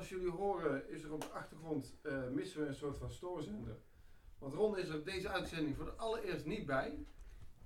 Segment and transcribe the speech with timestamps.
[0.00, 3.76] Als jullie horen is er op de achtergrond eh, missen we een soort van stoorzender.
[4.38, 7.06] Want Ron is er op deze uitzending voor de allereerst niet bij.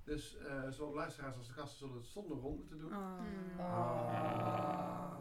[0.03, 2.93] Dus uh, zowel luisteraars als de gasten zullen het zonder Ron moeten doen.
[2.93, 3.19] Oh.
[3.57, 3.65] Ah.
[4.77, 5.19] ah.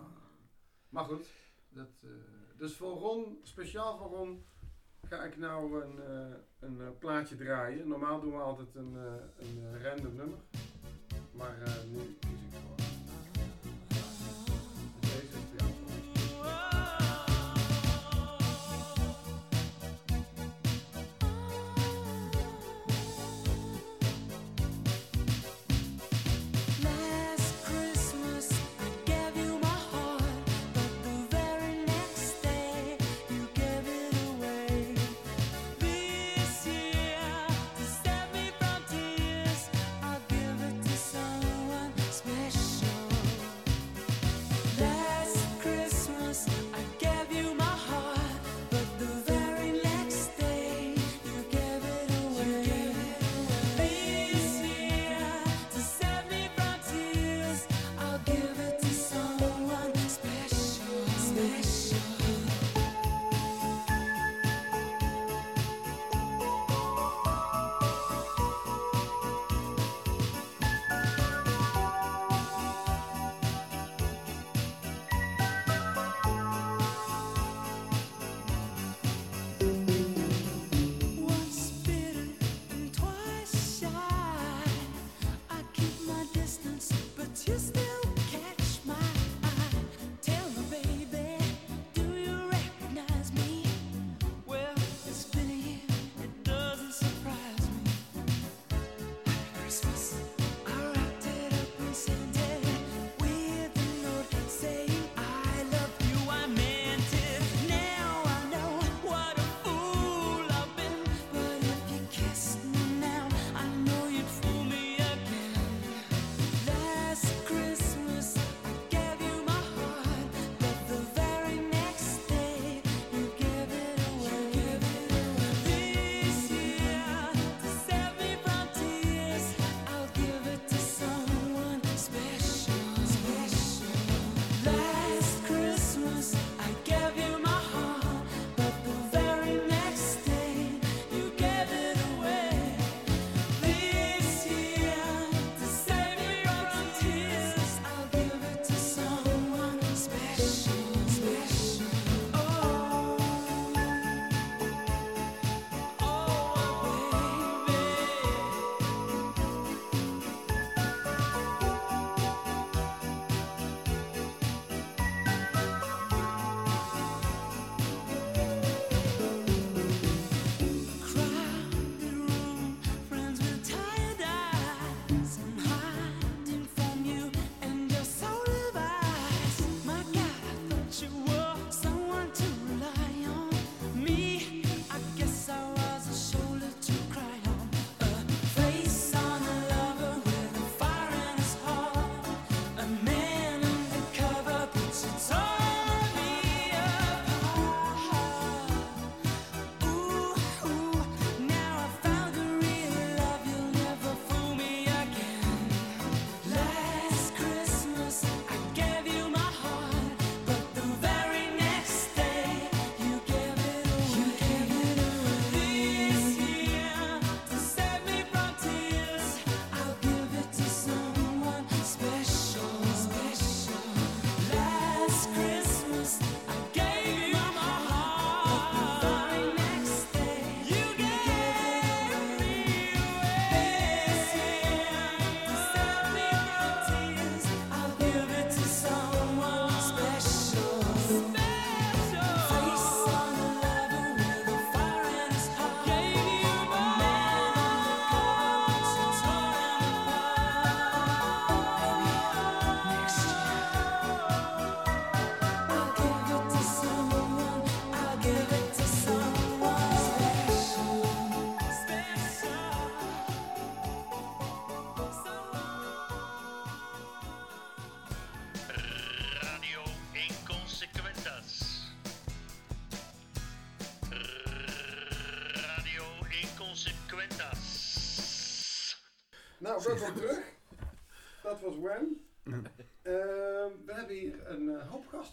[0.88, 1.27] Maar goed,
[1.69, 2.11] dat, eh,
[2.57, 4.45] dus voor Ron, speciaal voor Ron,
[5.02, 6.01] ga ik nou een,
[6.60, 7.88] een plaatje draaien.
[7.88, 8.95] Normaal doen we altijd een,
[9.37, 10.38] een random nummer.
[11.30, 11.57] Maar
[11.91, 12.84] nu kies ik gewoon.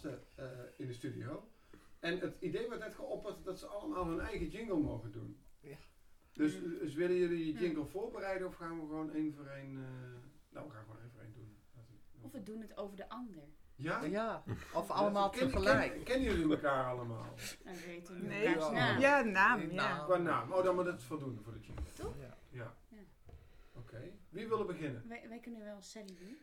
[0.02, 0.44] Gasten eh,
[0.76, 1.48] in de studio.
[2.00, 5.36] En het idee werd net geopperd dat ze allemaal hun eigen jingle mogen doen.
[5.60, 5.76] Ja.
[6.32, 9.76] Dus, dus willen jullie die jingle voorbereiden of gaan we gewoon één voor één...
[9.76, 9.90] eh,
[10.48, 11.56] nou, we gaan gewoon één voor één doen.
[12.20, 13.42] Of we doen het over de ander.
[13.74, 14.04] Ja?
[14.04, 14.42] Ja,
[14.74, 16.04] of allemaal ken- tegelijk.
[16.04, 17.34] kennen jullie elkaar allemaal?
[17.64, 18.46] Dan weten we Nee.
[18.46, 18.72] elkaars Ja.
[18.92, 19.00] naam.
[19.00, 19.60] Ja, naam.
[19.60, 19.66] Ja.
[19.74, 20.04] naam.
[20.06, 20.52] Qua naam.
[20.52, 21.84] Oh, dan moet het voldoende voor de jingle.
[22.20, 22.36] Ja.
[22.50, 22.74] Ja.
[22.88, 23.02] Ja.
[23.74, 24.12] Oké.
[24.28, 25.04] Wie wil er beginnen?
[25.08, 26.36] Wij, wij kunnen wel Sally doen.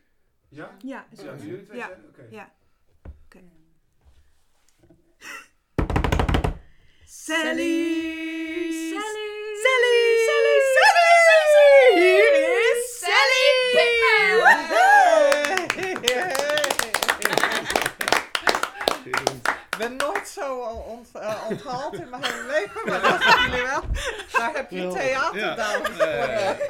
[0.48, 0.76] Ja?
[0.78, 1.86] Ja, Ja, jullie twee Ja.
[1.86, 2.04] zijn?
[2.08, 2.26] Oké.
[2.30, 2.52] Ja.
[3.34, 3.44] Ehm,
[7.06, 8.10] Sally!
[8.90, 9.28] Sally!
[9.62, 9.98] Sally!
[10.26, 10.58] Sally!
[10.76, 11.94] Sally!
[11.94, 14.50] Hier is Sally!
[19.72, 23.62] Ik ben nooit zo ont, eh, onthaald in mijn hele leven, maar dat zijn jullie
[23.66, 23.82] wel.
[24.32, 26.56] Daar heb je theaterdames ja.
[26.56, 26.68] voor.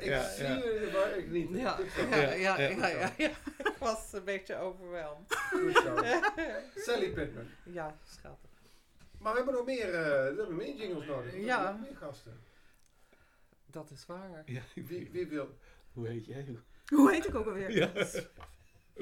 [0.00, 0.54] Ik Ja, zie ja.
[0.64, 1.48] jullie, maar ik niet.
[1.60, 1.76] ja,
[2.10, 2.58] ja, ja,
[3.16, 3.30] ja,
[4.28, 5.34] een beetje overweldigd.
[5.36, 5.96] Goed zo.
[6.84, 7.46] Sally Pittman.
[7.64, 8.50] Ja, schattig.
[9.18, 11.32] Maar we hebben nog meer, eh, we hebben meer jingles nodig.
[11.32, 11.62] We Ja.
[11.64, 12.40] hebben nog meer gasten.
[13.66, 14.42] Dat is waar.
[14.46, 15.56] Ja, Wie, wie wil?
[15.92, 16.46] Hoe heet jij?
[16.86, 17.70] Hoe heet ik ook alweer?
[17.70, 17.90] Ja.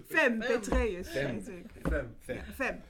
[0.07, 1.27] Fem Petreus Fem.
[1.31, 1.67] heet ik.
[1.89, 2.17] Fem.
[2.19, 2.43] Fem.
[2.45, 2.83] Fem.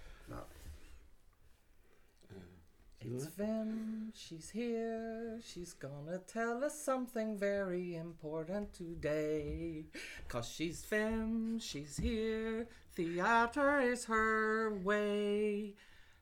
[3.03, 9.87] It's Vem, she's here, she's gonna tell us something very important today.
[10.29, 15.77] Cause she's Fem, she's here, theater is her way.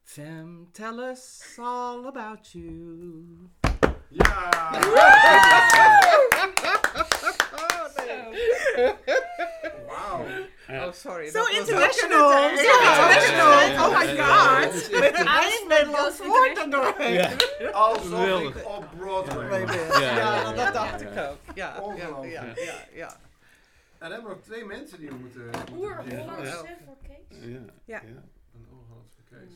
[0.05, 3.51] Fem, tell us all about you.
[4.11, 4.71] Ja!
[4.75, 6.05] Wauw.
[10.71, 11.27] Oh, sorry.
[11.31, 12.33] Zo dat was international!
[12.33, 13.25] ook in het Zo Engels.
[13.27, 13.89] international!
[13.89, 15.01] Oh my god!
[15.01, 17.37] Met een één Nederlands woord erdoorheen.
[17.73, 18.57] Alsof Geweldig.
[18.57, 19.99] ik op Broadway Ja, was.
[19.99, 21.17] Ja, ja, dat dacht ik ook.
[21.17, 22.33] Ja, ja, Ongelooflijk.
[22.33, 23.09] ja, ja, ja.
[23.09, 23.19] En
[23.99, 25.41] dan hebben we nog twee mensen die we moeten...
[25.45, 26.77] moeten Oer-Hollandse Ja.
[26.85, 27.39] voor Kees.
[27.41, 27.59] Ja.
[27.85, 28.01] Ja.
[28.01, 29.53] Een oer-Hollandse Kees.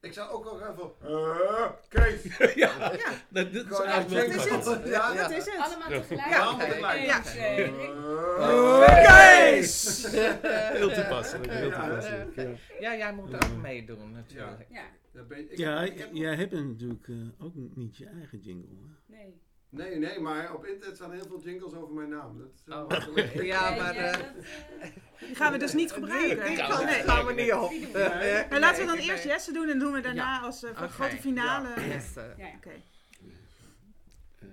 [0.00, 0.92] Ik zou ook wel even...
[1.02, 2.36] Eh, Kees!
[2.54, 2.90] ja.
[3.28, 4.38] Dat, dat is eigenlijk wel Jingle.
[4.62, 4.90] grappig.
[4.90, 5.58] Ja, Dat is het.
[5.58, 6.28] Allemaal tegelijk.
[6.28, 6.38] Ja.
[6.42, 7.00] Allemaal tegelijk.
[7.04, 7.16] Ja.
[7.16, 9.04] Eén, twee, drie.
[9.06, 10.06] Kees!
[10.72, 11.50] Heel toepasselijk.
[11.52, 11.80] Heel Ja.
[11.88, 12.34] toepasselijk.
[12.36, 12.48] Ja.
[12.80, 14.66] Ja, jij moet ook meedoen natuurlijk.
[14.70, 17.14] Ja, ben ik- jij hebt natuurlijk eh,
[17.44, 18.68] ook niet je eigen jingle.
[18.76, 19.16] Hè?
[19.16, 19.40] nee.
[19.70, 22.38] Nee, nee, maar op internet staan heel veel jingles over mijn naam.
[22.38, 22.62] Dat is,
[23.14, 23.44] eh, Oh.
[23.44, 23.94] Ja, maar...
[23.96, 24.20] eh, eh,
[25.18, 26.46] Die gaan we dus niet gebruiken.
[26.46, 27.02] Die Ja, kant Nee.
[27.02, 27.70] gaan we niet op.
[27.70, 28.14] We.
[28.18, 28.46] Nee.
[28.50, 29.24] Maar laten we dan Nee, eerst.
[29.24, 30.88] Jesse doen en doen we daarna als eh, Oké.
[30.88, 31.68] grote finale.
[31.76, 31.86] Ja.
[31.86, 32.52] Yes, eh, Ja, ja.
[32.56, 32.70] Oké.
[32.70, 34.48] Eh,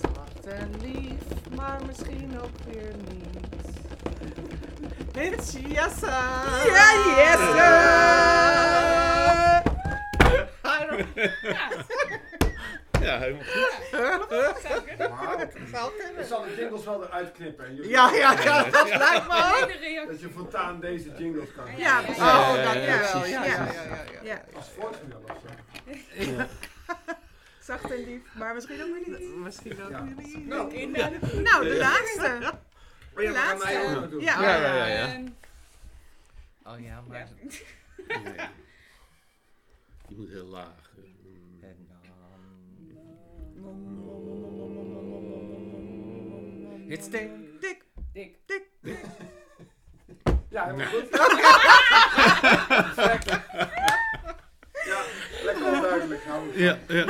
[0.00, 3.65] Zacht en lief, maar misschien ook weer niet.
[5.14, 6.06] It's Jesse!
[10.62, 11.06] Ja, don't-
[13.00, 13.72] Ja, helemaal goed.
[16.18, 17.64] Ik zal de jingles wel eruit knippen.
[17.66, 20.08] En jullie- Ja, ja, ja, dat lijkt me ook.
[20.10, 22.22] Dat je voortaan deze jingles kan Ja, Ja, ja, precies.
[22.22, 22.50] ja.
[22.50, 22.98] Oh, ja, dankjewel.
[23.10, 23.30] precies.
[23.30, 23.50] Ja, Ja.
[23.54, 24.20] ja, ja, ja, ja.
[24.22, 26.44] Ja, Als voortspel of zo.
[27.60, 29.36] Zacht en lief, maar misschien ook weer niet.
[29.36, 30.04] Misschien ook Ja.
[30.04, 30.46] weer niet.
[30.46, 30.70] Nou,
[31.42, 32.52] Nou, de laatste.
[33.24, 33.94] Ja, we gaan mij laatste.
[33.96, 34.20] ook nog doen.
[34.20, 34.42] Ja.
[34.42, 35.22] Ja, ja, ja, ja.
[36.64, 37.18] Oh ja, maar...
[37.18, 37.26] ja.
[38.22, 38.34] Nee.
[40.08, 40.90] Je moet heel laag.
[41.60, 41.98] En dan...
[46.88, 47.30] It's dik.
[47.60, 48.36] Dik, Dik.
[48.46, 48.64] dik.
[50.48, 51.08] Ja, helemaal goed.
[54.86, 55.02] ja,
[55.42, 56.24] lekker onduidelijk.
[56.24, 57.04] Hou ik Ja, ja.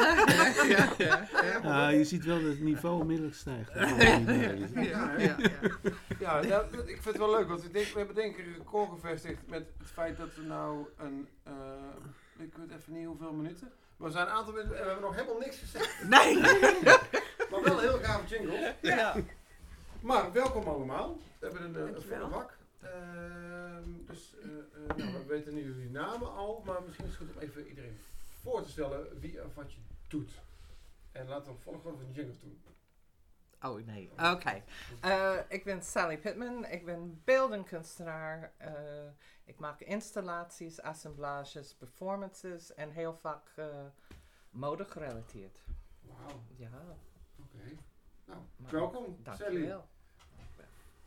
[0.68, 1.58] Ja, ja, ja.
[1.62, 3.72] ja, je ziet wel dat het niveau onmiddellijk stijgt.
[3.74, 3.86] Ja?
[4.82, 5.36] Ja, ja.
[6.18, 8.46] Ja, nou, dat- ik vind het wel leuk, want ik denk, we hebben denk ik
[8.46, 11.52] een record gevestigd met het feit dat we nou een, eh,
[12.38, 15.04] ik weet even niet hoeveel minuten, maar we zijn een aantal minuten en we hebben
[15.04, 16.40] nog helemaal niks gezegd, Nee.
[17.50, 18.74] maar wel een heel gaaf jingle.
[18.80, 19.14] Ja.
[20.00, 22.56] Maar welkom allemaal, we hebben een, eh, een volle bak.
[22.82, 27.20] Ehm, dus eh, eh, nou, we weten nu jullie namen al, maar misschien is het
[27.20, 27.98] goed om even iedereen
[28.46, 30.30] voor te stellen wie of wat je doet.
[31.12, 32.60] En laten we volgorde van jingles doen.
[33.62, 34.62] Oh nee, oké.
[35.00, 38.52] Eh, ik ben Sally Pittman, ik ben beeldenkunstenaar.
[38.56, 39.08] Eh,
[39.44, 43.86] ik maak installaties, assemblages, performances en heel vaak eh
[44.50, 45.58] mode gerelateerd.
[46.00, 46.70] Wauw, Ja,
[47.38, 47.76] oké.
[48.24, 49.36] Nou, Maar- welkom Sally.
[49.38, 49.88] dankjewel.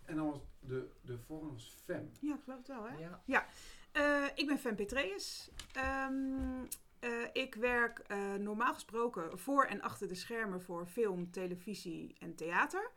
[0.05, 2.11] En dan was de, de volgende was Fem.
[2.19, 3.07] Ja, ik geloof het wel, hè?
[3.25, 3.45] Ja.
[3.91, 5.49] Eh, ik ben Fem Petreus.
[5.73, 6.63] Ehm,
[6.99, 12.35] eh, ik werk eh, normaal gesproken voor en achter de schermen voor film, televisie en
[12.35, 12.91] theater.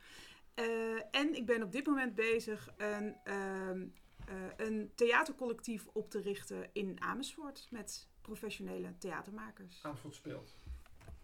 [0.54, 0.64] Eh,
[1.10, 3.86] en ik ben op dit moment bezig een ehm,
[4.26, 4.34] eh,
[4.66, 9.78] een theatercollectief op te richten in Amersfoort met professionele theatermakers.
[9.82, 10.56] Amersfoort speelt.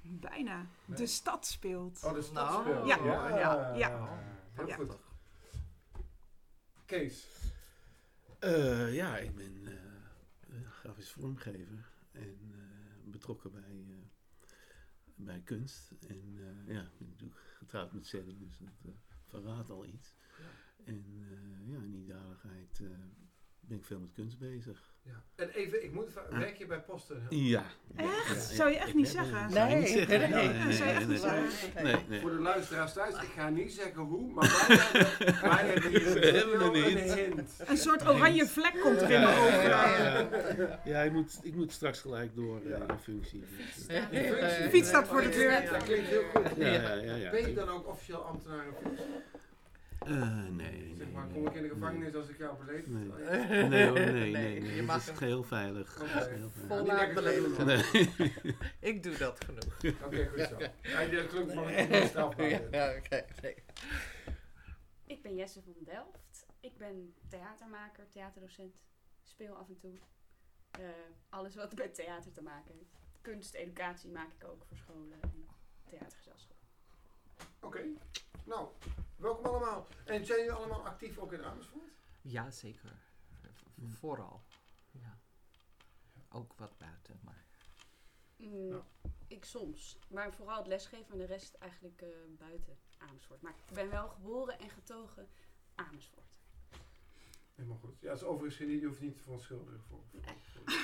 [0.03, 0.67] Bijna.
[0.85, 0.97] Nee.
[0.97, 2.03] De stad speelt.
[2.05, 2.87] Oh, de stad Nou, speelt.
[2.87, 2.97] ja.
[3.05, 3.75] ja.
[3.75, 4.09] Ja.
[4.53, 4.75] Heel Ja.
[4.77, 4.97] goed.
[6.87, 7.27] Kees.
[8.39, 9.69] Eh, ja, ik ben
[10.71, 12.48] grafisch vormgever en
[13.11, 13.97] betrokken bij, eh,
[15.15, 15.93] bij kunst.
[16.09, 18.91] En eh, ja, ik ben natuurlijk getrouwd met Sally, dus dat eh,
[19.25, 20.15] verraadt al iets.
[20.85, 21.05] En
[21.65, 22.83] ja, in die dadigheid
[23.61, 24.95] ben ik veel met kunst bezig.
[25.09, 25.23] Ja.
[25.45, 27.27] En even, ik moet vragen, werk je bij Posten?
[27.29, 27.63] Ja.
[27.97, 28.51] Echt?
[28.51, 29.51] Ja, Zou je echt niet zeggen?
[29.51, 30.21] Zou je Nee, niet zeggen?
[30.21, 31.51] nee, Nee, nee, nee, zou je echt nee, niet nee.
[31.51, 31.85] zeggen?
[31.85, 32.21] Nee, nee.
[32.21, 34.45] Voor de luisteraars thuis, ik ga niet zeggen hoe, maar
[35.43, 37.51] wij hebben, wij hebben hier een hint.
[37.67, 39.63] Een soort oranje vlek komt er in mijn ogen.
[39.63, 43.45] ja, ja, ik, moet, ik moet straks gelijk door eh, in de functie.
[43.87, 45.71] De fiets staat voor de deur.
[45.73, 46.57] Dat klinkt heel goed.
[46.57, 47.31] ja, ja, ja, ja.
[47.31, 49.05] Ben je dan ook officieel ambtenaar in functie?
[49.99, 51.71] Eh, nee, Zeg nee, maar, nee, kom ik in de nee.
[51.71, 52.87] gevangenis als ik jou beleefd?
[52.87, 53.09] Nee.
[53.09, 53.17] Oh,
[53.49, 54.63] Nee, nee, nee, Nee, nee.
[54.63, 56.01] je Het mag is geheel veilig.
[56.01, 56.09] Oké.
[56.11, 56.69] Het is geheel veilig.
[56.69, 57.67] Vol Niet lekker beleven.
[57.67, 58.33] leven.
[58.37, 58.57] Nee.
[58.95, 59.65] Ik doe dat genoeg.
[60.05, 60.59] Oké, goed zo.
[60.83, 62.71] Ja, dat klinkt van een strafbaar.
[62.71, 63.25] Ja, oké.
[63.43, 63.55] nee.
[65.07, 66.47] Ik ben Jesse van Delft.
[66.61, 68.85] Ik ben theatermaker, theaterdocent.
[69.23, 69.95] Speel af en toe.
[70.71, 70.81] Eh,
[71.29, 72.99] alles wat met theater te maken heeft.
[73.21, 75.47] Kunst, educatie maak ik ook voor scholen en
[75.89, 76.57] theatergezelschap.
[77.61, 77.81] Oké,
[78.45, 78.69] nou,
[79.19, 79.87] welkom allemaal.
[80.05, 81.91] En zijn jullie allemaal actief ook in Amersfoort?
[82.23, 82.93] Ja, zeker.
[83.41, 83.47] V-
[83.99, 84.43] Vooral.
[84.91, 85.19] Ja.
[86.29, 87.45] Ook wat buiten, maar...
[88.37, 88.83] Mm, Ja.
[89.27, 89.99] Ik soms.
[90.09, 92.09] Maar vooral het lesgeven en de rest eigenlijk eh,
[92.39, 93.41] buiten Amersfoort.
[93.43, 95.29] Maar ik ben wel geboren en getogen
[95.75, 96.27] Amersfoort.
[97.55, 98.01] Helemaal goed.
[98.01, 100.03] Ja, dat is overigens geen, je hoeft niet te verontschuldigen voor.
[100.11, 100.23] voor-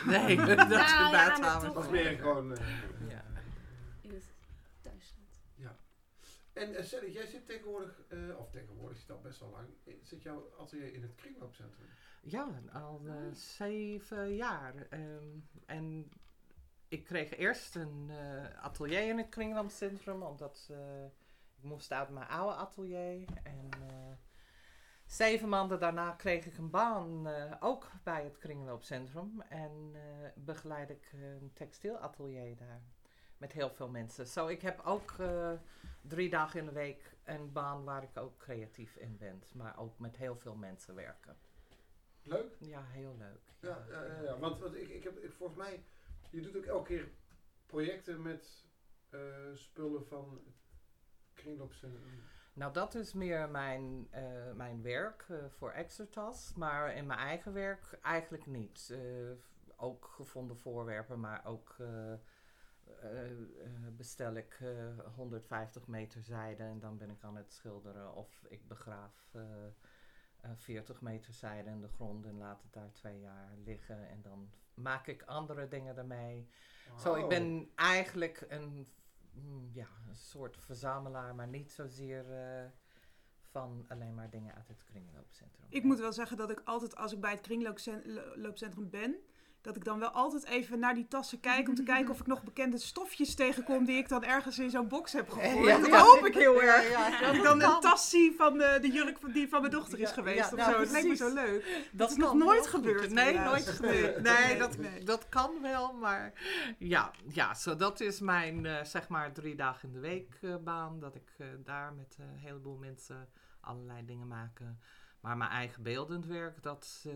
[0.06, 1.60] Nee, dat Nou, is ja, inderdaad waar.
[1.60, 1.72] toch.
[1.74, 2.56] Dat is meer gewoon...
[2.56, 3.24] eh, Ja.
[4.00, 4.24] In het
[4.80, 5.22] thuisland.
[6.54, 10.22] En Sally, jij zit tegenwoordig, eh, of tegenwoordig zit al best wel lang, eh, zit
[10.22, 11.86] jouw atelier in het kringloopcentrum?
[12.22, 13.00] Ja, al
[13.32, 14.86] zeven jaar.
[14.90, 16.10] Ehm, en
[16.88, 18.10] ik kreeg eerst een
[18.60, 20.70] atelier in het Kringlandcentrum, omdat
[21.56, 23.28] ik moest uit mijn oude atelier.
[23.42, 23.68] En
[25.06, 27.28] zeven maanden daarna kreeg ik een baan,
[27.60, 29.40] ook bij het Kringloopcentrum.
[29.40, 29.94] En
[30.34, 32.93] begeleid ik een textielatelier daar.
[33.44, 34.26] Met heel veel mensen.
[34.26, 35.52] Zo, ik heb ook eh,
[36.00, 39.42] drie dagen in de week een baan waar ik ook creatief in ben.
[39.52, 41.36] Maar ook met heel veel mensen werken.
[42.22, 42.56] Leuk?
[42.58, 43.40] Ja, heel leuk.
[43.60, 44.38] Ja, ja, ja, ja.
[44.38, 45.84] want, want ik, ik heb, ik, volgens mij,
[46.30, 47.08] je doet ook elke keer
[47.66, 48.66] projecten met
[49.10, 49.20] eh,
[49.54, 50.54] spullen van het
[51.34, 52.22] kringloopcentrum.
[52.52, 56.54] Nou, dat is meer mijn, eh, mijn werk voor Exertas.
[56.54, 58.94] Maar in mijn eigen werk eigenlijk niet.
[59.76, 61.76] Ook gevonden voorwerpen, maar ook
[63.96, 68.14] bestel ik eh, 150 meter zijde en dan ben ik aan het schilderen.
[68.14, 69.66] Of ik begraaf eh,
[70.44, 74.08] eh, 40 meter zijde in de grond en laat het daar twee jaar liggen.
[74.08, 76.48] En dan maak ik andere dingen ermee.
[76.98, 78.86] Zo, ik ben eigenlijk een,
[79.32, 82.70] mm, ja, een soort verzamelaar, maar niet zozeer eh,
[83.50, 85.66] van alleen maar dingen uit het kringloopcentrum.
[85.68, 89.16] Ik moet wel zeggen dat ik altijd, als ik bij het kringloopcentrum ben,
[89.64, 92.26] dat ik dan wel altijd even naar die tassen kijk om te kijken of ik
[92.26, 95.66] nog bekende stofjes tegenkom die ik dan ergens in zo'n box heb gegooid.
[95.66, 96.00] Ja, dat ja.
[96.02, 96.90] hoop ik heel erg.
[96.90, 99.60] ja, dat ik dat dan een tas zie van de, de jurk van, die van
[99.60, 100.80] mijn dochter is geweest of nou, zo.
[100.80, 101.88] Het lijkt me zo leuk.
[101.92, 102.68] Dat is nog nooit goed.
[102.68, 104.22] gebeurd, Nee, nooit gebeurd.
[104.22, 105.04] Nee, Nee, dat, nee.
[105.04, 106.32] dat kan wel, maar
[106.78, 110.56] ja, ja zo dat is mijn eh, zeg maar drie dagen in de week eh,
[110.56, 111.00] baan.
[111.00, 113.28] Dat ik eh, daar met eh, een heleboel mensen
[113.60, 114.80] allerlei dingen maken.
[115.20, 117.14] Maar mijn eigen beeldend werk, dat eh,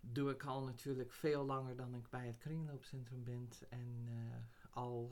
[0.00, 3.48] doe ik al natuurlijk veel langer dan ik bij het kringloopcentrum ben.
[3.68, 5.10] En eh, al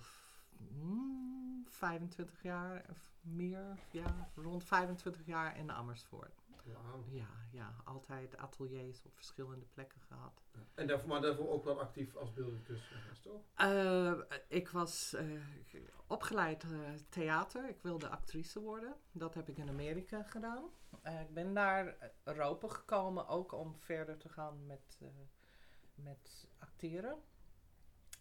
[0.81, 6.48] mm, 25 jaar of meer, ja, rond 25 jaar in Amersfoort.
[6.73, 7.05] Wauw.
[7.09, 10.43] Ja, ja, altijd ateliers op verschillende plekken gehad.
[10.75, 13.43] En daarvoor, maar daarvoor ook wel actief als beeldend kunstenaar, toch?
[13.55, 15.27] Eh, ik was eh,
[16.07, 16.71] opgeleid eh,
[17.09, 17.69] theater.
[17.69, 18.95] Ik wilde actrice worden.
[19.13, 20.65] Dat heb ik in Amerika gedaan.
[21.03, 24.99] Ik ben naar Europa gekomen ook om verder te gaan met,
[25.95, 27.19] met acteren.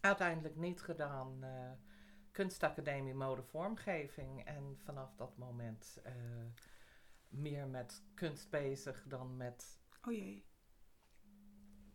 [0.00, 1.44] Uiteindelijk niet gedaan.
[2.30, 4.44] kunstacademie mode vormgeving.
[4.44, 6.00] En vanaf dat moment
[7.28, 10.44] meer met kunst bezig dan met Oh jee.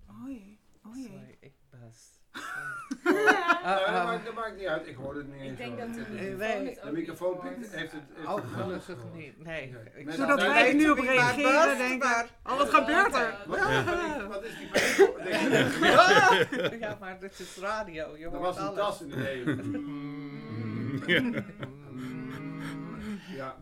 [0.09, 0.59] Oh jee.
[0.85, 1.05] Oh jee.
[1.07, 2.21] Sorry, ik was.
[3.03, 5.51] Nee, Uh, dat, uh, maakt, dat maakt niet uit, ik hoorde het niet eens.
[5.51, 5.87] Ik denk hoor.
[5.87, 8.01] dat de microfoon De microfoon heeft het...
[8.13, 9.13] heeft oh, het gelukkig gehoord.
[9.13, 9.43] niet.
[9.43, 9.75] Nee.
[9.95, 13.37] Ik Zodat dat wij er nu op reageren denken, maar- oh wat gebeurt er?
[13.47, 14.27] Wat, Ja.
[14.27, 14.69] wat, is- die
[16.69, 18.17] Denk ja, maar dit is radio.
[18.17, 18.77] Je Er hoort was een alles.
[18.77, 19.15] tas in de
[21.07, 21.45] neem.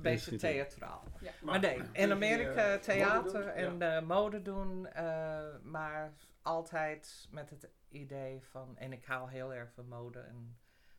[0.06, 1.04] Een beetje theatraal.
[1.20, 1.32] Ja.
[1.42, 3.52] Maar nee, in Amerika eh, theater mode doen?
[3.52, 3.98] en Ja.
[3.98, 9.72] eh, mode doen, eh, maar altijd met het idee van, en ik hou heel erg
[9.74, 10.58] van mode en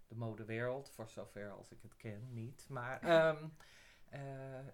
[0.09, 2.67] de modewereld, voor zover als ik het ken, niet.
[2.69, 3.45] Maar ehm,
[4.09, 4.21] eh,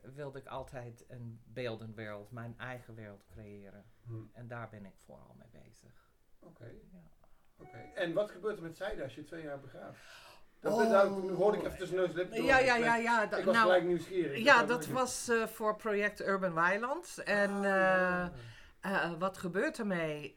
[0.02, 3.84] wilde ik altijd een beeldend wereld, mijn eigen wereld creëren.
[4.04, 6.10] Hm, En daar ben ik vooral mee bezig.
[6.40, 6.64] Oké.
[6.92, 7.10] Ja.
[7.56, 7.76] Oké.
[7.94, 10.00] En wat gebeurt er met Zijde als je twee jaar begraaft?
[10.60, 11.36] Dat Oh.
[11.36, 12.26] hoorde ik even tussen neus door.
[12.42, 13.26] Ja, ja, ja, ja.
[13.26, 14.38] da- Ik was nou, gelijk nieuwsgierig.
[14.38, 17.18] ja, Ik dat was eh, voor project Urban Weiland.
[17.24, 18.32] En Ah, eh, ja.
[18.80, 20.36] Eh, wat gebeurt ermee?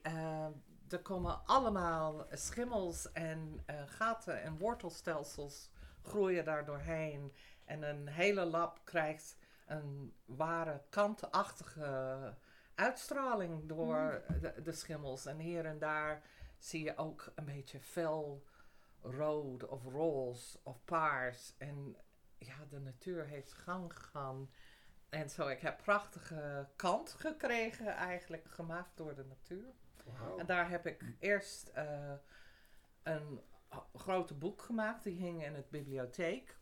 [0.90, 5.70] Er komen allemaal schimmels en gaten en wortelstelsels
[6.01, 7.34] groeien daar doorheen.
[7.66, 9.36] En een hele lab krijgt
[9.68, 12.34] een ware kantenachtige
[12.75, 15.25] uitstraling door de, de schimmels.
[15.25, 16.22] En hier en daar
[16.58, 18.44] zie je ook een beetje fel
[19.01, 21.53] rood of roze of paars.
[21.58, 21.96] En
[22.38, 24.50] ja, de natuur heeft gang gegaan.
[25.10, 29.74] En zo, ik heb prachtige kant gekregen, eigenlijk gemaakt door de natuur.
[30.38, 32.13] En daar heb ik eerst eh,
[33.03, 33.41] een
[33.93, 36.60] grote boek gemaakt, die hing in het bibliotheek.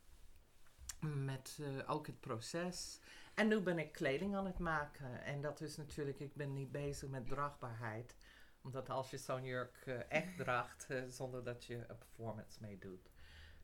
[1.00, 3.00] Met eh, ook het proces.
[3.34, 5.24] En nu ben ik kleding aan het maken.
[5.24, 8.16] En dat is natuurlijk, ik ben niet bezig met draagbaarheid.
[8.64, 12.78] Omdat als je zo'n jurk eh, echt draagt, eh, zonder dat je een performance mee
[12.78, 13.10] doet.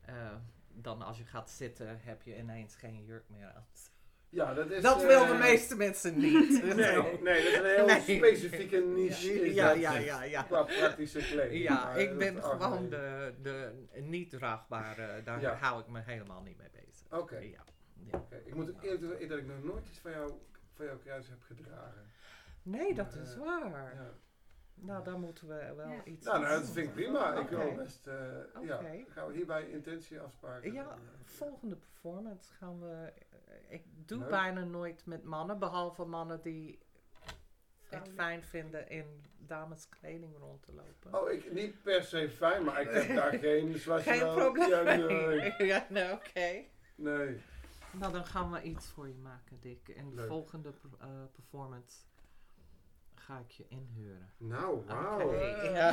[0.00, 0.34] eh,
[0.78, 3.66] dan als je gaat zitten, heb je ineens geen jurk meer aan.
[4.28, 4.82] Ja, dat is...
[4.82, 6.62] Dat wil de meeste mensen niet.
[6.74, 6.74] Nee,
[7.22, 8.00] nee, dat is een heel Nee.
[8.16, 9.54] specifieke niche.
[9.54, 10.42] Ja, ja, ja, ja.
[10.42, 11.62] Qua praktische kleding.
[11.62, 15.54] Ja, ik ben gewoon de, de niet draagbare, daar Ja.
[15.54, 17.06] hou ik me helemaal niet mee bezig.
[17.12, 17.38] Oké.
[17.38, 17.64] Ja.
[18.44, 20.32] Ik moet ook eerlijk zeggen dat ik nog nooit iets van, jou,
[20.74, 22.10] van jouw kruis heb gedragen.
[22.62, 23.94] Nee, dat Maar, is waar.
[23.94, 24.12] Ja.
[24.80, 26.04] Nou, daar moeten we wel Ja.
[26.04, 27.34] iets Nou, nou, dat vind ik prima.
[27.34, 28.14] Ik wil best, eh,
[28.62, 29.04] ja, Oké.
[29.08, 30.72] gaan we hierbij intentie afspraken.
[30.72, 33.12] Ja, volgende performance gaan we...
[33.30, 34.28] eh, Ik doe Leuk.
[34.30, 36.78] bijna nooit met mannen, behalve mannen die
[37.88, 41.20] het fijn vinden in dameskleding rond te lopen.
[41.20, 43.68] Oh, ik, niet per se fijn, maar ik heb daar geen...
[43.70, 44.68] Je Geen probleem.
[44.68, 44.82] Ja,
[45.28, 45.54] nee.
[45.72, 46.64] ja, nee, oké.
[46.94, 47.40] nee.
[47.90, 49.88] Nou, dan gaan we iets voor je maken, Dick.
[49.88, 50.26] En de Leuk.
[50.26, 51.96] volgende eh, performance
[53.26, 54.30] ga ik je inhuren.
[54.36, 55.20] Nou, wauw.
[55.26, 55.92] Oké, ja.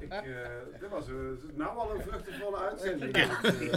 [0.00, 1.14] Ik, eh, dit was eh,
[1.52, 3.16] nou al een vruchtenvolle uitzending.
[3.16, 3.42] Ja.
[3.42, 3.72] Eh,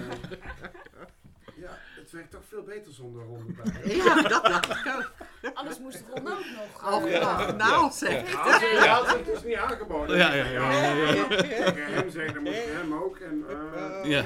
[1.56, 1.70] ja,
[2.00, 3.96] het werkt toch veel beter zonder ronde bij.
[3.96, 5.12] ja, dat dacht ik ook.
[5.54, 6.94] Anders moest Ron ook nog.
[6.94, 8.32] Oh, eh, nou, nou zeg.
[8.32, 10.18] Ja, ze ja, ze het dus niet aangeboden.
[10.18, 11.28] Ja, ja, ja, ja, ja.
[11.74, 13.18] Hem zeggen, dan moet je hem ook.
[13.18, 14.26] En, eh, Ja.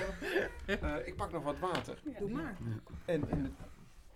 [0.65, 1.97] eh, ik pak nog wat water.
[2.03, 2.19] ja.
[2.19, 2.57] Doe maar.
[3.05, 3.49] En in de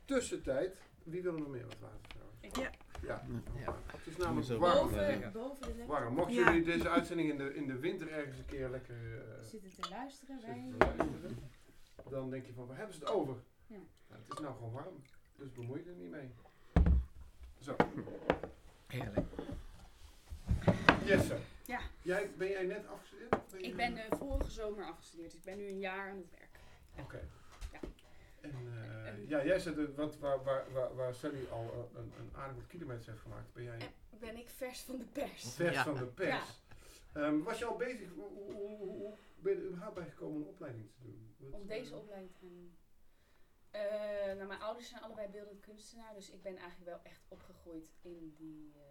[0.06, 2.58] tussentijd, wie wil er nog meer wat water trouwens?
[2.60, 2.84] Ja.
[3.06, 3.26] Ja,
[3.60, 3.76] Ja.
[3.86, 4.58] het is namelijk Zo.
[4.60, 4.74] warm.
[4.89, 6.13] Boven, boven de laptop warm.
[6.13, 6.46] Mochten Ja.
[6.46, 9.89] jullie deze uitzending in de, in de winter ergens een keer lekker eh, zitten te
[9.89, 10.41] luisteren.
[10.41, 11.50] Wij, zitten te luisteren,
[12.10, 13.36] dan denk je van, waar hebben ze het over?
[13.68, 13.76] Ja.
[14.08, 15.02] Nou, het is nou gewoon warm,
[15.36, 16.30] dus bemoei je er niet mee.
[17.60, 17.76] Zo,
[18.88, 19.28] Heerlijk.
[21.06, 21.38] Jesse.
[21.65, 21.80] Ja.
[22.02, 23.36] Jij, ben jij net afgestudeerd?
[23.52, 26.30] je- Ik ben eh, vorige zomer afgestudeerd, dus ik ben nu een jaar aan het
[26.32, 26.60] werk.
[27.06, 27.20] Oké.
[27.72, 27.80] Ja.
[28.54, 32.12] En eh, En- ja, jij het, wat, waar, waar, waar, waar Sally al eh, een,
[32.20, 35.54] een aardig wat kilometers heeft gemaakt, ben jij En ben ik vers van de pers.
[35.54, 35.84] vers Ja.
[35.84, 36.64] van de pers.
[37.14, 40.42] Ehm, was je al bezig, hoe, hoe, hoe, hoe ben je er überhaupt bij gekomen
[40.42, 41.36] een opleiding te doen?
[41.38, 42.76] Wat, Om deze eh, opleiding te gaan doen.
[43.72, 47.92] Eh, nou, mijn ouders zijn allebei beeldend kunstenaar, dus ik ben eigenlijk wel echt opgegroeid
[48.02, 48.82] in die uh,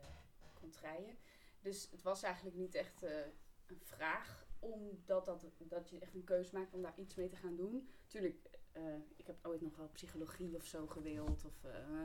[0.61, 1.17] contraien.
[1.61, 3.11] Dus het was eigenlijk niet echt eh,
[3.67, 7.37] een vraag, omdat dat, dat je echt een keuze maakt om daar iets mee te
[7.37, 7.89] gaan doen.
[8.07, 8.54] Tuurlijk, eh,
[9.17, 12.03] ik heb ooit nog wel psychologie of zo gewild, of, eh,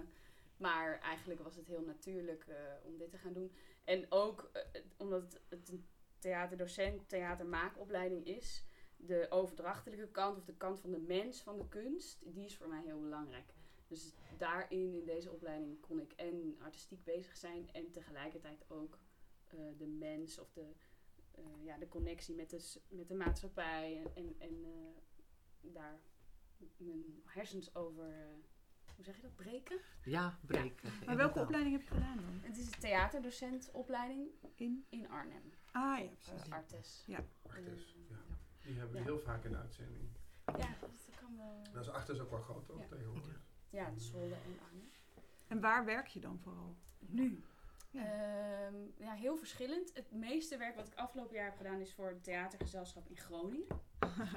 [0.57, 3.51] maar eigenlijk was het heel natuurlijk eh, om dit te gaan doen.
[3.83, 5.85] En ook eh, omdat het, een
[6.19, 12.33] theaterdocent, theatermaakopleiding is, de overdrachtelijke kant of de kant van de mens van de kunst,
[12.33, 13.53] die is voor mij heel belangrijk.
[13.87, 18.97] Dus daarin, in deze opleiding, kon ik en artistiek bezig zijn en tegelijkertijd ook
[19.47, 20.71] eh, de mens of de,
[21.31, 25.99] eh, ja, de connectie met de, met de maatschappij en, en, eh, daar
[26.77, 28.33] mijn hersens over, eh,
[28.95, 29.79] hoe zeg je dat, breken.
[30.03, 30.89] Ja, breken.
[31.05, 32.39] Maar welke opleiding heb je gedaan dan?
[32.41, 34.85] Het is een theaterdocentopleiding In?
[34.89, 36.49] in Arnhem, Ah ja, precies.
[36.51, 37.05] Artes.
[37.47, 38.17] Artis, Eh, ja.
[38.61, 39.03] Die hebben we Ja.
[39.03, 40.09] heel vaak in de uitzending.
[40.45, 41.61] Ja, dat kan wel.
[41.73, 42.79] Dat is achter is ook wel groot, toch?
[42.79, 42.87] Ja.
[42.87, 43.41] Tegenwoordig.
[43.69, 44.89] Ja, het Zwolle en Arnhem.
[45.47, 46.77] En waar werk je dan vooral?
[46.99, 47.43] Nu?
[47.91, 48.01] Ja.
[48.01, 49.93] Ehm, ja, heel verschillend.
[49.93, 53.67] Het meeste werk wat ik afgelopen jaar heb gedaan is voor het theatergezelschap in Groningen.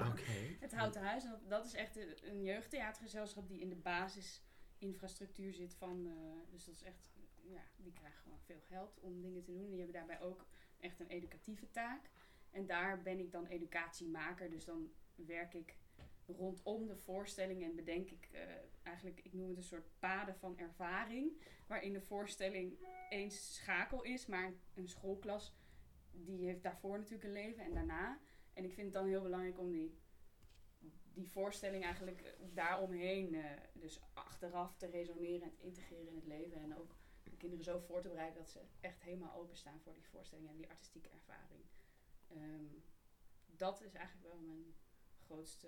[0.09, 0.31] Oké.
[0.65, 1.23] Het Houten Huis.
[1.23, 6.07] En dat, dat is echt een, een jeugdtheatergezelschap die in de basisinfrastructuur zit van...
[6.07, 7.11] eh, dus dat is echt...
[7.41, 9.69] Ja, die krijgen gewoon veel geld om dingen te doen.
[9.69, 10.45] Die hebben daarbij ook
[10.79, 12.09] echt een educatieve taak.
[12.51, 14.49] En daar ben ik dan educatiemaker.
[14.49, 15.75] Dus dan werk ik
[16.27, 18.41] rondom de voorstelling en bedenk ik eh,
[18.83, 21.31] eigenlijk, ik noem het een soort paden van ervaring,
[21.67, 22.77] waarin de voorstelling
[23.09, 25.53] één schakel is, maar een schoolklas
[26.13, 28.19] die heeft daarvoor natuurlijk een leven en daarna.
[28.53, 29.97] En ik vind het dan heel belangrijk om die,
[31.13, 36.25] die voorstelling eigenlijk eh, daaromheen, eh, dus achteraf te resoneren en te integreren in het
[36.25, 36.61] leven.
[36.61, 40.07] En ook de kinderen zo voor te bereiden dat ze echt helemaal openstaan voor die
[40.07, 41.63] voorstelling en die artistieke ervaring.
[42.27, 42.65] Ehm,
[43.45, 44.75] dat is eigenlijk wel mijn
[45.17, 45.67] grootste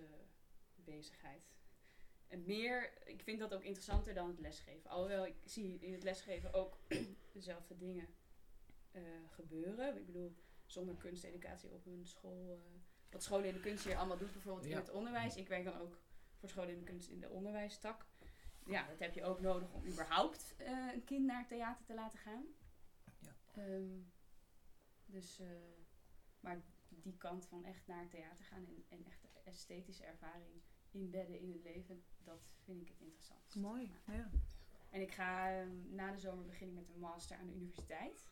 [0.86, 1.54] bezigheid.
[2.28, 4.90] En meer, ik vind dat ook interessanter dan het lesgeven.
[4.90, 6.80] Alhoewel ik zie in het lesgeven ook
[7.34, 8.08] dezelfde dingen
[8.92, 9.98] eh, gebeuren.
[9.98, 12.52] Ik bedoel, zonder kunsteducatie op een school.
[12.52, 15.36] eh, wat scholen in de kunst hier allemaal doet, bijvoorbeeld in het onderwijs.
[15.36, 16.00] Ik werk dan ook
[16.36, 18.06] voor scholen in de kunst in de onderwijstak.
[18.66, 22.20] Ja, dat heb je ook nodig om überhaupt eh, een kind naar theater te laten
[22.20, 22.46] gaan.
[23.20, 23.36] Ja.
[23.54, 24.00] Ehm,
[25.06, 25.42] dus,
[26.40, 30.62] maar die kant van echt naar het theater gaan en, en echt de esthetische ervaring
[30.96, 33.56] inbedden in het leven, dat vind ik het interessant.
[33.56, 34.30] Mooi, ja.
[34.90, 38.28] En ik ga ehm, na de zomer begin ik met een master aan de universiteit,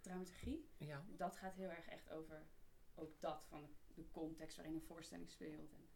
[0.00, 0.68] dramaturgie.
[0.76, 1.04] Ja.
[1.16, 2.46] Dat gaat heel erg echt over
[2.94, 5.72] ook dat van de, context waarin een voorstelling speelt.
[5.72, 5.88] En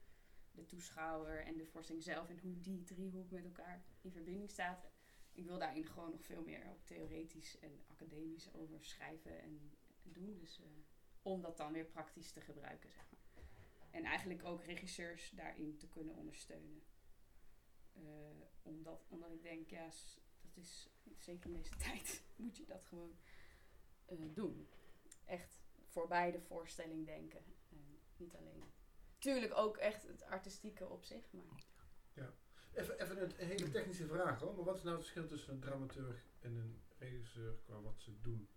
[0.53, 4.89] de toeschouwer en de voorstelling zelf en hoe die driehoek met elkaar in verbinding staat.
[5.33, 9.73] Ik wil daarin gewoon nog veel meer ook theoretisch en academisch over schrijven en,
[10.05, 10.39] en doen.
[10.39, 10.67] Dus eh,
[11.23, 13.10] om dat dan weer praktisch te gebruiken, zeg.
[13.91, 16.83] En eigenlijk ook regisseurs daarin te kunnen ondersteunen.
[17.93, 18.03] Eh,
[18.63, 19.85] omdat, omdat ik denk, ja,
[20.41, 23.19] dat is zeker in deze tijd moet je dat gewoon
[24.05, 24.69] eh, doen.
[25.25, 27.45] Echt voorbij de voorstelling denken.
[27.71, 28.65] En niet alleen.
[29.19, 31.69] Tuurlijk ook echt het artistieke op zich, maar
[32.73, 34.55] Even, even een hele technische vraag hoor.
[34.55, 38.21] Maar wat is nou het verschil tussen een dramaturg en een regisseur qua wat ze
[38.21, 38.49] doen?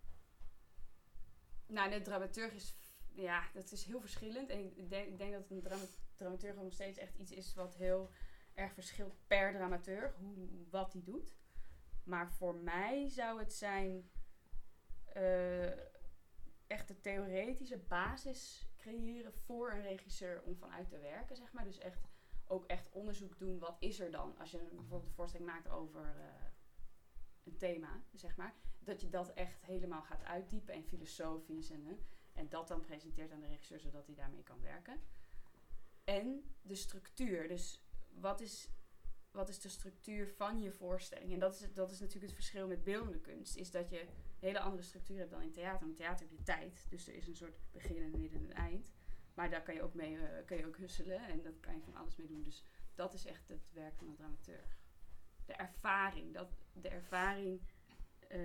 [1.66, 2.76] Nou, de dramaturg is,
[3.14, 4.50] ja, dat is heel verschillend.
[4.50, 5.84] En ik denk, dat een drama
[6.16, 8.10] dramaturg nog steeds echt iets is wat heel
[8.54, 11.36] erg verschilt per dramaturg, hoe, wat die doet.
[12.04, 14.10] Maar voor mij zou het zijn
[15.04, 15.70] eh,
[16.66, 21.64] echt de theoretische basis creëren voor een regisseur om vanuit te werken, zeg maar.
[21.64, 22.00] Dus echt
[22.46, 24.38] ook echt onderzoek doen, wat is er dan?
[24.38, 26.46] Als je bijvoorbeeld een voorstelling maakt over eh,
[27.44, 31.94] een thema, zeg maar dat je dat echt helemaal gaat uitdiepen en filosofisch en, hè,
[32.34, 35.00] en dat dan presenteert aan de regisseur zodat hij daarmee kan werken.
[36.04, 37.82] En de structuur, dus
[38.14, 38.68] wat is,
[39.30, 41.32] wat is de structuur van je voorstelling?
[41.32, 44.08] En dat is, dat is natuurlijk het verschil met beeldende kunst, is dat je een
[44.38, 45.86] hele andere structuur hebt dan in theater.
[45.86, 48.92] In theater heb je tijd, dus er is een soort begin, een midden en eind.
[49.34, 51.82] Maar daar kan je ook mee eh, kan je ook husselen en dat kan je
[51.82, 52.42] van alles mee doen.
[52.42, 54.76] Dus dat is echt het werk van een dramaturg.
[55.46, 57.60] De ervaring, dat, de ervaring
[58.28, 58.40] eh,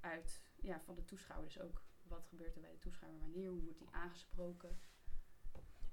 [0.00, 1.48] uit ja, van de toeschouwer.
[1.48, 4.78] Dus ook wat gebeurt er bij de toeschouwer, wanneer, hoe wordt die aangesproken.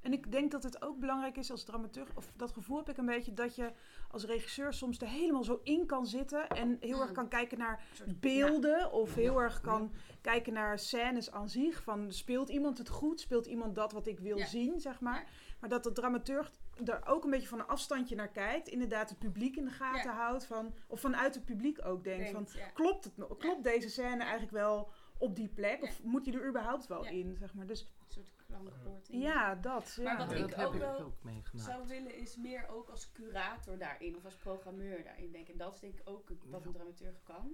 [0.02, 2.98] En ik denk dat het ook belangrijk is als dramaturg, of dat gevoel heb ik
[2.98, 3.72] een beetje, dat je
[4.12, 7.16] als regisseur soms er helemaal zo in kan zitten en heel erg Mm.
[7.16, 7.84] kan kijken naar
[8.20, 11.84] beelden of heel erg kan kijken naar scènes aan zich.
[11.84, 13.20] Van speelt iemand het goed?
[13.20, 14.46] Speelt iemand dat wat ik wil Ja.
[14.46, 15.30] zien, zeg maar?
[15.60, 16.52] Maar dat de dramaturg
[16.86, 18.68] er ook een beetje van een afstandje naar kijkt.
[18.68, 20.16] Inderdaad het publiek in de gaten Ja.
[20.18, 20.46] houdt.
[20.46, 22.68] Van, of vanuit het publiek ook denkt van, ja.
[22.68, 25.82] klopt, het, klopt deze scène eigenlijk wel op die plek?
[25.82, 25.88] Ja.
[25.88, 27.10] Of moet je er überhaupt wel Ja.
[27.10, 27.68] in, zeg maar?
[27.68, 29.08] Dus Een soort klankpoort.
[29.12, 29.98] ja, dat.
[30.04, 30.18] Maar ja.
[30.28, 31.68] wat Ja, ik dat heb ook ik wel ook meegemaakt.
[31.70, 35.52] zou willen is meer ook als curator daarin of als programmeur daarin denken.
[35.54, 37.54] En dat is denk ik ook wat een dramaturg kan.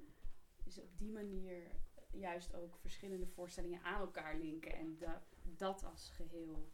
[0.65, 1.71] Is op die manier
[2.11, 6.69] juist ook verschillende voorstellingen aan elkaar linken en da- dat als geheel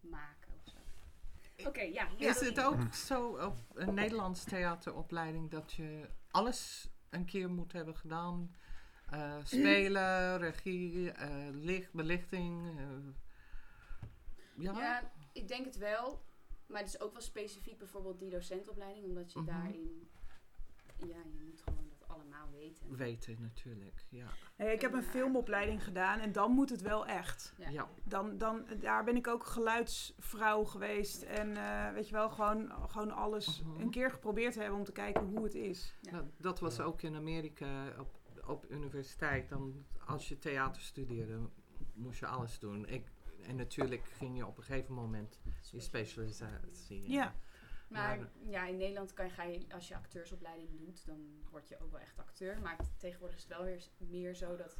[0.00, 0.78] maken of zo.
[1.68, 2.08] Oké, ja.
[2.18, 7.96] Is het ook zo op een Nederlands theateropleiding dat je alles een keer moet hebben
[7.96, 8.54] gedaan?
[9.10, 12.78] Eh, spelen, regie, eh, licht, belichting.
[12.78, 12.84] eh,
[14.54, 14.72] ja?
[14.78, 16.22] Ja, ik denk het wel.
[16.66, 19.48] Maar het is ook wel specifiek bijvoorbeeld die docentopleiding, omdat je Mhm.
[19.48, 20.08] daarin,
[20.96, 22.96] ja, je moet gewoon dat allemaal weten.
[22.96, 24.26] Weten natuurlijk, ja.
[24.56, 27.52] Nee, ik heb een filmopleiding gedaan en dan moet het wel echt.
[27.58, 27.68] Ja.
[27.68, 27.88] ja.
[28.04, 31.22] Dan, dan, daar ben ik ook geluidsvrouw geweest.
[31.22, 33.80] En eh, weet je wel, gewoon, gewoon alles Mhm.
[33.80, 35.94] een keer geprobeerd te hebben om te kijken hoe het is.
[36.00, 36.10] Ja.
[36.10, 36.82] Nou, dat was Ja.
[36.84, 39.48] ook in Amerika op, op universiteit.
[39.48, 41.48] Dan, als je theater studeerde,
[41.94, 42.86] moest je alles doen.
[42.88, 47.10] Ik, en natuurlijk ging je op een gegeven moment die specialisatie.
[47.10, 47.34] Ja.
[47.88, 51.78] Maar Maar- ja, in Nederland kan, ga je, als je acteursopleiding doet, dan word je
[51.80, 52.60] ook wel echt acteur.
[52.60, 54.76] Maar tegenwoordig is het wel weer meer zo dat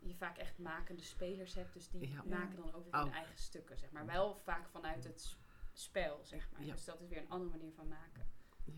[0.00, 1.72] je vaak echt makende spelers hebt.
[1.72, 2.22] Dus die Ja.
[2.26, 3.14] maken dan ook weer hun Oh.
[3.14, 4.06] eigen stukken, zeg maar.
[4.06, 5.36] Wel vaak vanuit het
[5.72, 6.64] spel, zeg maar.
[6.64, 6.72] Ja.
[6.74, 8.26] Dus dat is weer een andere manier van maken.
[8.64, 8.72] Ja.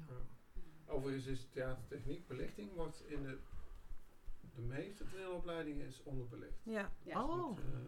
[0.87, 3.39] Overigens is theatertechniek, belichting wordt in de,
[4.61, 6.61] de meeste toneelopleidingen is onderbelicht.
[6.63, 6.93] Ja.
[7.03, 7.25] Ja.
[7.25, 7.57] Oh.
[7.57, 7.79] Dus, eh,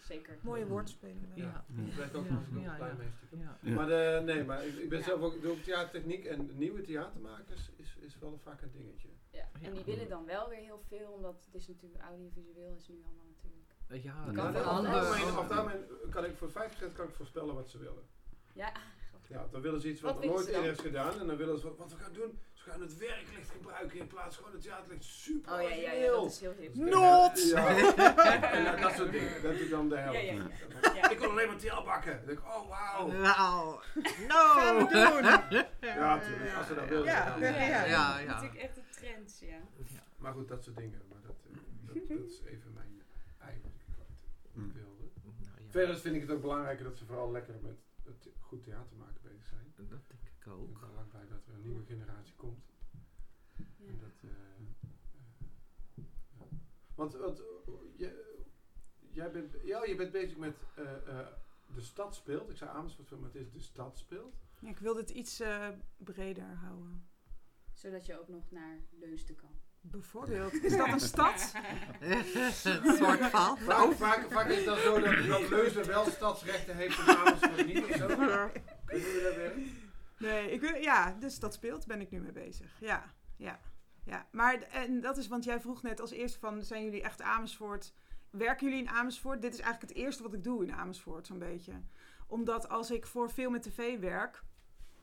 [0.00, 0.38] zeker.
[0.42, 1.30] Mooie woordspelingen.
[1.34, 1.64] Ja.
[1.86, 2.90] Ik ben ook Ja, was
[3.30, 3.74] ik ja.
[3.74, 5.04] Maar de, nee, maar ik, ik ben Ja.
[5.04, 9.08] zelf ook door theatertechniek en nieuwe theatermakers is, is wel vaak een dingetje.
[9.30, 9.48] Ja.
[9.62, 13.02] En die willen dan wel weer heel veel, omdat het is natuurlijk audiovisueel is nu
[13.04, 13.68] allemaal natuurlijk.
[14.04, 15.22] Ja, kan anders.
[16.10, 18.02] kan ik voor 5% kan ik voorspellen wat ze willen.
[18.52, 18.72] Ja,
[19.30, 21.20] Ja, dan willen ze iets wat, Wat nooit eerder is gedaan.
[21.20, 22.38] En dan willen ze wat, wat we gaan doen.
[22.52, 25.04] Ze gaan het werklicht gebruiken in plaats van het theaterlicht.
[25.04, 26.74] Super oh ja, ja, ja, dat is heel hip.
[26.74, 27.48] Not!
[27.50, 27.66] Ja.
[28.52, 29.42] en dat, dat soort dingen.
[29.42, 30.20] Dat doe ik dan de helft.
[30.20, 30.46] Ja, ja,
[30.80, 30.94] van.
[30.94, 31.10] Ja.
[31.10, 32.16] Ik wil alleen maar TL bakken.
[32.16, 33.06] Dan denk ik, oh wauw.
[33.06, 33.80] Nou,
[34.26, 35.64] Gaan we doen!
[35.80, 36.54] Ja, natuurlijk.
[36.56, 37.04] Als ze dat willen.
[37.04, 37.84] Ja, ja, ja.
[37.84, 38.24] Ja, ja.
[38.24, 39.60] Natuurlijk echt de trends, ja.
[40.16, 41.02] Maar goed, dat soort dingen.
[41.08, 43.02] Maar dat, eh, dat, dat is even mijn
[43.38, 44.72] ei wat ik kwijt Mm.
[44.72, 45.04] wilde.
[45.24, 45.70] Nou, ja.
[45.70, 49.19] Verder vind ik het ook belangrijker dat ze vooral lekker met het goed theater maken.
[49.88, 50.82] Dat denk ik Ik ben ook.
[50.82, 52.64] er lang bij dat er een nieuwe generatie komt.
[53.56, 53.86] ja.
[53.86, 56.04] En dat, eh, eh,
[56.38, 56.46] ja.
[56.94, 57.42] Want, want
[57.96, 58.38] je,
[59.12, 61.26] jij bent, ja, je bent bezig met eh, eh,
[61.74, 62.50] de stad speelt.
[62.50, 64.34] Ik zei Amersfoort, maar het is de stad speelt.
[64.60, 67.08] Ja, ik wilde het iets eh, breder houden.
[67.72, 69.60] Zodat je ook nog naar Leusden kan.
[69.80, 71.52] Bijvoorbeeld, is dat een stad?
[72.00, 73.58] Een soort van.
[73.58, 77.66] Vaak, vaak, vaak is het dan zo dat, dat Leusden wel stadsrechten heeft en Amersfoort
[77.66, 78.06] niet of zo.
[78.06, 78.28] Kunnen
[78.86, 79.52] we dat weer?
[80.18, 82.76] Nee, ik wil, ja, dus dat speelt, ben ik nu mee bezig.
[82.80, 83.60] Ja, ja,
[84.04, 84.26] ja.
[84.30, 87.92] Maar en dat is, want jij vroeg net als eerste van, zijn jullie echt Amersfoort?
[88.30, 89.42] Werken jullie in Amersfoort?
[89.42, 91.72] Dit is eigenlijk het eerste wat ik doe in Amersfoort, zo'n beetje.
[92.26, 94.42] Omdat als ik voor film en tv werk,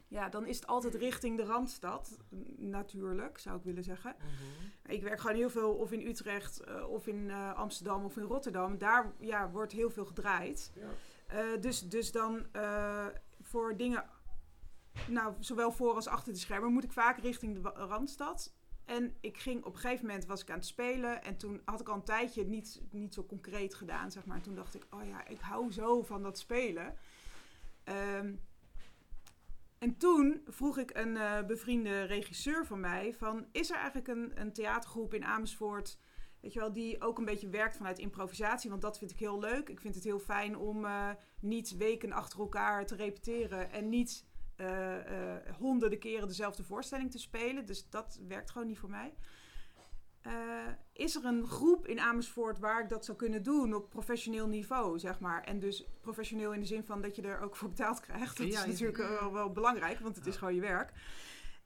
[0.08, 2.18] ja, dan is het altijd richting de Randstad.
[2.58, 4.16] Natuurlijk, zou ik willen zeggen.
[4.18, 4.92] Mhm.
[4.92, 8.24] Ik werk gewoon heel veel of in Utrecht, eh, of in eh, Amsterdam, of in
[8.24, 8.78] Rotterdam.
[8.78, 10.72] Daar ja, wordt heel veel gedraaid.
[10.76, 10.88] Ja.
[11.28, 12.46] Eh, dus, dus dan
[13.42, 14.06] voor dingen,
[15.08, 18.56] nou, zowel voor als achter de schermen, moet ik vaak richting de Randstad.
[18.86, 21.82] En ik ging op een gegeven moment was ik aan het spelen en toen had
[21.82, 24.42] ik al een tijdje niet, niet zo concreet gedaan, zeg maar.
[24.42, 26.98] Toen dacht ik, oh ja, ik hou zo van dat spelen.
[27.84, 28.34] Ehm,
[29.80, 34.32] en toen vroeg ik een eh, bevriende regisseur van mij van, is er eigenlijk een,
[34.36, 36.00] een theatergroep in Amersfoort,
[36.42, 38.70] weet je wel, die ook een beetje werkt vanuit improvisatie?
[38.70, 39.70] Want dat vind ik heel leuk.
[39.70, 41.10] Ik vind het heel fijn om eh,
[41.42, 44.96] niet weken achter elkaar te repeteren en niet eh,
[45.58, 47.66] honderden keren dezelfde voorstelling te spelen.
[47.66, 49.14] Dus dat werkt gewoon niet voor mij.
[50.28, 54.48] Eh, is er een groep in Amersfoort waar ik dat zou kunnen doen op professioneel
[54.48, 55.44] niveau, zeg maar?
[55.44, 58.38] En dus professioneel in de zin van dat je er ook voor betaald krijgt.
[58.38, 58.86] Dat Ja, is ja.
[58.86, 60.92] natuurlijk eh, wel, wel belangrijk, want het is gewoon je werk.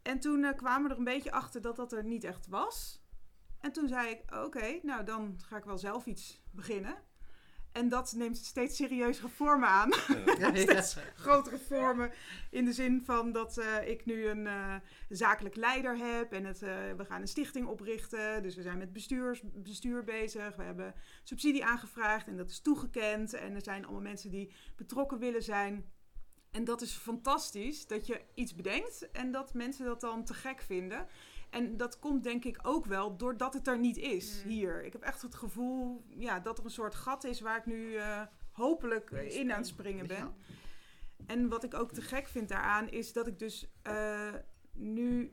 [0.02, 3.04] En toen eh, kwamen we er een beetje achter dat dat er niet echt was.
[3.60, 6.95] En toen zei ik, oké, nou dan ga ik wel zelf iets beginnen.
[7.72, 9.92] En dat neemt steeds serieuzere vormen aan.
[10.54, 12.12] Steeds grotere vormen.
[12.50, 14.76] In de zin van dat eh, ik nu een eh,
[15.10, 16.34] zakelijk leider heb.
[16.34, 18.44] En het, eh, we gaan een stichting oprichten.
[18.44, 20.56] Dus we zijn met bestuurs, bestuur bezig.
[20.56, 23.34] We hebben subsidie aangevraagd en dat is toegekend.
[23.34, 25.92] En er zijn allemaal mensen die betrokken willen zijn.
[26.52, 30.62] En dat is fantastisch dat je iets bedenkt en dat mensen dat dan te gek
[30.62, 31.08] vinden.
[31.52, 34.50] En dat komt denk ik ook wel doordat het er niet is Mm.
[34.52, 34.84] hier.
[34.84, 37.96] Ik heb echt het gevoel ja, dat er een soort gat is waar ik nu
[37.96, 40.18] eh, hopelijk eh, in aan het springen ben.
[40.18, 40.34] Ja.
[41.26, 44.34] En wat ik ook te gek vind daaraan is dat ik dus eh,
[44.74, 45.32] nu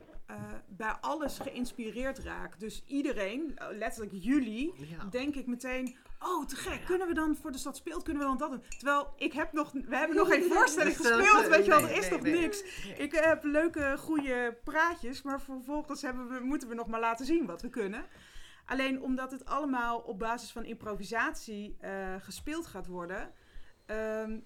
[0.69, 2.61] bij alles geïnspireerd raak.
[2.61, 5.05] Dus iedereen, letterlijk jullie, Ja.
[5.05, 5.97] denk ik meteen...
[6.19, 6.85] Oh, te gek.
[6.85, 8.63] Kunnen we dan voor de stad speelt, kunnen we dan dat doen?
[8.69, 11.83] Terwijl ik heb nog, we hebben nog geen voorstelling gespeeld, weet je wel.
[11.83, 12.63] Er is nog niks.
[12.97, 17.47] Ik heb leuke, goede praatjes, maar vervolgens hebben we, moeten we nog maar laten zien
[17.47, 18.05] wat we kunnen.
[18.67, 23.33] Alleen omdat het allemaal op basis van improvisatie eh, gespeeld gaat worden,
[23.87, 24.39] ehm,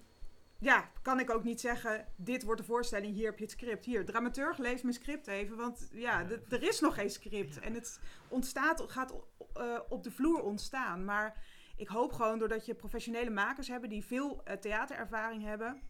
[0.59, 3.85] ja, kan ik ook niet zeggen: dit wordt de voorstelling, hier heb je het script.
[3.85, 7.59] Hier, dramaturg, lees mijn script even, want ja, er is nog geen script.
[7.59, 9.13] En het ontstaat, gaat
[9.53, 11.05] eh, op de vloer ontstaan.
[11.05, 11.43] Maar
[11.75, 15.81] ik hoop gewoon doordat je professionele makers hebben die veel eh, theaterervaring hebben.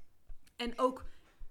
[0.56, 1.06] En ook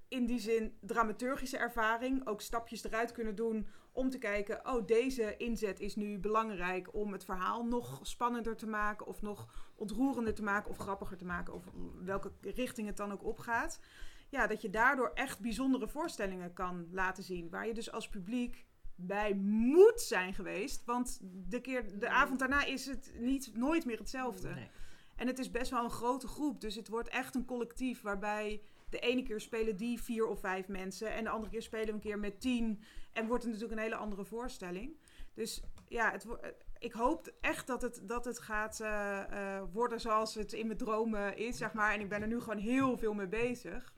[0.09, 2.27] in die zin dramaturgische ervaring.
[2.27, 4.67] Ook stapjes eruit kunnen doen om te kijken.
[4.67, 9.07] Oh, deze inzet is nu belangrijk om het verhaal nog spannender te maken.
[9.07, 10.71] Of nog ontroerender te maken.
[10.71, 11.55] Of grappiger te maken.
[11.55, 11.65] Of
[12.05, 13.81] welke richting het dan ook opgaat.
[14.29, 17.51] Ja, dat je daardoor echt bijzondere voorstellingen kan laten zien.
[17.51, 20.85] Waar je dus als publiek bij moet zijn geweest.
[20.85, 24.49] Want de, keer, de avond daarna is het niet, nooit meer hetzelfde.
[24.49, 24.69] Nee.
[25.17, 26.61] En het is best wel een grote groep.
[26.61, 30.69] Dus het wordt echt een collectief waarbij de ene keer spelen die vier of vijf
[30.69, 31.13] mensen.
[31.13, 32.83] En de andere keer spelen we een keer met tien.
[33.13, 34.97] En wordt het natuurlijk een hele andere voorstelling.
[35.35, 36.41] Dus ja, het, wo-
[36.79, 40.79] ik hoop echt dat het, dat het gaat eh, eh, worden zoals het in mijn
[40.79, 41.93] dromen is, zeg maar.
[41.95, 43.93] En ik ben er nu gewoon heel veel mee bezig.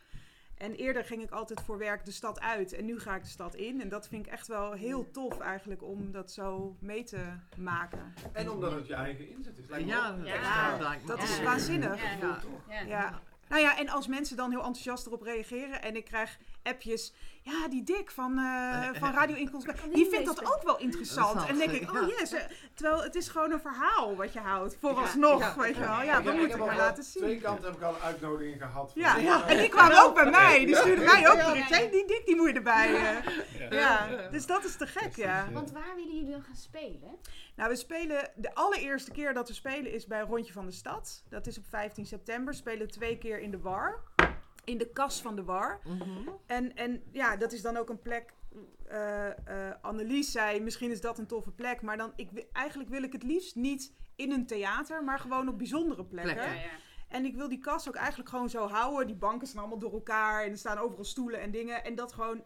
[0.59, 3.29] En eerder ging ik altijd voor werk de stad uit en nu ga ik de
[3.29, 3.81] stad in.
[3.81, 7.25] En dat vind ik echt wel heel tof eigenlijk om dat zo mee te
[7.57, 8.14] maken.
[8.33, 9.69] En omdat het je eigen inzet is.
[9.69, 10.97] Lijkt me Ja, Ja.
[11.07, 11.43] Dat is Ja.
[11.45, 12.03] waanzinnig.
[12.03, 12.11] Ja.
[12.21, 12.38] Ja.
[12.69, 12.81] Ja.
[12.87, 13.21] Ja.
[13.49, 17.14] Nou ja, en als mensen dan heel enthousiast erop reageren en ik krijg appjes.
[17.42, 21.40] Ja, die Dick van, eh, van Radio Inkomsten, die vindt dat ook wel interessant.
[21.40, 22.33] En dan denk ik, oh yes.
[22.33, 22.40] eh,
[22.74, 24.77] Terwijl het is gewoon een verhaal wat je houdt.
[24.81, 26.03] Vooralsnog, Ja, ja, weet je wel.
[26.03, 27.40] Ja, dat heb- moet ik maar laten Twee zien.
[27.40, 28.92] kanten heb ik al een uitnodiging gehad.
[28.92, 29.46] voor- Ja, Ja.
[29.48, 30.64] en die kwamen ook bij mij.
[30.64, 31.50] Die stuurden mij ook Ja.
[31.50, 31.68] bericht.
[31.68, 32.94] Hey, die Dick, die moet je erbij.
[32.94, 33.70] eh.
[33.70, 35.48] Ja, dus dat is te gek, ja.
[35.53, 37.16] Want waar willen jullie dan gaan spelen?
[37.57, 41.24] Nou, we spelen de allereerste keer dat we spelen is bij Rondje van de Stad.
[41.29, 42.53] Dat is op 15 september.
[42.53, 44.03] We spelen twee keer in de War.
[44.64, 45.81] In de kas van de War.
[45.85, 46.29] Mhm.
[46.46, 48.35] En, en ja, dat is dan ook een plek.
[48.88, 49.29] eh
[49.68, 51.83] eh, Annelies zei, misschien is dat een toffe plek.
[51.83, 55.59] Maar dan, ik, eigenlijk wil ik het liefst niet in een theater, maar gewoon op
[55.59, 56.35] bijzondere plekken.
[56.35, 56.55] Plekken.
[56.57, 56.68] ja.
[57.09, 59.07] En ik wil die kas ook eigenlijk gewoon zo houden.
[59.07, 61.85] Die banken staan allemaal door elkaar en er staan overal stoelen en dingen.
[61.85, 62.42] En dat gewoon,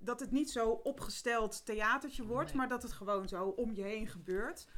[0.00, 2.56] dat het niet zo opgesteld theatertje wordt, Nee.
[2.56, 4.68] maar dat het gewoon zo om je heen gebeurt.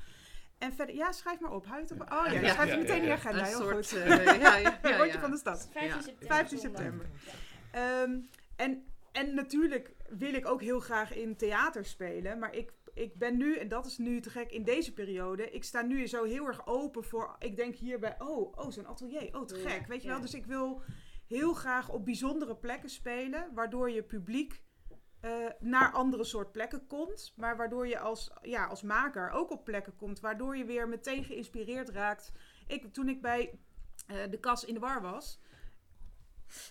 [0.58, 1.66] En verder, ja, schrijf maar op.
[1.66, 2.12] Hou je het op?
[2.12, 3.38] Oh ja, Ja, schrijf ja, het meteen in je ja, agenda.
[3.38, 3.98] Een Heel soort, goed.
[3.98, 5.20] eh, ja, ja, ja, Rondje ja.
[5.20, 5.68] van de stad.
[5.72, 6.00] 15 Ja.
[6.02, 6.26] september.
[6.36, 6.80] 15 zondag.
[6.82, 7.06] september.
[7.72, 8.02] Ja.
[8.02, 8.18] Ehm,
[8.56, 12.38] en, en natuurlijk wil ik ook heel graag in theater spelen.
[12.38, 15.50] Maar ik, ik ben nu, en dat is nu te gek in deze periode.
[15.50, 17.36] Ik sta nu zo heel erg open voor.
[17.38, 19.28] Ik denk hierbij, oh, oh zo'n atelier.
[19.36, 19.86] Oh, te Ja, gek.
[19.86, 20.16] Weet je wel?
[20.16, 20.22] ja.
[20.22, 20.82] Dus ik wil
[21.26, 23.48] heel graag op bijzondere plekken spelen.
[23.54, 24.62] Waardoor je publiek
[25.26, 27.32] eh, naar andere soort plekken komt.
[27.36, 30.20] Maar waardoor je als, ja, als maker ook op plekken komt.
[30.20, 32.32] Waardoor je weer meteen geïnspireerd raakt.
[32.66, 33.58] Ik, toen ik bij
[34.06, 35.40] eh, de kas in de war was.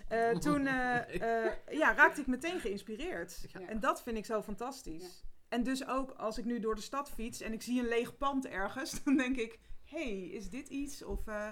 [0.07, 0.95] eh, toen eh,
[1.45, 3.45] eh, ja, raakte ik meteen geïnspireerd.
[3.51, 3.59] Ja.
[3.67, 5.23] En dat vind ik zo fantastisch.
[5.49, 8.17] En dus ook als ik nu door de stad fiets en ik zie een leeg
[8.17, 11.03] pand ergens, dan denk ik: hé, hey, is dit iets?
[11.03, 11.47] Of, eh,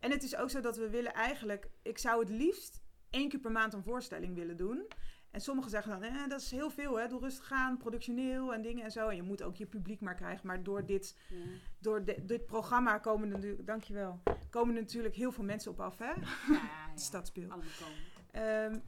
[0.00, 3.40] En het is ook zo dat we willen eigenlijk, ik zou het liefst één keer
[3.40, 4.86] per maand een voorstelling willen doen.
[5.30, 7.08] En sommigen zeggen dan, eh, dat is heel veel, hè?
[7.08, 9.08] doe rustig aan, productioneel en dingen en zo.
[9.08, 10.46] En je moet ook je publiek maar krijgen.
[10.46, 11.36] Maar door dit, Ja.
[11.78, 15.80] door de- dit programma komen er natuurlijk, dankjewel, komen er natuurlijk heel veel mensen op
[15.80, 16.10] af, hè?
[16.10, 16.14] Ja,
[16.52, 16.58] ja.
[18.30, 18.78] Ehm,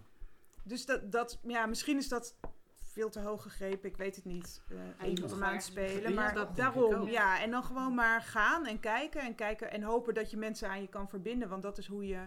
[0.65, 2.37] dus dat, dat, ja, misschien is dat
[2.83, 4.63] veel te hoog gegrepen, ik weet het niet.
[4.69, 6.15] je één keer per maand spelen.
[6.15, 7.41] Maar dat daarom, ja.
[7.43, 10.81] En dan gewoon maar gaan en kijken en kijken en hopen dat je mensen aan
[10.81, 11.49] je kan verbinden.
[11.49, 12.27] Want dat is hoe je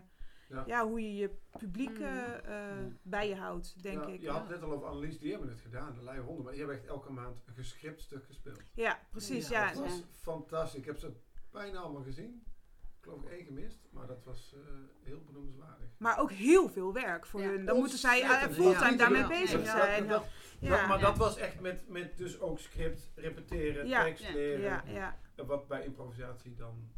[0.50, 0.64] Ja.
[0.68, 0.88] ja.
[0.88, 2.06] hoe je, je publiek Mm.
[2.06, 2.62] eh,
[3.02, 4.22] bij je houdt, denk Ja, ik.
[4.22, 6.44] Je had het net al over Annelies, die hebben het gedaan, de Leie Honden.
[6.44, 8.62] Maar die hebben echt elke maand een gescript stuk gespeeld.
[8.74, 9.48] Ja, precies.
[9.48, 10.80] Ja, Ja, Dat was fantastisch.
[10.80, 11.12] Ik heb ze
[11.52, 12.44] bijna allemaal gezien.
[12.98, 15.88] Ik geloof ik één gemist, maar dat was eh, heel benoemenswaardig.
[15.98, 17.48] Maar ook heel veel werk voor Ja.
[17.48, 17.66] hun.
[17.66, 19.28] Dan moeten zij eh, Ontzettend fulltime daarmee Ja.
[19.28, 19.78] bezig Ja.
[19.78, 20.08] zijn.
[20.08, 20.26] Dat-
[20.60, 20.70] Ja.
[20.70, 21.06] Dat- maar Ja.
[21.06, 24.04] dat was echt met, met dus ook script, repeteren, Ja.
[24.04, 24.62] tekst leren.
[24.62, 25.20] Ja, ja.
[25.36, 26.90] En Wat bij improvisatie dan...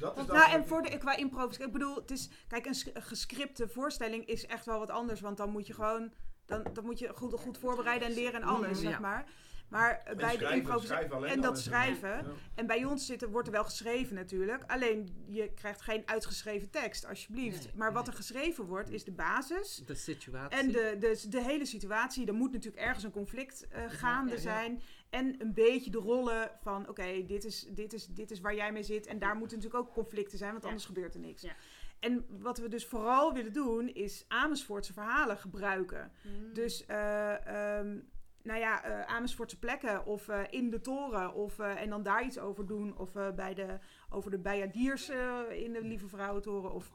[0.00, 3.02] Dat is dan Nou, en voor de, qua improvisatie, ik bedoel, het is, kijk, een,
[3.02, 6.12] gescripte voorstelling is echt wel wat anders, want dan moet je gewoon,
[6.46, 9.24] dan, dan moet je goed, goed voorbereiden en leren en alles, zeg maar.
[9.70, 12.24] Maar eh, En bij de improvisatie, alleen en dat schrijven, Ja.
[12.54, 17.06] en bij ons zitten, wordt er wel geschreven natuurlijk, alleen je krijgt geen uitgeschreven tekst,
[17.06, 17.64] alsjeblieft.
[17.64, 19.82] Nee, maar wat er geschreven wordt, is de basis.
[19.86, 20.58] De situatie.
[20.58, 24.36] En de, de, de hele situatie, er moet natuurlijk ergens een conflict eh, gaande ja,
[24.36, 24.42] ja.
[24.42, 24.82] zijn.
[25.10, 28.72] En een beetje de rollen van, oké, dit, is, dit, is, dit is waar jij
[28.72, 29.06] mee zit.
[29.06, 30.68] En daar moeten natuurlijk ook conflicten zijn, want Ja.
[30.68, 31.42] anders gebeurt er niks.
[31.42, 31.54] Ja.
[32.00, 36.12] En wat we dus vooral willen doen, is Amersfoortse verhalen gebruiken.
[36.22, 36.54] Mm.
[36.54, 37.46] Dus, eh,
[37.78, 37.98] ehm,
[38.42, 41.34] nou ja, eh, Amersfoortse plekken of eh, in de toren.
[41.34, 42.98] Of, en dan daar iets over doen.
[42.98, 43.78] Of bij de,
[44.10, 45.08] over de Bijadiers
[45.50, 46.72] in de Lieve Vrouwentoren.
[46.72, 46.92] Of,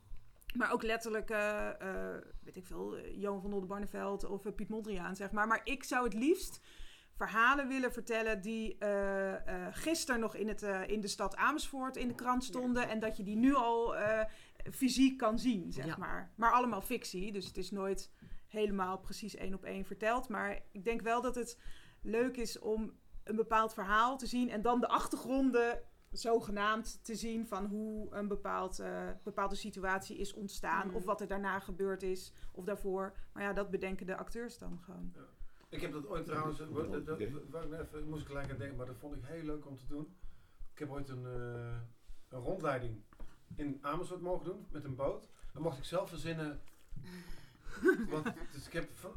[0.55, 1.29] maar ook letterlijk,
[2.43, 5.47] weet ik veel, Johan van Oldenbarneveld of Piet Mondriaan, zeg maar.
[5.47, 6.61] Maar ik zou het liefst
[7.15, 9.33] verhalen willen vertellen die eh
[9.65, 12.89] eh gisteren nog in, het, eh, in de stad Amersfoort in de krant stonden.
[12.89, 14.23] En dat je die nu al eh,
[14.71, 15.95] fysiek kan zien, zeg Ja.
[15.97, 16.31] maar.
[16.35, 18.11] Maar allemaal fictie, dus het is nooit
[18.47, 20.29] helemaal precies één op één verteld.
[20.29, 21.59] Maar ik denk wel dat het
[22.01, 25.79] leuk is om een bepaald verhaal te zien en dan de achtergronden
[26.11, 30.93] zogenaamd te zien van hoe een bepaald, eh, bepaalde situatie is ontstaan.
[30.93, 33.13] Of wat er daarna gebeurd is, of daarvoor.
[33.33, 35.13] Maar ja, dat bedenken de acteurs dan gewoon.
[35.75, 39.15] Ik heb dat ooit trouwens, dat, even- moest ik gelijk aan denken, maar dat vond
[39.15, 40.15] ik heel leuk om te doen.
[40.73, 41.77] Ik heb ooit een, eh,
[42.29, 43.03] een rondleiding
[43.55, 45.29] in Amersfoort mogen doen met een boot.
[45.53, 46.61] Dan mocht ik zelf verzinnen.
[48.09, 49.11] Wat, dus ik heb van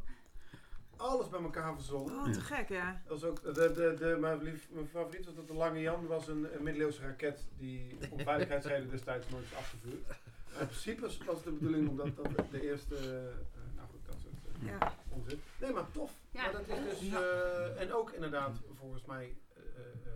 [0.96, 2.14] alles bij elkaar verzonnen.
[2.14, 3.02] Oh, te gek, ja.
[3.06, 6.06] Dat was ook, de, de, de, mijn, lief, mijn favoriet was dat de Lange Jan
[6.06, 10.06] was een, een middeleeuwse raket die om veiligheidsreden destijds nooit is afgevuurd.
[10.06, 14.16] Maar in principe was was de bedoeling omdat dat de eerste, eh, nou goed, dat
[14.22, 14.94] soort eh, ja.
[15.22, 15.40] Onzin.
[15.60, 16.12] Nee, maar tof.
[16.30, 16.42] Ja.
[16.42, 19.62] Maar dat is dus, eh, en ook inderdaad volgens mij, eh,
[20.06, 20.12] eh,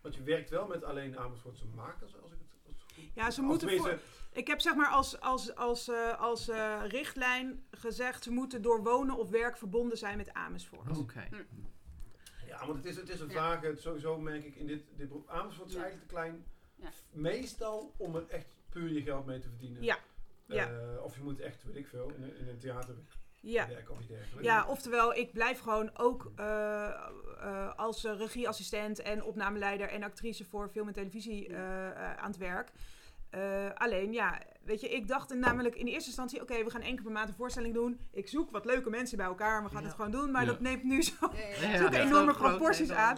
[0.00, 3.30] want je werkt wel met alleen Amersfoortse makers als ik het, als ik het Ja,
[3.30, 3.98] ze moeten voor,
[4.32, 8.22] ik heb zeg maar als, als, als, eh, als eh, richtlijn gezegd...
[8.22, 10.98] ze moeten door wonen of werk verbonden zijn met Amersfoort.
[10.98, 11.28] Oké.
[12.46, 13.34] Ja, want het is, het is een Ja.
[13.60, 15.28] vage, sowieso merk ik in dit, dit beroep.
[15.28, 15.80] Amersfoort is Ja.
[15.82, 16.44] eigenlijk te klein.
[16.76, 16.88] Ja.
[17.10, 19.82] Meestal om er echt puur je geld mee te verdienen.
[19.82, 19.98] Ja.
[20.46, 20.70] Ja.
[20.70, 22.94] Eh, of je moet echt, weet ik veel, in, een- in een theater
[23.44, 23.68] Ja.
[23.68, 24.46] werken of iets dergelijks.
[24.46, 30.44] Ja, oftewel, ik blijf gewoon ook eh, eh, als eh, regieassistent en opnameleider en actrice
[30.44, 32.70] voor film en televisie eh, eh, aan het werk.
[33.30, 36.94] Eh, alleen, ja, weet je, ik dacht namelijk in eerste instantie, oké, we gaan één
[36.94, 38.00] keer per maand een voorstelling doen.
[38.12, 39.86] Ik zoek wat leuke mensen bij elkaar, we gaan Ja.
[39.86, 40.30] het gewoon doen.
[40.30, 40.48] Maar Ja.
[40.50, 41.76] dat neemt nu zo Ja, ja, ja.
[41.78, 43.16] Zulke enorme Zo groot proporties en aan.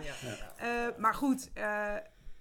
[0.56, 0.68] Eh,
[0.98, 1.94] maar goed, eh,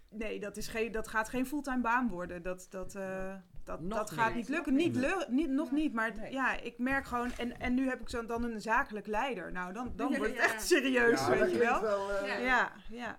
[0.10, 2.42] nee, dat, is geen, dat gaat geen fulltime baan worden.
[2.42, 3.34] Dat, dat, eh,
[3.66, 4.50] dat, Nog dat gaat niet.
[4.50, 4.74] lukken.
[4.74, 5.02] Nog Niet, niet.
[5.06, 6.32] lu- niet, nog niet, maar Nee.
[6.32, 7.32] ja, ik merk gewoon...
[7.38, 9.52] En, en nu heb ik zo dan een zakelijk leider.
[9.52, 10.54] Nou, dan, dan Ja, wordt het ja.
[10.54, 12.12] echt serieus, Ja, dat weet je klinkt wel.
[12.12, 12.72] eh, Ja.
[12.90, 13.18] Ja,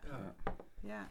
[0.83, 1.09] ja.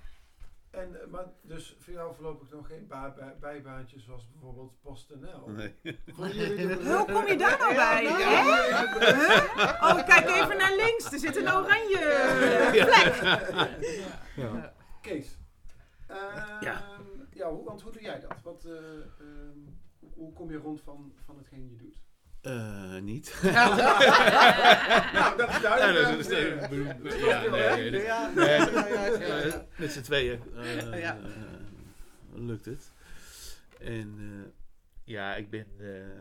[0.71, 5.47] En, eh, maar dus voor jou voorlopig nog geen bij- bijbaantjes zoals bijvoorbeeld PostNL.
[5.49, 5.75] Nee.
[6.15, 8.03] Hoe kom je daar nou bij?
[8.03, 9.81] Ja, nou, Huh?
[9.81, 11.11] Oh, kijk even naar links.
[11.11, 11.97] Er zit een oranje
[12.71, 13.15] plek.
[14.35, 14.73] Ja.
[15.01, 15.37] Kees.
[16.07, 16.63] Ehm,
[17.35, 17.51] Ja.
[17.51, 18.41] hoe, want hoe doe jij dat?
[18.43, 18.71] Wat, eh,
[19.19, 19.57] ehm,
[19.99, 22.03] hoe- kom je rond van, van hetgeen je doet?
[22.41, 23.39] Eh, niet.
[23.43, 26.17] nou, dat is Ja, duidelijk.
[26.17, 27.89] dat is een beroep- dat is ja, nee, hè?
[27.89, 28.31] nee, Ja.
[28.35, 29.65] nee, Ja, ja, ja, ja.
[29.77, 31.17] Met z'n tweeën eh, Ja.
[31.17, 31.29] eh,
[32.33, 32.91] lukt het.
[33.79, 34.51] En eh,
[35.03, 35.67] ja, ik ben...
[35.77, 36.19] eh,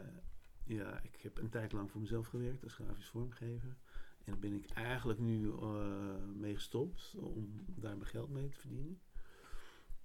[0.66, 3.76] ja, ik heb een tijd lang voor mezelf gewerkt als grafisch vormgever.
[4.24, 8.58] En daar ben ik eigenlijk nu eh, mee gestopt om daar mijn geld mee te
[8.58, 9.00] verdienen.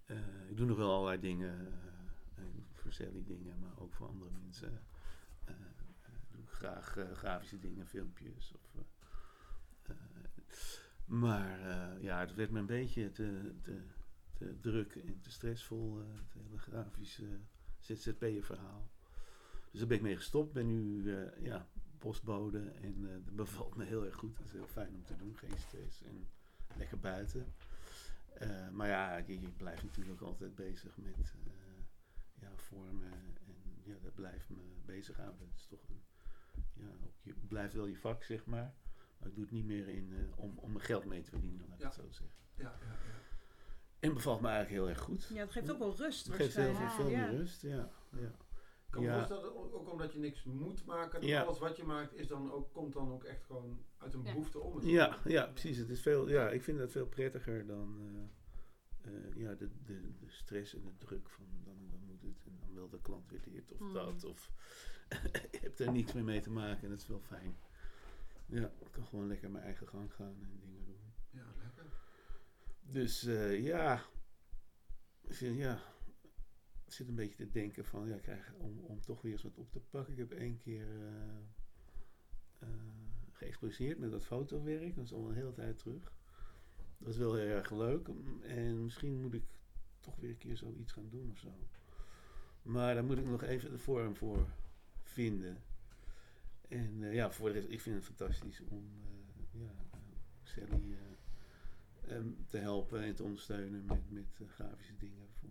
[0.10, 1.68] Eh, ik doe nog wel allerlei dingen.
[2.36, 2.44] eh,
[2.74, 4.82] voor Sally dingen, maar ook voor andere mensen.
[5.46, 5.56] Eh,
[6.32, 8.54] doe ik graag grafische dingen, filmpjes.
[8.54, 8.84] Of,
[11.06, 11.60] maar
[12.02, 13.54] ja, het werd me een beetje te,
[14.62, 15.98] druk en te stressvol.
[15.98, 17.40] het hele grafische
[17.80, 18.90] ZZP'er verhaal.
[19.72, 20.54] Dus daar ben ik mee gestopt.
[20.54, 24.38] Ben nu eh, ja, postbode en dat bevalt me heel erg goed.
[24.38, 26.28] Het is heel fijn om te doen, geen stress en
[26.78, 27.54] lekker buiten.
[28.40, 31.14] Eh, maar ja, je, je blijft natuurlijk altijd bezig met
[31.46, 31.52] eh,
[32.42, 33.36] ja, vormen en
[33.84, 35.48] ja, dat blijft me bezighouden.
[35.48, 36.02] Het is toch een,
[36.74, 38.74] ja, ook je blijft wel je vak, zeg maar.
[39.18, 41.66] Maar ik doe het niet meer in, eh, om, om mijn geld mee te verdienen,
[41.68, 41.86] laat ik Ja.
[41.86, 42.28] het zo zeggen.
[42.56, 42.98] Ja, ja, ja.
[44.00, 45.28] En bevalt me eigenlijk heel erg goed.
[45.34, 46.26] Ja, dat geeft ook wel rust.
[46.26, 47.20] Het geeft heel veel, veel Ja.
[47.28, 47.90] meer rust, ja.
[48.10, 48.32] ja.
[48.90, 49.16] Ik kan me Ja.
[49.16, 51.26] voorstellen, ook omdat je niks moet maken.
[51.26, 51.42] Ja.
[51.44, 54.32] Alles wat je maakt is dan ook, komt dan ook echt gewoon uit een Ja.
[54.32, 55.78] behoefte om Ja, ja, precies.
[55.78, 57.98] Het is veel, ja, ik vind dat veel prettiger dan
[59.02, 62.46] eh, eh, ja, de, de, de stress en de druk van dan, dan moet het
[62.46, 63.94] en dan wil de klant weer dit of Hmm.
[63.94, 64.24] dat.
[64.24, 64.52] Of
[65.52, 67.58] je hebt er niks meer mee te maken en dat is wel fijn.
[68.46, 71.14] Ja, ik kan gewoon lekker mijn eigen gang gaan en dingen doen.
[71.30, 71.86] Ja, lekker.
[72.82, 74.02] Dus eh, ja,
[75.22, 75.80] ik vind, ja,
[76.94, 79.72] zit een beetje te denken van, ja, krijg, om, om toch weer eens wat op
[79.72, 80.14] te pakken.
[80.14, 80.88] Ik heb één keer
[83.40, 86.12] geëxposeerd met dat fotowerk, dat is al een hele tijd terug.
[86.98, 88.10] Dat is wel heel erg leuk
[88.42, 89.44] en misschien moet ik
[90.00, 91.54] toch weer een keer zoiets gaan doen of zo.
[92.62, 94.48] Maar daar moet ik nog even de vorm voor
[95.02, 95.58] vinden.
[96.68, 98.90] En eh, ja, voor ik vind het fantastisch om
[99.52, 99.72] ja,
[100.44, 100.98] Sally
[102.48, 105.50] te helpen en te ondersteunen met, met grafische dingen voor,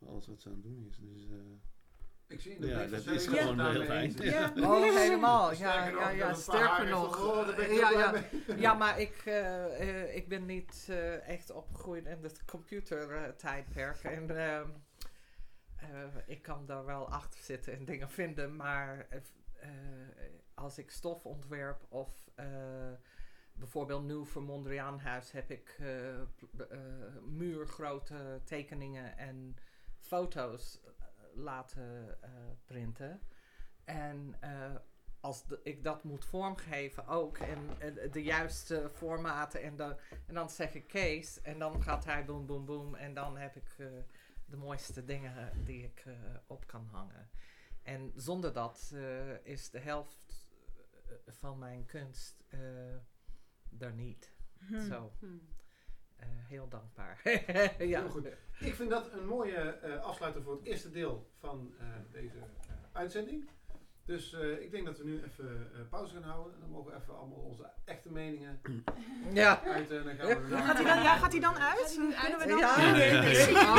[0.00, 0.98] voor alles wat ze aan het doen is.
[0.98, 1.36] Dus eh,
[2.26, 4.12] Ik zie in de Ja, dat is dat gewoon heel fijn.
[4.22, 4.52] Ja.
[4.56, 5.54] Oh, helemaal.
[5.54, 7.18] Ja, Sterker nog, ja, ja, sterker nog.
[7.20, 8.24] oh, ja, ja,
[8.66, 14.02] ja, maar ik, eh, eh, ik ben niet eh, echt opgegroeid in het computertijdperk.
[14.02, 14.68] en ehm,
[15.76, 15.86] eh,
[16.26, 18.56] ik kan daar wel achter zitten en dingen vinden.
[18.56, 19.06] Maar
[20.54, 22.92] als ik stof ontwerp of eh,
[23.52, 26.26] bijvoorbeeld nu voor Mondriaanhuis heb ik eh, eh,
[27.26, 29.56] muurgrote tekeningen en
[30.14, 30.90] foto's eh,
[31.34, 32.30] laten eh,
[32.64, 33.20] printen.
[33.84, 34.74] En eh,
[35.20, 39.96] als de- ik dat moet vormgeven ook en, en de juiste formaten en, dan
[40.26, 43.56] en dan zeg ik Kees en dan gaat hij boem boem boem en dan heb
[43.56, 43.76] ik
[44.46, 46.04] de mooiste dingen die ik
[46.46, 47.30] op kan hangen.
[47.82, 48.94] En zonder dat
[49.42, 50.48] is de helft
[51.26, 52.44] van mijn kunst
[53.78, 54.32] er niet.
[54.58, 54.80] Hm.
[54.80, 55.48] Zo, Hmm.
[56.20, 57.20] Eh, heel dankbaar.
[57.78, 58.00] ja.
[58.00, 58.26] Heel goed.
[58.58, 62.36] Ik vind dat een mooie eh, afsluiter voor het eerste deel van eh, deze
[62.92, 63.48] uitzending.
[64.04, 66.54] Dus eh, ik denk dat we nu even eh, pauze gaan houden.
[66.54, 68.60] En dan mogen we even allemaal onze echte meningen
[69.32, 69.62] Ja.
[69.64, 69.90] uit.
[69.90, 71.92] En dan gaan we daarna- Gaat hij dan, ja, gaat hij dan uit?
[71.94, 72.48] Kunnen we uit?
[72.48, 72.58] dan?
[72.58, 72.92] Ja.
[72.92, 73.54] Nee, nee, nee.
[73.54, 73.74] Oh,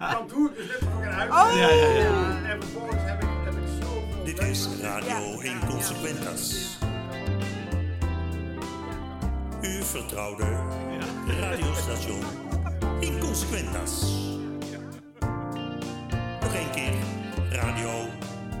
[0.00, 0.10] nee.
[0.12, 1.30] Dan doe ik dus voor een huis.
[1.30, 1.56] Oh!
[1.58, 2.50] Ja, ja, ja.
[2.50, 4.24] En vervolgens heb ik, heb ik zoveel...
[4.24, 5.42] Dit is Radio Ja.
[5.42, 6.78] Inconsequentas.
[9.62, 10.44] Uw vertrouwde
[11.26, 12.20] radiostation
[13.00, 14.20] Inconsequentas.
[16.40, 16.94] Nog één keer,
[17.50, 18.08] radio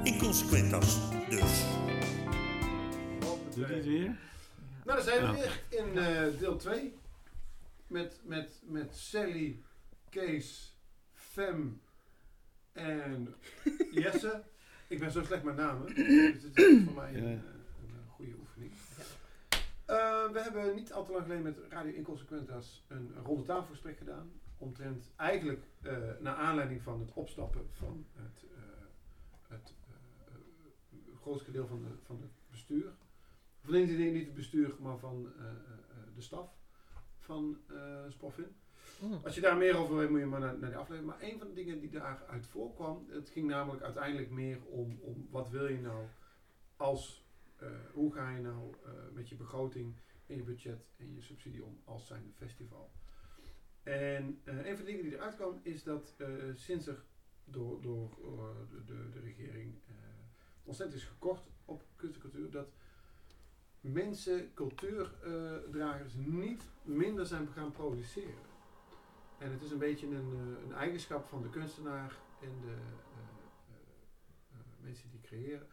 [0.04, 0.98] Inconsequentas
[1.28, 1.64] dus.
[3.54, 4.16] Doe dit weer?
[4.84, 6.94] Nou, dan zijn we weer in eh, deel 2.
[7.86, 9.62] Met, met, met Sally,
[10.10, 10.78] Kees,
[11.14, 11.80] Fem
[12.72, 13.34] en
[13.90, 14.42] Jesse.
[14.88, 15.94] Ik ben zo slecht met namen.
[15.94, 17.12] Dus is is voor mij...
[17.12, 17.38] Uh,
[19.92, 24.32] eh, we hebben niet al te lang geleden met Radio Inconsequentas een ronde tafelgesprek gedaan.
[24.58, 29.74] Omtrent eigenlijk eh, naar aanleiding van het opstappen van het, eh, het
[31.20, 32.92] grootste deel van, de, van het bestuur.
[33.60, 35.32] Nee, niet niet het bestuur, maar van
[36.14, 36.50] de staf
[37.18, 37.58] van
[38.08, 38.56] Spoffin.
[39.00, 39.20] Mm.
[39.24, 41.12] Als je daar meer over weet, moet je maar naar, naar die aflevering.
[41.12, 45.28] Maar een van de dingen die daaruit voorkwam, het ging namelijk uiteindelijk meer om, om
[45.30, 46.06] wat wil je nou
[46.76, 47.21] als,
[47.62, 49.96] eh, hoe ga je nou eh, met je begroting
[50.26, 52.92] en je budget en je subsidie om als zijnde festival.
[53.82, 56.16] En eh, een van de dingen die eruit kwam is dat
[56.54, 57.04] sinds er
[57.44, 58.16] door, door
[58.70, 59.74] de, de, de regering
[60.62, 62.68] ontzettend is gekort op kunst en cultuur, dat
[63.80, 68.50] mensen, cultuurdragers, niet minder zijn gaan produceren.
[69.38, 72.76] En het is een beetje een, een eigenschap van de kunstenaar en de
[74.80, 75.66] mensen die creëren.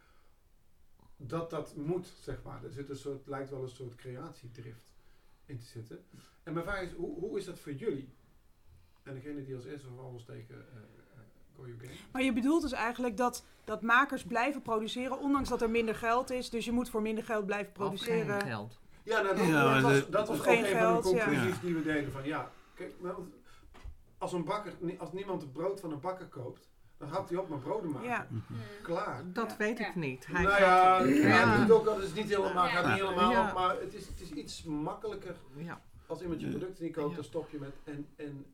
[1.26, 2.64] Dat dat moet, zeg maar.
[2.64, 4.92] Er zit een soort, lijkt wel een soort creatiedrift
[5.46, 6.04] in te zitten.
[6.42, 8.08] En mijn vraag is, hoe, hoe is dat voor jullie?
[9.02, 11.20] En degene die als eerste of anders tegen eh, eh,
[11.56, 11.92] Go You Game.
[12.12, 16.30] Maar je bedoelt dus eigenlijk dat, dat makers blijven produceren, ondanks dat er minder geld
[16.30, 16.50] is.
[16.50, 18.40] Dus je moet voor minder geld blijven Of geen produceren.
[18.42, 18.78] geld.
[19.02, 21.18] Ja, nou, dat, Ja, dat was, dat was Of ook geen een geld, van de
[21.18, 21.60] conclusies Ja.
[21.60, 22.12] die we deden.
[22.12, 22.92] Van ja, kijk,
[24.18, 26.68] als een bakker, als niemand het brood van een bakker koopt,
[27.00, 28.08] dan houdt hij op met broden maken.
[28.08, 28.26] Ja.
[28.30, 28.42] Mm.
[28.82, 29.22] Klaar.
[29.32, 29.56] Dat Ja.
[29.56, 30.26] weet ik niet.
[30.26, 31.26] Hij nou gaat- ja, Ja.
[31.26, 31.58] ja.
[31.58, 32.70] het doet ook het is niet helemaal, Ja.
[32.70, 33.48] gaat niet helemaal Ja.
[33.48, 35.82] op, maar het is, het is iets makkelijker ja.
[36.06, 37.14] als iemand je producten niet koopt, Ja.
[37.14, 38.44] dan stop je met en, en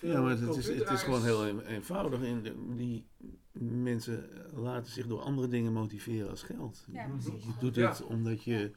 [0.00, 2.22] Ja, maar het is, het is gewoon heel een- eenvoudig.
[2.22, 3.06] En de- die
[3.52, 6.84] mensen laten zich door andere dingen motiveren als geld.
[6.92, 7.88] Ja, je, doet Ja.
[7.88, 8.70] het omdat je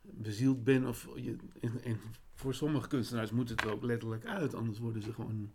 [0.00, 0.86] bezield bent.
[0.86, 2.00] Of je, en, en
[2.34, 4.54] voor sommige kunstenaars moet het er ook letterlijk uit.
[4.54, 5.52] Anders worden ze gewoon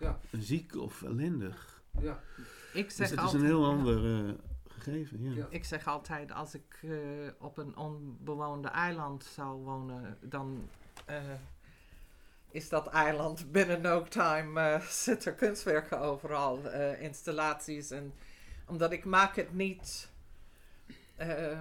[0.00, 0.18] Ja.
[0.30, 1.82] ziek of ellendig.
[2.00, 2.20] Ja,
[2.72, 4.34] Ik Dus zeg het is een heel ander eh,
[4.68, 5.22] gegeven.
[5.22, 5.36] Ja.
[5.36, 5.46] Ja.
[5.50, 6.90] Ik zeg altijd, als ik eh,
[7.38, 10.68] op een onbewoonde eiland zou wonen, dan
[11.06, 11.16] eh,
[12.50, 17.90] is dat eiland binnen no time eh, zit er kunstwerken overal, eh, installaties.
[17.90, 18.12] En
[18.66, 20.08] omdat ik maak het niet.
[21.16, 21.60] eh,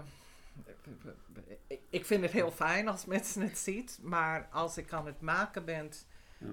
[1.68, 5.22] ik- ik vind het heel fijn als mensen het ziet, maar als ik aan het
[5.22, 5.90] maken ben,
[6.38, 6.48] Ja.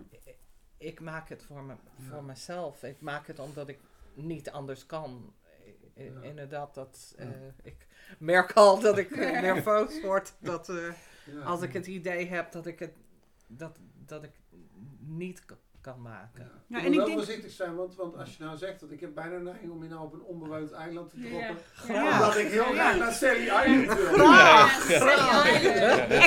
[0.79, 2.05] Ik maak het voor, me, Ja.
[2.09, 2.83] voor mezelf.
[2.83, 3.79] Ik maak het omdat ik
[4.15, 5.33] niet anders kan.
[5.67, 6.21] I- i- Ja.
[6.23, 7.29] Inderdaad, dat, eh,
[7.63, 7.87] ik
[8.19, 10.35] merk al dat ik eh, nerveus word.
[10.39, 10.93] Dat, eh,
[11.25, 11.41] ja.
[11.43, 12.93] als ik het idee heb dat ik het
[13.47, 14.31] dat, dat ik
[14.99, 15.45] niet
[15.93, 16.45] kan maken.
[16.45, 16.51] Ja.
[16.67, 18.81] Ja, je en moet ik wel denk- voorzichtig zijn, want, want als je nou zegt
[18.81, 21.57] dat ik heb bijna een neiging om je nou op een onbewoond eiland te droppen.
[21.95, 22.13] Ja.
[22.13, 24.33] Omdat ik heel graag naar Sally Island wil.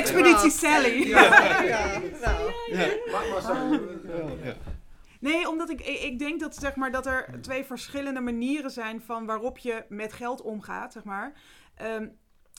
[0.00, 1.08] Expeditie Sally.
[1.08, 1.62] Ja.
[1.62, 2.52] Ja, nou.
[3.10, 4.58] Maar.
[5.20, 9.00] Nee, omdat ik, ik ik denk dat, zeg maar, dat er twee verschillende manieren zijn
[9.00, 10.92] van waarop je met geld omgaat.
[10.92, 11.32] Zeg maar.
[11.74, 12.08] Ehm,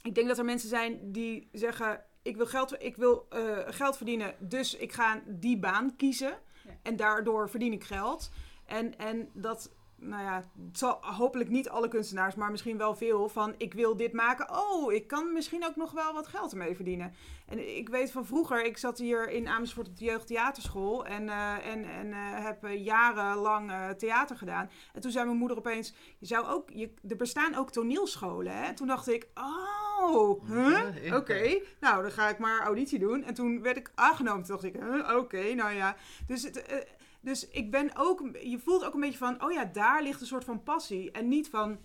[0.04, 3.98] ik denk dat er mensen zijn die zeggen: Ik wil geld, ik wil, eh, geld
[3.98, 6.34] verdienen, dus ik ga die baan kiezen.
[6.82, 8.32] En daardoor verdien ik geld.
[8.66, 9.72] En, en dat,
[10.02, 10.36] nou ja,
[10.68, 14.50] het zal hopelijk niet alle kunstenaars, maar misschien wel veel van: Ik wil dit maken.
[14.50, 17.14] Oh, ik kan misschien ook nog wel wat geld ermee verdienen.
[17.48, 21.66] En ik weet van vroeger, ik zat hier in Amersfoort op de jeugdtheaterschool en, eh,
[21.66, 24.70] en, en eh, heb eh, jarenlang theater gedaan.
[24.94, 28.64] En toen zei mijn moeder opeens, je zou ook, je, er bestaan ook toneelscholen.
[28.64, 28.74] Hè?
[28.74, 31.16] Toen dacht ik, oh, huh?
[31.16, 33.24] Oké, nou dan ga ik maar auditie doen.
[33.24, 35.18] En toen werd ik aangenomen, toen dacht ik, huh?
[35.18, 35.96] oké, nou ja.
[36.28, 36.88] Dus, het,
[37.22, 40.28] dus ik ben ook, je voelt ook een beetje van, oh ja, daar ligt een
[40.28, 41.12] soort van passie.
[41.12, 41.78] En niet van,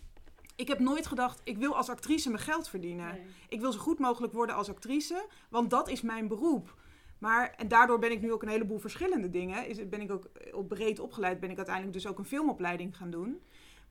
[0.57, 3.15] ik heb nooit gedacht, ik wil als actrice mijn geld verdienen.
[3.15, 3.27] Nee.
[3.49, 6.75] Ik wil zo goed mogelijk worden als actrice, want dat is mijn beroep.
[7.19, 9.67] Maar, en daardoor ben ik nu ook een heleboel verschillende dingen.
[9.67, 13.11] Is, ben ik ook op breed opgeleid, ben ik uiteindelijk dus ook een filmopleiding gaan
[13.11, 13.41] doen.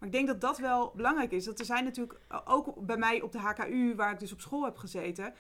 [0.05, 1.45] Maar ik denk dat dat wel belangrijk is.
[1.45, 4.63] Dat er zijn natuurlijk ook bij mij op de HKU, waar ik dus op school
[4.63, 5.33] heb gezeten,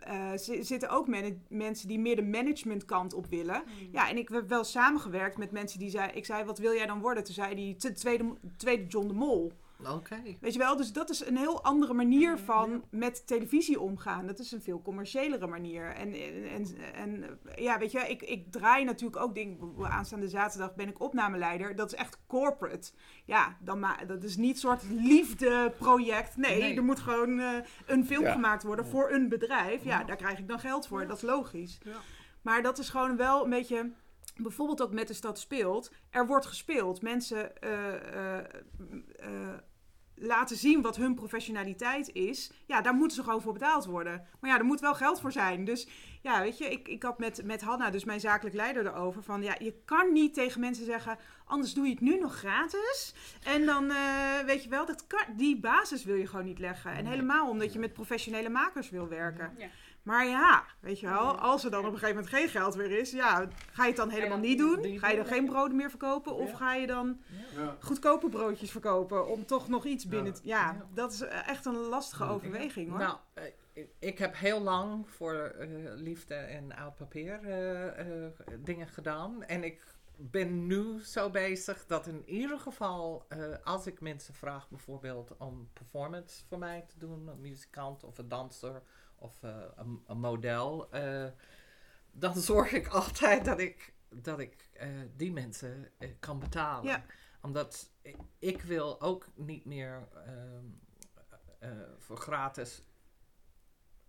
[0.00, 3.62] eh, zi- zitten ook men- mensen die meer de managementkant op willen.
[3.66, 3.88] Mm.
[3.92, 6.86] Ja, en ik heb wel samengewerkt met mensen die zei, ik zei, wat wil jij
[6.86, 7.24] dan worden?
[7.24, 8.24] Toen zei die "T- tweede,
[8.56, 9.52] tweede John de Mol.
[9.88, 10.22] Oké.
[10.40, 14.26] Weet je wel, dus dat is een heel andere manier van met televisie omgaan.
[14.26, 15.84] Dat is een veel commerciëlere manier.
[15.94, 19.58] En, en, en, en, ja, weet je, ik, ik draai natuurlijk ook dingen.
[19.82, 21.74] Aanstaande zaterdag ben ik opnameleider.
[21.76, 22.90] Dat is echt corporate.
[23.24, 26.36] Ja, dan ma dat is niet een soort liefdeproject.
[26.36, 26.76] Nee, Nee.
[26.76, 27.52] er moet gewoon eh,
[27.86, 28.32] een film Ja.
[28.32, 29.84] gemaakt worden voor een bedrijf.
[29.84, 31.06] Ja, daar krijg ik dan geld voor.
[31.06, 31.78] Dat is logisch.
[31.82, 31.96] Ja.
[32.42, 33.92] Maar dat is gewoon wel een beetje
[34.36, 35.92] bijvoorbeeld ook met de stad speelt.
[36.10, 37.02] Er wordt gespeeld.
[37.02, 38.44] Mensen eh, eh,
[39.18, 39.54] eh,
[40.20, 44.26] laten zien wat hun professionaliteit is, ja, daar moeten ze gewoon voor betaald worden.
[44.40, 45.64] Maar ja, er moet wel geld voor zijn.
[45.64, 45.88] Dus
[46.22, 49.42] ja, weet je, ik, ik had met, met Hanna, dus mijn zakelijk leider, erover van,
[49.42, 53.14] ja, je kan niet tegen mensen zeggen, anders doe je het nu nog gratis.
[53.44, 56.92] En dan, eh, weet je wel, dat kan, die basis wil je gewoon niet leggen.
[56.92, 59.54] En helemaal omdat je met professionele makers wil werken.
[59.58, 59.68] Ja.
[60.02, 62.90] Maar ja, weet je wel, als er dan op een gegeven moment geen geld meer
[62.98, 64.98] is, ja, ga je het dan helemaal niet doen?
[64.98, 66.34] Ga je dan geen broden meer verkopen?
[66.34, 67.20] Of ga je dan
[67.80, 70.32] goedkope broodjes verkopen om toch nog iets binnen...
[70.32, 70.38] Ja.
[70.40, 70.86] te- Ja, Ja.
[70.94, 72.98] dat is eh, echt een lastige overweging hoor.
[72.98, 78.32] Nou, eh, ik- ik heb heel lang voor eh, liefde en oud papier eh, eh,
[78.58, 79.42] dingen gedaan.
[79.44, 79.80] En ik
[80.16, 85.68] ben nu zo bezig dat in ieder geval, eh, als ik mensen vraag bijvoorbeeld om
[85.72, 88.82] performance voor mij te doen, een muzikant of een danser
[89.20, 91.26] of eh, een, een model, eh,
[92.10, 96.90] dan zorg ik altijd dat ik, dat ik eh, die mensen kan betalen.
[96.90, 97.04] Ja.
[97.42, 100.64] Omdat ik, ik wil ook niet meer ehm,
[101.58, 102.82] eh, voor gratis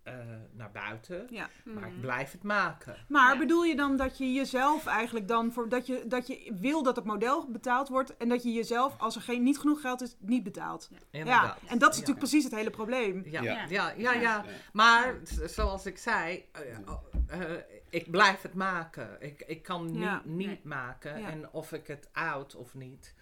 [0.02, 0.14] eh,
[0.52, 1.26] naar buiten.
[1.30, 1.48] Ja.
[1.64, 2.00] Maar ik Mhm.
[2.00, 2.96] blijf het maken.
[3.08, 3.38] Maar Ja.
[3.38, 6.96] bedoel je dan dat je jezelf eigenlijk dan voor dat je, dat je wil dat
[6.96, 10.16] het model betaald wordt en dat je jezelf, als er geen, niet genoeg geld is,
[10.18, 10.90] niet betaalt?
[11.10, 11.58] Inderdaad.
[11.62, 12.00] Ja, en dat is Ja.
[12.00, 13.22] natuurlijk precies het hele probleem.
[13.26, 13.52] Ja, Ja.
[13.68, 14.44] ja, ja, ja, Ja.
[14.72, 15.14] Maar
[15.46, 17.58] zoals ik zei, eh, eh,
[17.90, 19.16] ik blijf het maken.
[19.20, 20.22] Ik, ik kan niet, Ja.
[20.24, 20.60] niet Nee.
[20.64, 21.20] maken.
[21.20, 21.28] Ja.
[21.30, 23.14] En of ik het out of niet,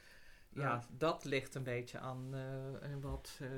[0.52, 0.82] ja, Ja.
[0.98, 3.48] dat ligt een beetje aan eh, wat, eh,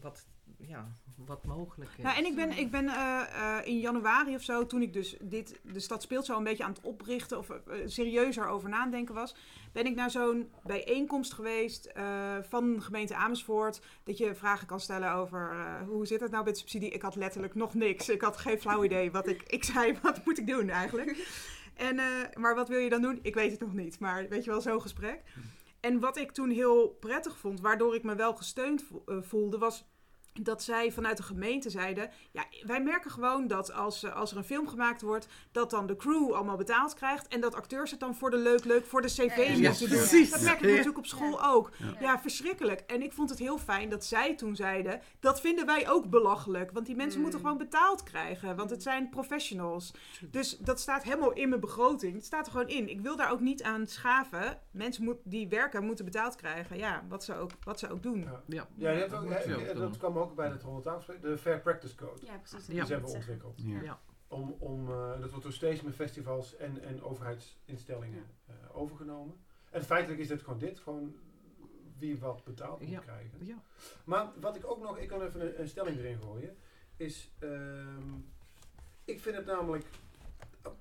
[0.00, 0.26] wat,
[0.58, 2.02] ja, wat mogelijk is.
[2.04, 3.22] Nou, en ik ben, ik ben eh,
[3.58, 6.64] eh, in januari of zo, toen ik dus dit, de stad speelt zo een beetje
[6.64, 9.34] aan het oprichten of eh, serieuzer over nadenken was,
[9.72, 11.92] ben ik naar zo'n bijeenkomst geweest
[12.42, 13.80] van de gemeente Amersfoort.
[14.04, 16.90] Dat je vragen kan stellen over hoe zit het nou met subsidie.
[16.90, 18.08] Ik had letterlijk nog niks.
[18.08, 21.28] Ik had geen flauw idee wat ik, ik zei, wat moet ik doen eigenlijk?
[21.74, 21.96] En,
[22.38, 23.18] maar wat wil je dan doen?
[23.22, 23.98] Ik weet het nog niet.
[23.98, 25.22] Maar weet je wel, zo'n gesprek.
[25.80, 29.84] En wat ik toen heel prettig vond, waardoor ik me wel gesteund vo- voelde, was
[30.44, 34.36] dat zij vanuit de gemeente zeiden: Ja, wij merken gewoon dat als, eh, als er
[34.36, 37.28] een film gemaakt wordt, dat dan de crew allemaal betaald krijgt.
[37.28, 39.98] En dat acteurs het dan voor de leuk, leuk, voor de cv Ja, moeten doen.
[39.98, 40.30] precies.
[40.30, 41.70] Dat merk ik natuurlijk op school ook.
[41.78, 41.96] Ja.
[42.00, 42.20] Ja.
[42.20, 42.80] verschrikkelijk.
[42.80, 46.70] En ik vond het heel fijn dat zij toen zeiden: Dat vinden wij ook belachelijk.
[46.70, 47.22] Want die mensen Mm.
[47.22, 48.56] moeten gewoon betaald krijgen.
[48.56, 49.92] Want het zijn professionals.
[50.30, 52.14] Dus dat staat helemaal in mijn begroting.
[52.14, 52.88] Het staat er gewoon in.
[52.88, 54.60] Ik wil daar ook niet aan schaven.
[54.70, 56.76] Mensen moet, die werken moeten betaald krijgen.
[56.78, 58.28] Ja, wat ze ook, wat ze ook doen.
[58.46, 58.66] Ja.
[58.78, 62.26] Dat ook, je hè, ook ook bij het rondetafelsprek, de Fair Practice Code.
[62.26, 62.66] Ja, precies.
[62.66, 62.84] Die Ja.
[62.84, 63.32] ze hebben Zeggen.
[63.34, 63.66] ontwikkeld.
[63.68, 63.82] Ja.
[63.82, 64.00] Ja.
[64.28, 69.36] Om, om, eh, dat wordt door steeds meer festivals en, en overheidsinstellingen eh, overgenomen.
[69.70, 71.16] En feitelijk is het gewoon dit, gewoon
[71.98, 73.00] wie wat betaald moet Ja.
[73.00, 73.46] krijgen.
[73.46, 73.62] Ja.
[74.04, 76.56] Maar wat ik ook nog, ik kan even een, een stelling erin gooien,
[76.96, 78.12] is, ehm,
[79.04, 79.84] ik vind het namelijk,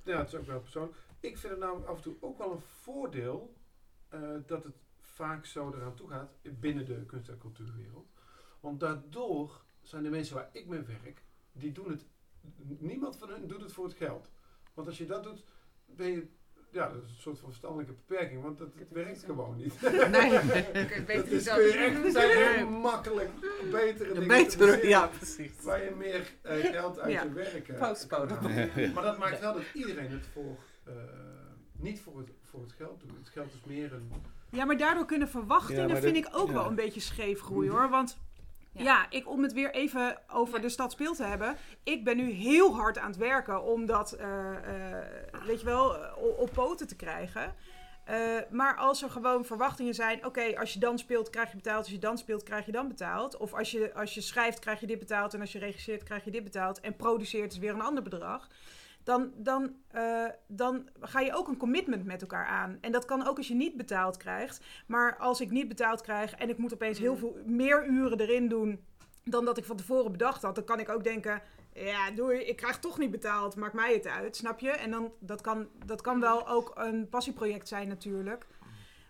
[0.03, 2.51] ja het is ook wel persoonlijk, ik vind het namelijk af en toe ook wel
[2.51, 3.53] een voordeel
[4.09, 8.13] eh, dat het vaak zo eraan toe gaat binnen de kunst- en cultuurwereld.
[8.65, 12.05] Want daardoor zijn de mensen waar ik mee werk, die doen het,
[12.79, 14.29] niemand van hen doet het voor het geld.
[14.73, 15.43] Want als je dat doet,
[15.85, 16.27] ben je,
[16.71, 19.81] ja, dat is een soort van verstandelijke beperking, want dat het werkt gewoon niet.
[19.81, 20.29] Nee.
[21.05, 21.71] Dat het is, kun je
[22.03, 23.29] echt, zijn heel makkelijk
[23.71, 25.61] betere dingen te Beter, verzinnen, ja, precies.
[25.63, 27.23] Waar je meer eh, geld uit Ja.
[27.23, 28.93] je werk eh.
[28.93, 30.93] Maar dat maakt wel dat iedereen het voor, eh,
[31.71, 33.17] niet voor het, voor het geld doet.
[33.17, 34.11] Het geld is meer een...
[34.49, 36.53] Ja, maar daardoor kunnen verwachtingen, Ja, vind dat- ik ook ja.
[36.53, 37.89] wel een beetje scheef groeien hoor.
[37.89, 38.17] Want
[38.75, 38.83] ja.
[38.83, 39.05] Ja.
[39.09, 40.61] ik, om het weer even over Ja.
[40.61, 41.57] de stad speel te hebben.
[41.83, 44.51] Ik ben nu heel hard aan het werken om dat, eh,
[45.45, 47.53] weet je wel, eh, op, op poten te krijgen.
[48.49, 51.89] Maar als er gewoon verwachtingen zijn, oké, als je dan speelt krijg je betaald, als
[51.93, 53.37] je dan speelt krijg je dan betaald.
[53.37, 56.23] Of als je, als je schrijft krijg je dit betaald en als je regisseert krijg
[56.23, 58.47] je dit betaald en produceert is weer een ander bedrag.
[59.05, 62.77] Dan, dan, eh, dan ga je ook een commitment met elkaar aan.
[62.81, 64.65] En dat kan ook als je niet betaald krijgt.
[64.87, 67.19] Maar als ik niet betaald krijg en ik moet opeens heel Mm.
[67.19, 68.85] veel meer uren erin doen
[69.23, 71.41] dan dat ik van tevoren bedacht had, dan kan ik ook denken:
[71.73, 74.69] ja, doei, ik krijg toch niet betaald, maakt mij het uit, snap je?
[74.71, 78.47] En dan dat kan dat kan wel ook een passieproject zijn natuurlijk.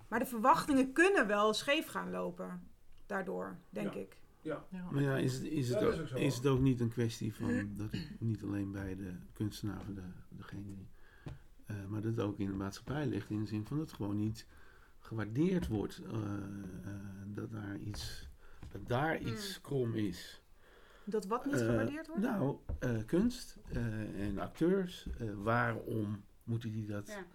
[0.08, 2.70] Maar de verwachtingen kunnen wel scheef gaan lopen
[3.06, 4.00] daardoor, denk Ja.
[4.00, 4.18] ik.
[4.46, 4.66] Ja.
[4.92, 7.70] Maar ja, is het, is, het is ook is het ook niet een kwestie van
[7.76, 10.88] dat het niet alleen bij de kunstenaar, of de, degene die,
[11.66, 13.96] eh, maar dat het ook in de maatschappij ligt in de zin van dat het
[13.96, 14.48] gewoon niet
[15.00, 16.92] gewaardeerd wordt, eh, eh,
[17.26, 18.30] dat daar iets,
[18.72, 20.42] dat daar iets krom is.
[21.06, 22.22] Dat wat niet gewaardeerd wordt?
[22.22, 27.26] Nou, eh, kunst eh, en acteurs, eh, waarom moeten die dat Ja.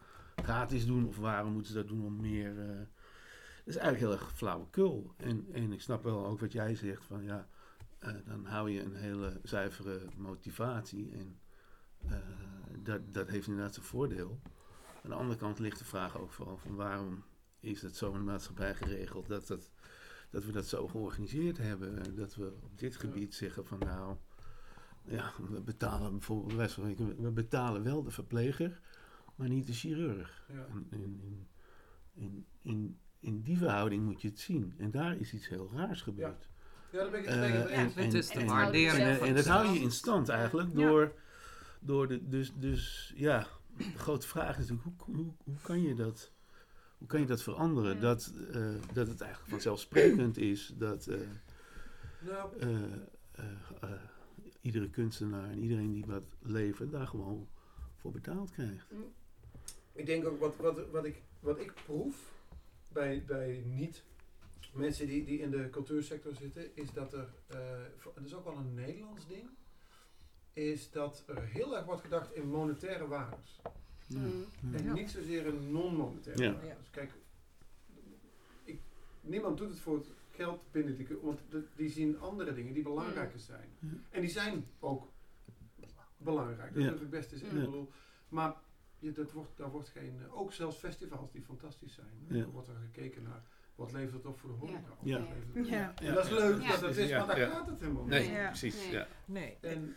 [0.43, 2.89] gratis doen of waarom moeten ze dat doen om meer.
[3.65, 5.15] Dat is eigenlijk heel erg flauwekul.
[5.17, 7.49] En, en ik snap wel ook wat jij zegt van ja,
[7.99, 11.41] eh, dan hou je een hele zuivere motivatie en
[11.99, 12.17] eh,
[12.79, 14.41] dat, dat heeft inderdaad zijn voordeel.
[15.03, 17.25] Aan de andere kant ligt de vraag ook van, van waarom
[17.61, 19.71] is het zo in de maatschappij geregeld dat, dat,
[20.31, 22.17] dat we dat zo georganiseerd hebben.
[22.17, 24.17] Dat we op dit gebied zeggen van nou,
[25.05, 28.81] ja, we betalen bijvoorbeeld, we betalen wel de verpleger,
[29.35, 30.47] maar niet de chirurg.
[30.49, 30.67] Ja.
[32.63, 34.75] En in, die verhouding moet je het zien.
[34.79, 36.49] En daar is iets heel raars gebeurd.
[36.91, 39.81] Ja, daar ben ik het Eh, en, het is de En waardering dat hou je
[39.81, 40.87] in stand eigenlijk Ja.
[40.87, 41.13] door,
[41.81, 43.47] door de, dus, dus ja,
[43.77, 46.33] de grote vraag is natuurlijk, hoe, hoe, hoe kan je dat,
[46.99, 47.95] hoe kan je dat veranderen?
[47.95, 48.01] Ja.
[48.01, 51.17] Dat, eh, dat het eigenlijk vanzelfsprekend is dat eh,
[52.19, 52.69] Nou, eh,
[53.33, 53.45] eh,
[53.81, 53.91] eh,
[54.61, 57.49] iedere kunstenaar en iedereen die wat levert, daar gewoon
[57.97, 58.87] voor betaald krijgt.
[59.93, 62.17] Ik denk ook wat, wat, wat, ik, wat ik proef
[62.93, 64.05] bij, bij niet
[64.73, 67.59] mensen die, die in de cultuursector zitten, is dat er, eh,
[67.97, 69.49] voor- dat is ook wel een Nederlands ding,
[70.53, 73.61] is dat er heel erg wordt gedacht in monetaire waardes.
[74.09, 74.45] Mm.
[74.75, 74.93] En Ja.
[74.93, 76.53] niet zozeer in non-monetaire Ja.
[76.53, 76.91] waardes.
[76.91, 77.13] Kijk,
[78.65, 78.81] ik,
[79.21, 82.83] niemand doet het voor het geld binnen die, want de- die zien andere dingen die
[82.83, 83.69] belangrijker zijn.
[83.79, 83.89] Ja.
[84.11, 85.09] En die zijn ook
[86.17, 86.89] belangrijk, dat Ja.
[86.89, 87.89] durf ik best te zeggen.
[88.29, 88.55] Maar
[89.01, 92.45] je, dat wordt, daar wordt geen, eh, ook zelfs festivals die fantastisch zijn, Ja.
[92.47, 93.43] wordt er gekeken naar
[93.75, 94.81] wat levert het op voor de horeca.
[95.03, 95.27] Ja.
[95.55, 95.93] Ja.
[96.03, 96.71] En dat is leuk Ja.
[96.71, 97.19] dat het is, Ja.
[97.19, 97.51] maar daar Ja.
[97.51, 98.11] gaat het helemaal niet.
[98.11, 98.47] Nee, Ja.
[98.47, 98.77] precies.
[98.83, 98.93] Nee.
[98.93, 99.07] Ja.
[99.25, 99.95] Nee, En,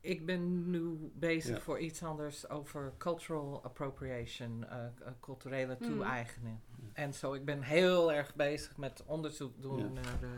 [0.00, 1.62] ik- ben nu bezig Ja.
[1.62, 5.86] voor iets anders over cultural appropriation, eh, eh, culturele Hmm.
[5.86, 6.58] toe-eigening.
[6.92, 9.88] En zo, ik ben heel erg bezig met onderzoek doen Ja.
[10.00, 10.28] naar eh,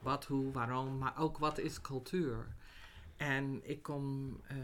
[0.00, 2.46] wat, hoe, waarom, maar ook wat is cultuur.
[3.20, 4.56] En ik kom eh,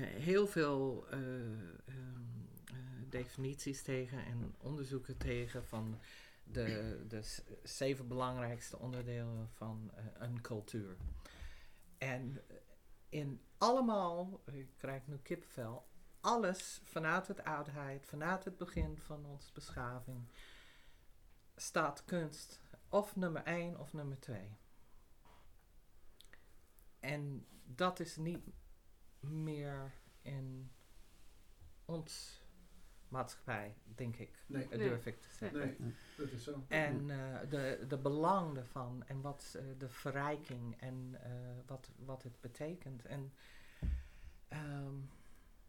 [0.00, 2.22] heel veel eh, ehm,
[2.64, 2.76] eh,
[3.08, 6.00] definities tegen en onderzoeken tegen van
[6.44, 7.22] de, de
[7.62, 10.96] zeven belangrijkste onderdelen van een cultuur.
[11.98, 12.42] En
[13.08, 15.86] in allemaal, ik krijg nu kippenvel,
[16.20, 20.28] alles vanuit het oudheid, vanuit het begin van onze beschaving,
[21.56, 24.56] staat kunst of nummer 1 of nummer 2.
[27.00, 28.40] En dat is niet
[29.20, 29.92] meer
[30.22, 30.70] in
[31.84, 32.42] ons
[33.08, 34.44] maatschappij, denk ik.
[34.46, 35.58] nee, Dat durf ik te zeggen.
[35.78, 36.64] nee, dat is zo.
[36.68, 41.30] En eh, de, de belang ervan en wat eh, de verrijking en eh,
[41.66, 43.04] wat, wat het betekent.
[43.04, 43.32] En
[44.48, 44.94] ehm,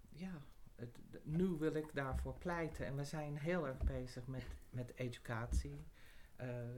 [0.09, 0.41] ja,
[0.75, 2.85] het, nu wil ik daarvoor pleiten.
[2.85, 5.85] En we zijn heel erg bezig met, met educatie.
[6.35, 6.77] Eh,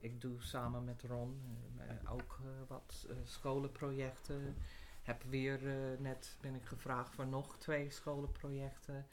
[0.00, 1.40] ik doe samen met Ron
[1.76, 4.56] eh, ook wat scholenprojecten.
[5.02, 5.60] Heb weer
[6.00, 9.06] net ben ik gevraagd voor nog twee scholenprojecten.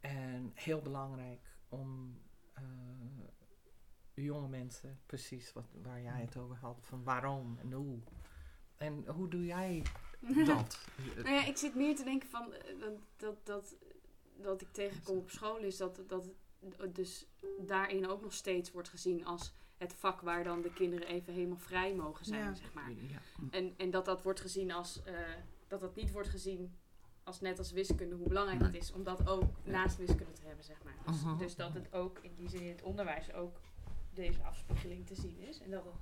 [0.00, 2.20] En heel belangrijk om
[4.14, 7.98] jonge mensen, precies wat, waar jij het over had, van waarom en hoe.
[8.76, 9.82] En hoe doe jij
[10.46, 10.86] dat?
[11.14, 13.76] Nou ja, ik zit meer te denken van dat, dat, dat,
[14.36, 16.28] dat ik tegenkom op school is dat, dat
[16.92, 17.26] dus
[17.58, 21.58] daarin ook nog steeds wordt gezien als het vak waar dan de kinderen even helemaal
[21.58, 22.54] vrij mogen zijn, Ja.
[22.54, 22.90] zeg maar.
[22.90, 23.20] Ja.
[23.50, 25.14] En, en dat dat wordt gezien als, eh,
[25.68, 26.76] dat dat niet wordt gezien
[27.24, 28.68] als net als wiskunde, hoe belangrijk Nee.
[28.68, 30.94] het is om dat ook naast wiskunde te hebben, zeg maar.
[31.06, 33.60] Dus, dus dat het ook in die zin in het onderwijs ook
[34.14, 35.60] deze afspiegeling te zien is.
[35.60, 35.94] En dat het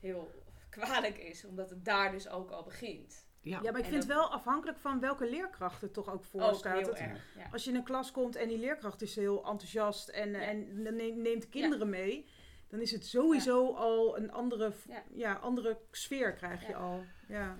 [0.00, 0.30] heel
[0.68, 3.25] kwalijk is, omdat het daar dus ook al begint.
[3.46, 3.60] Ja.
[3.62, 6.24] Ja, maar ik En vind het dat- wel afhankelijk van welke leerkracht er toch ook
[6.24, 6.78] voor Ook staat.
[6.78, 7.48] heel Het- erg, ja.
[7.52, 10.38] Als je in een klas komt en die leerkracht is heel enthousiast en, Ja.
[10.40, 12.26] en neemt, neemt de kinderen mee,
[12.68, 15.02] dan is het sowieso al een andere, Ja.
[15.12, 15.32] ja.
[15.34, 17.04] andere sfeer krijg je al.
[17.28, 17.56] Ja.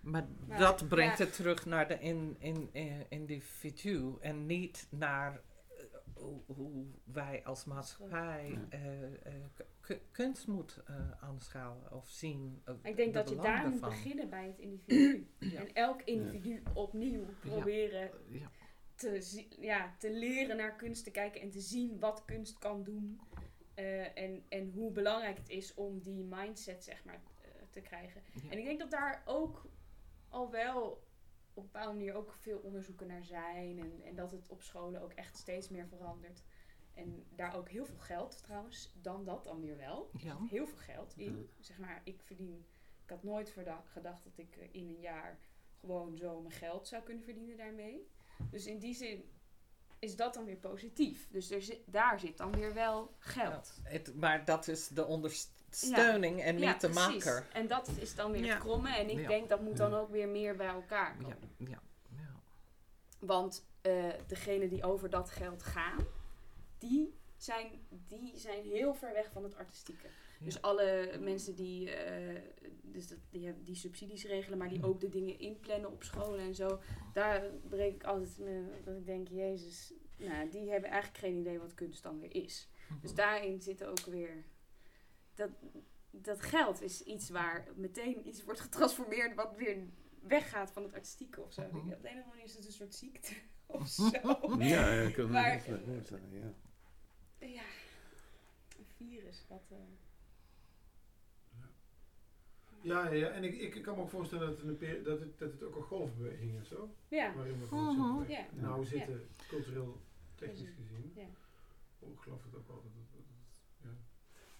[0.00, 1.24] Maar Maar, dat brengt ja.
[1.24, 5.40] het terug naar de in, in, in, individu en niet naar
[6.20, 12.62] hoe, hoe wij als maatschappij eh, eh, kunst moet eh, aanschouwen of zien.
[12.82, 15.28] Ik denk de dat je daar moet beginnen bij het individu.
[15.38, 15.60] Ja.
[15.60, 18.50] En elk individu opnieuw proberen Ja.
[18.94, 23.20] te, ja, te leren naar kunst te kijken en te zien wat kunst kan doen.
[23.74, 27.20] Eh, en, en hoe belangrijk het is om die mindset zeg maar
[27.70, 28.22] te krijgen.
[28.34, 28.50] Ja.
[28.50, 29.66] En ik denk dat daar ook
[30.28, 31.02] al wel
[31.60, 33.78] op een bepaalde manier ook veel onderzoeken naar zijn.
[33.78, 36.42] En, en dat het op scholen ook echt steeds meer verandert.
[36.94, 40.10] En daar ook heel veel geld trouwens, dan dat dan weer wel.
[40.18, 40.36] Ja.
[40.48, 41.50] Heel veel geld in.
[41.60, 42.66] Zeg maar, ik verdien.
[43.04, 43.54] Ik had nooit
[43.84, 45.38] gedacht dat ik eh, in een jaar
[45.80, 48.08] gewoon zo mijn geld zou kunnen verdienen daarmee.
[48.50, 49.24] Dus in die zin
[49.98, 51.28] is dat dan weer positief.
[51.30, 53.80] Dus er zit, daar zit dan weer wel geld.
[53.84, 55.06] Ja, het, maar dat is de
[55.82, 57.24] ondersteuning en niet Ja, de precies.
[57.24, 57.46] maker.
[57.52, 58.52] En dat is dan weer Ja.
[58.54, 58.96] het kromme.
[58.96, 61.36] En ik denk dat moet dan ook weer meer bij elkaar komen.
[61.56, 61.80] Ja, ja,
[62.16, 62.40] ja.
[63.18, 65.98] Want eh degenen die over dat geld gaan,
[66.78, 70.06] die zijn, die zijn heel ver weg van het artistieke.
[70.40, 72.40] Dus alle mensen die, eh,
[72.82, 74.86] dus dat, die, die subsidies regelen, maar die Mhm.
[74.86, 76.80] ook de dingen inplannen op scholen en zo.
[77.12, 81.58] Daar breek ik altijd me, dat ik denk, jezus, nou, die hebben eigenlijk geen idee
[81.58, 82.68] wat kunst dan weer is.
[83.02, 84.44] Dus daarin zitten ook weer
[85.34, 85.50] dat,
[86.10, 89.76] dat geld is iets waar meteen iets wordt getransformeerd wat weer
[90.22, 91.60] weggaat van het artistieke of zo.
[91.62, 93.34] Ik denk, Op de een of andere manier is het een soort ziekte
[93.66, 94.10] of zo.
[94.58, 96.52] Ja, ja, ik kan me Maar- voorstellen, ja.
[97.46, 97.62] Ja,
[98.78, 99.44] een virus.
[99.48, 99.76] Wat, eh,
[102.82, 103.28] Ja, ja, ja.
[103.28, 105.76] en ik, ik kan me ook voorstellen dat het, een dat het, dat het ook
[105.76, 106.94] een golfbeweging is, zo.
[107.08, 107.34] ja.
[107.34, 108.18] Waarin we gewoon Mhm.
[108.18, 108.30] beweegt.
[108.54, 108.60] Ja.
[108.60, 110.00] Nou we zitten, cultureel,
[110.34, 111.12] technisch gezien.
[111.14, 111.26] Ja.
[111.98, 112.92] Oh, ik geloof het ook altijd.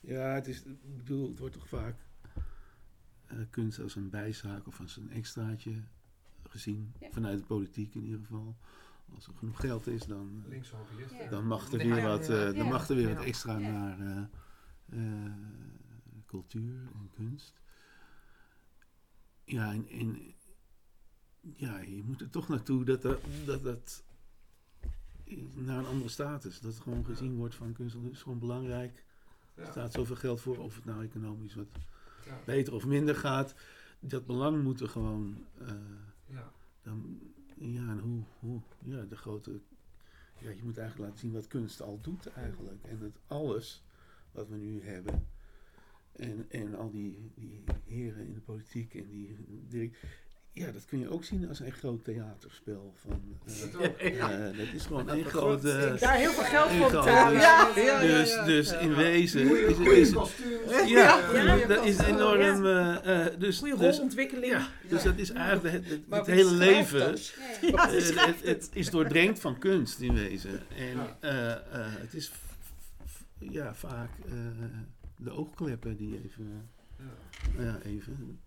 [0.01, 1.97] Ja, het is, ik bedoel, het wordt toch vaak
[3.27, 5.83] eh, kunst als een bijzaak of als een extraatje
[6.49, 6.93] gezien.
[7.01, 7.11] Ja.
[7.11, 8.57] Vanuit de politiek in ieder geval.
[9.15, 10.63] Als er genoeg geld is, dan, eh.
[11.21, 11.29] Ja.
[11.31, 13.69] dan mag er weer wat, eh, dan mag er weer wat extra Ja.
[13.71, 15.33] naar eh, eh,
[16.27, 17.61] cultuur en kunst.
[19.45, 20.35] Ja, en, en
[21.57, 24.05] ja, je moet er toch naartoe dat dat, dat, dat
[25.55, 26.61] naar een andere status.
[26.61, 27.97] Dat het gewoon gezien wordt van kunst.
[28.11, 29.05] Is gewoon belangrijk.
[29.61, 31.67] Er staat zoveel geld voor, of het nou economisch wat
[32.45, 33.55] beter of minder gaat.
[34.01, 35.37] Dat belang moet er gewoon.
[35.59, 35.67] eh,
[36.27, 36.53] Ja.
[36.83, 37.19] dan,
[37.57, 39.61] ja, en hoe, hoe, ja, de grote.
[40.39, 42.85] Ja, je moet eigenlijk laten zien wat kunst al doet eigenlijk.
[42.85, 43.83] En dat alles
[44.33, 45.27] wat we nu hebben.
[46.13, 49.37] En, en al die, die heren in de politiek en die
[50.53, 52.95] Ja, dat kun je ook zien als een groot theaterspel.
[52.97, 53.97] Van, eh, Dat ook.
[53.97, 55.63] eh, dat is gewoon Dat een groot...
[56.01, 57.41] Daar heel veel geld voor betalen.
[57.41, 58.45] Ja, ja, ja, dus ja.
[58.45, 58.79] dus Ja.
[58.79, 60.71] in wezen Goeie, is, goeie is, kostuums.
[60.71, 61.67] ja, Ja, ja.
[61.67, 62.67] dat is enorm.
[62.67, 64.53] eh, dus, Goede dus, rolontwikkeling.
[64.53, 66.99] ja, dus dat is eigenlijk het, hele leven.
[66.99, 67.13] Ja,
[67.61, 67.89] ja.
[67.91, 70.61] Ja, het, het is doordrenkt van kunst in wezen.
[70.77, 71.17] En Ja.
[71.21, 71.61] eh, eh,
[72.01, 72.57] het is f-
[73.07, 74.33] f- ja, vaak eh,
[75.17, 77.63] de oogkleppen die even, Ja.
[77.65, 78.41] ja, even,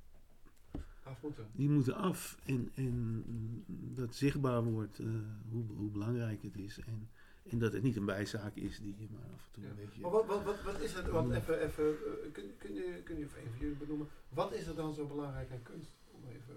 [1.04, 1.48] Af moeten.
[1.52, 2.38] die moeten af.
[2.46, 3.24] En, en
[3.68, 5.08] dat zichtbaar wordt eh,
[5.50, 6.80] hoe, hoe belangrijk het is.
[6.80, 7.10] En,
[7.50, 9.70] en dat het niet een bijzaak is die je maar af en toe Ja.
[9.70, 10.02] een beetje...
[10.02, 11.36] Maar wat, wat, wat, wat is het, want Ja.
[11.38, 14.94] even, even eh, kun, kun, je, kun je van jullie benoemen, wat is er dan
[14.94, 15.92] zo belangrijk aan kunst?
[16.12, 16.56] Om even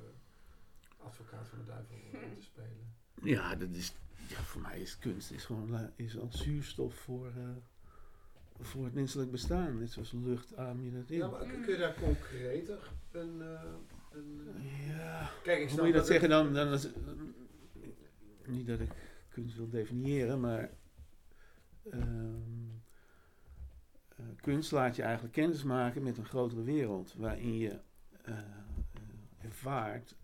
[0.98, 2.94] advocaat van de duivel eh, te spelen.
[3.22, 3.94] Ja, dat is,
[4.28, 7.48] ja, voor mij is kunst is gewoon is als zuurstof voor, eh,
[8.60, 9.78] voor het menselijk bestaan.
[9.78, 11.16] Net zoals lucht adem je dat in.
[11.18, 13.40] Ja, maar kun je daar concreter een...
[13.40, 13.95] een
[14.86, 16.54] Ja, Kijk, ik hoe moet je dat zeggen dan?
[16.54, 16.88] dan is,
[18.46, 18.90] niet dat ik
[19.28, 20.70] kunst wil definiëren, maar
[21.90, 22.68] ehm,
[24.16, 27.14] eh, kunst laat je eigenlijk kennis maken met een grotere wereld.
[27.16, 27.78] Waarin je
[28.22, 28.44] eh, eh,
[29.44, 30.14] ervaart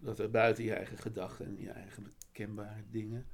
[0.00, 3.26] dat er buiten je eigen gedachten en je eigen kenbare dingen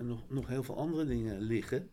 [0.00, 1.90] nog, nog heel veel andere dingen liggen.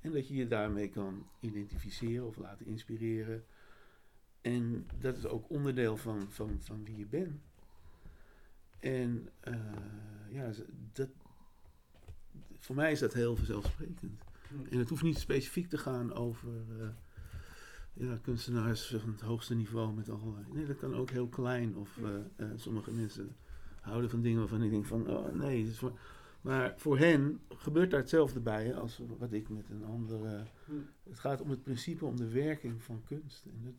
[0.00, 3.44] En dat je je daarmee kan identificeren of laten inspireren.
[4.40, 7.40] En dat is ook onderdeel van, van, van wie je bent.
[8.78, 9.54] En eh,
[10.30, 10.50] ja,
[10.92, 11.08] dat,
[12.58, 14.22] voor mij is dat heel vanzelfsprekend.
[14.70, 16.48] En het hoeft niet specifiek te gaan over
[16.80, 16.88] eh,
[17.92, 20.44] ja, kunstenaars van het hoogste niveau met allerlei.
[20.52, 21.76] Nee, dat kan ook heel klein.
[21.76, 21.98] Of
[22.36, 23.36] eh, sommige mensen
[23.80, 25.62] houden van dingen waarvan ik denk van, oh nee.
[25.62, 25.98] dit is voor,
[26.40, 30.42] maar voor hen gebeurt daar hetzelfde bij als wat ik met een andere.
[30.64, 30.72] Hm.
[31.02, 33.44] Het gaat om het principe, om de werking van kunst.
[33.44, 33.74] En dat,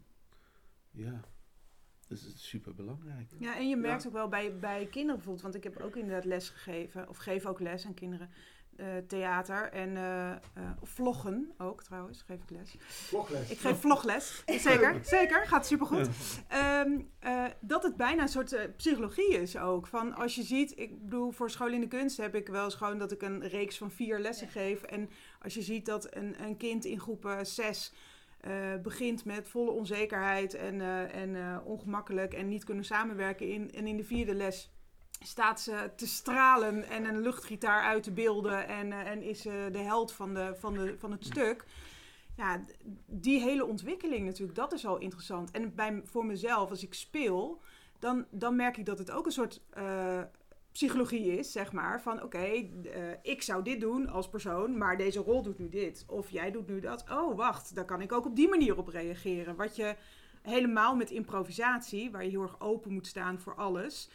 [0.92, 1.22] ja,
[2.08, 3.30] dat is super belangrijk.
[3.40, 4.08] Ja, en je merkt Ja.
[4.08, 7.46] ook wel bij, bij kinderen bijvoorbeeld, want ik heb ook inderdaad les gegeven, of geef
[7.46, 8.30] ook les aan kinderen,
[8.76, 10.38] eh, theater en eh, eh,
[10.80, 12.76] of vloggen ook trouwens, geef ik les.
[12.80, 13.50] Vlogles.
[13.50, 16.10] Ik geef vlogles, zeker, zeker, gaat supergoed.
[16.48, 19.88] Ehm, eh, dat het bijna een soort psychologie is ook.
[19.88, 22.76] Van als je ziet, ik bedoel, voor school in de kunst heb ik wel eens
[22.76, 24.52] gewoon dat ik een reeks van vier lessen Ja.
[24.52, 24.82] geef.
[24.82, 25.10] En
[25.42, 27.94] als je ziet dat een, een kind in groep zes
[28.42, 33.50] eh, begint met volle onzekerheid en, eh, en eh, ongemakkelijk en niet kunnen samenwerken.
[33.50, 34.72] In, en in de vierde les
[35.24, 39.78] staat ze te stralen en een luchtgitaar uit te beelden en, en is ze de
[39.78, 41.66] held van, de, van, de, van het stuk.
[42.38, 42.64] Ja,
[43.06, 45.52] die hele ontwikkeling natuurlijk, dat is al interessant.
[45.52, 47.62] En bij, voor mezelf, als ik speel,
[48.00, 49.62] dan, dan merk ik dat het ook een soort
[50.72, 52.02] psychologie is, zeg maar.
[52.02, 52.64] Van oké, eh,
[53.22, 56.04] ik zou dit doen als persoon, maar deze rol doet nu dit.
[56.08, 57.04] Of jij doet nu dat.
[57.12, 59.56] Oh, wacht, daar kan ik ook op die manier op reageren.
[59.56, 59.96] Wat je
[60.42, 64.10] helemaal met improvisatie, waar je heel erg open moet staan voor alles.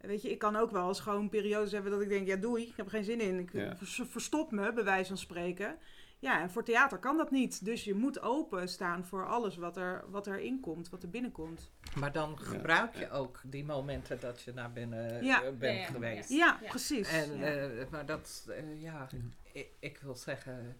[0.00, 2.62] Weet je, ik kan ook wel eens gewoon periodes hebben dat ik denk, ja doei,
[2.66, 3.38] ik heb er geen zin in.
[3.38, 3.76] Ik Ja.
[4.08, 5.76] verstop me, bij wijze van spreken.
[6.22, 7.64] Ja, en voor theater kan dat niet.
[7.64, 11.70] Dus je moet open staan voor alles wat er, wat erin komt, wat er binnenkomt.
[11.96, 15.42] Maar dan gebruik je ook die momenten dat je naar binnen Ja.
[15.42, 16.28] eh, bent Ja, ja, geweest.
[16.28, 16.68] Ja, Ja.
[16.68, 17.08] precies.
[17.08, 17.44] En, ja.
[17.54, 19.08] eh, maar dat, eh, ja,
[19.52, 20.76] ik, ik wil zeggen,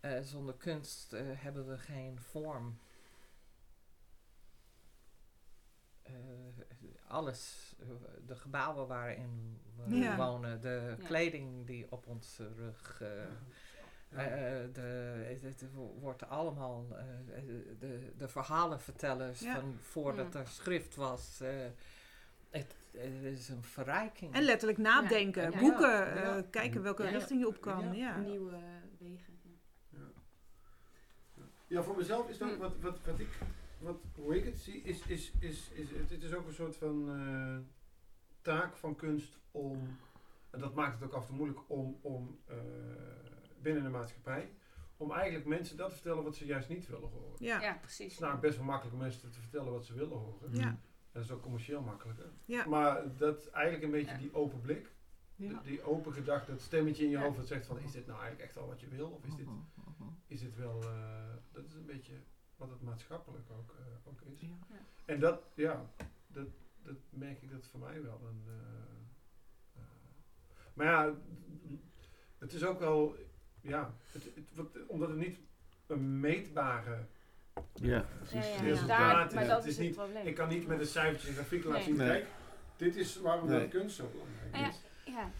[0.00, 2.78] eh, zonder kunst hebben we geen vorm.
[6.02, 6.12] Eh,
[7.08, 7.74] alles,
[8.26, 10.16] de gebouwen waarin we Ja.
[10.16, 11.06] wonen, de Ja.
[11.06, 13.02] kleding die op onze rug,
[14.10, 14.62] eh.
[14.64, 14.80] Eh, de,
[15.42, 15.64] het,
[16.00, 17.04] wordt allemaal eh,
[17.78, 19.54] de, de verhalenvertellers Ja.
[19.60, 20.40] van voordat Ja.
[20.40, 21.40] er schrift was.
[21.40, 21.48] eh,
[22.50, 24.34] het, het is een verrijking.
[24.34, 25.58] En letterlijk nadenken, Ja.
[25.58, 26.06] boeken, Ja.
[26.06, 26.42] eh, Ja.
[26.50, 27.10] kijken welke Ja.
[27.10, 27.84] richting je op kan.
[27.84, 27.92] Ja.
[27.92, 28.16] Ja.
[28.20, 28.58] Nieuwe
[28.98, 29.38] wegen.
[29.88, 29.98] ja.
[31.66, 32.58] Ja, voor mezelf is dat Hm.
[32.58, 33.28] wat, wat, wat ik,
[33.78, 36.76] wat, hoe ik het zie, is, is, is, is het, het is ook een soort
[36.76, 37.58] van eh,
[38.42, 39.98] taak van kunst om,
[40.50, 42.56] en dat maakt het ook af en toe moeilijk om, om eh,
[43.62, 44.52] binnen de maatschappij,
[44.96, 47.32] om eigenlijk mensen dat te vertellen wat ze juist niet willen horen.
[47.38, 47.60] Ja.
[47.60, 48.12] Ja, Het precies.
[48.12, 50.54] is namelijk best wel makkelijk om mensen te vertellen wat ze willen horen.
[50.54, 50.78] Ja.
[51.12, 52.30] Dat is ook commercieel makkelijker.
[52.44, 52.66] Ja.
[52.66, 54.18] Maar dat eigenlijk een beetje Ja.
[54.18, 54.94] die open blik,
[55.36, 55.60] Ja.
[55.62, 57.22] die, open gedachte, dat stemmetje in je Ja.
[57.22, 59.08] hoofd dat zegt van is dit nou eigenlijk echt al wat je wil?
[59.10, 60.08] Of is dit, Mhm, mhm.
[60.26, 62.12] is dit wel, eh, dat is een beetje
[62.56, 64.40] wat het maatschappelijk ook, eh, ook is.
[64.40, 64.56] Ja.
[65.04, 65.90] En dat, ja,
[66.26, 66.48] dat,
[66.82, 68.42] dat merk ik dat voor mij wel een.
[68.46, 69.82] eh, eh,
[70.74, 71.14] maar ja,
[72.38, 73.16] het is ook wel,
[73.60, 75.38] ja, het, het, wat, omdat het niet
[75.86, 77.06] een meetbare
[77.74, 78.32] Ja, eh.
[78.32, 78.60] Ja, ja, ja.
[78.62, 79.32] resultaat Daar, is.
[79.32, 80.26] maar Het dat is is het niet, probleem.
[80.26, 82.08] ik kan niet met een cijfertje en grafiek laten zien, Nee.
[82.08, 82.26] kijk,
[82.76, 83.60] dit is waarom Nee.
[83.60, 84.80] dat kunst zo belangrijk Nou ja, is.
[85.04, 85.30] Ja,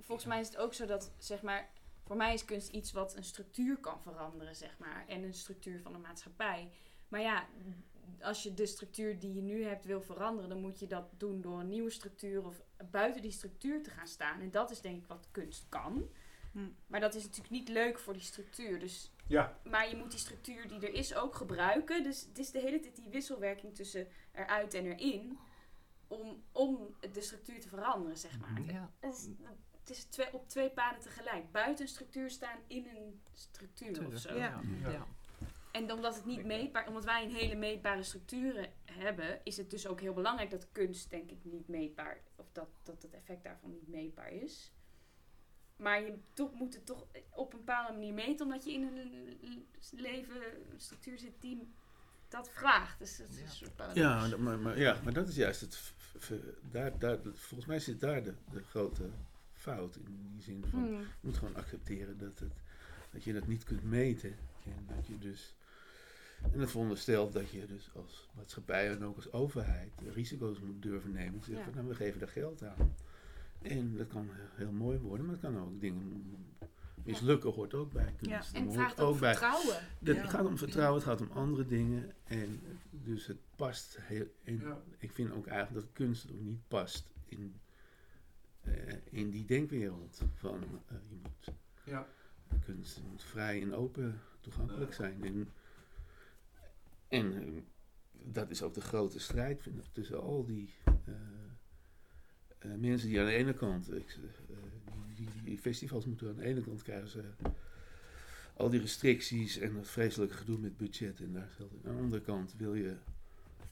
[0.00, 1.68] volgens mij is het ook zo dat, zeg maar,
[2.04, 5.04] voor mij is kunst iets wat een structuur kan veranderen, zeg maar.
[5.08, 6.70] En een structuur van de maatschappij.
[7.08, 7.46] Maar ja,
[8.20, 11.40] als je de structuur die je nu hebt wil veranderen, dan moet je dat doen
[11.40, 12.60] door een nieuwe structuur of
[12.90, 14.40] buiten die structuur te gaan staan.
[14.40, 16.08] En dat is denk ik wat kunst kan.
[16.58, 16.68] Hm.
[16.86, 18.78] Maar dat is natuurlijk niet leuk voor die structuur.
[18.78, 22.02] Dus, Ja, maar je moet die structuur die er is ook gebruiken.
[22.02, 25.38] Dus het is de hele tijd die wisselwerking tussen eruit en erin.
[26.06, 28.62] Om, om de structuur te veranderen, zeg maar.
[28.62, 28.90] Ja.
[29.00, 29.28] Het is,
[29.80, 31.52] het is twee, op twee paden tegelijk.
[31.52, 34.36] Buiten een structuur staan, in een structuur of zo.
[34.36, 34.60] Ja.
[34.82, 34.90] Ja.
[34.90, 35.06] Ja.
[35.72, 39.86] En omdat het niet meetbaar, omdat wij een hele meetbare structuren hebben, is het dus
[39.86, 43.70] ook heel belangrijk dat kunst, denk ik, niet meetbaar, of dat, dat het effect daarvan
[43.70, 44.72] niet meetbaar is.
[45.78, 49.66] Maar je toch, moet het toch op een bepaalde manier meten, omdat je in een
[49.96, 50.34] leven,
[50.72, 51.68] een structuur zit die
[52.28, 52.98] dat vraagt.
[52.98, 53.44] Dus het is Ja.
[53.44, 54.00] een soort paradox.
[54.00, 55.92] Ja, maar, maar, ja, maar dat is juist het.
[56.70, 59.10] daar, daar, volgens mij zit daar de, de grote
[59.54, 59.96] fout.
[59.96, 60.78] In die zin van.
[60.78, 61.00] Hmm.
[61.00, 62.52] Je moet gewoon accepteren dat, het,
[63.10, 64.36] dat je dat niet kunt meten.
[64.64, 65.54] En dat je dus.
[66.52, 71.12] En dat veronderstelt dat je dus als maatschappij en ook als overheid risico's moet durven
[71.12, 71.40] nemen.
[71.40, 71.72] Te zeggen, Ja.
[71.72, 72.94] van, nou, we geven daar geld aan.
[73.62, 76.24] En dat kan heel mooi worden, maar het kan ook dingen
[77.04, 78.54] mislukken, hoort ook bij kunst.
[78.54, 79.76] En het hoort vraagt ook bij vertrouwen.
[80.04, 80.26] het Ja.
[80.28, 82.12] gaat om vertrouwen, het gaat om andere dingen.
[82.24, 84.26] En dus het past heel.
[84.44, 84.80] En Ja.
[84.98, 87.54] Ik vind ook eigenlijk dat kunst ook niet past in,
[88.60, 88.72] eh,
[89.10, 90.20] in die denkwereld.
[90.34, 91.54] Van eh, je moet,
[91.84, 92.06] ja.
[92.64, 94.96] kunst moet vrij en open toegankelijk Ja.
[94.96, 95.24] zijn.
[95.24, 95.48] En,
[97.08, 97.62] en eh,
[98.12, 100.74] dat is ook de grote strijd vind ik, tussen al die
[102.58, 103.94] eh, eh, mensen die aan de ene kant.
[103.94, 107.22] Ik, eh, die, festivals moeten aan de ene kant krijgen ze
[108.56, 111.74] al die restricties en dat vreselijke gedoe met budget en daar geldt.
[111.84, 112.96] Aan de andere kant wil je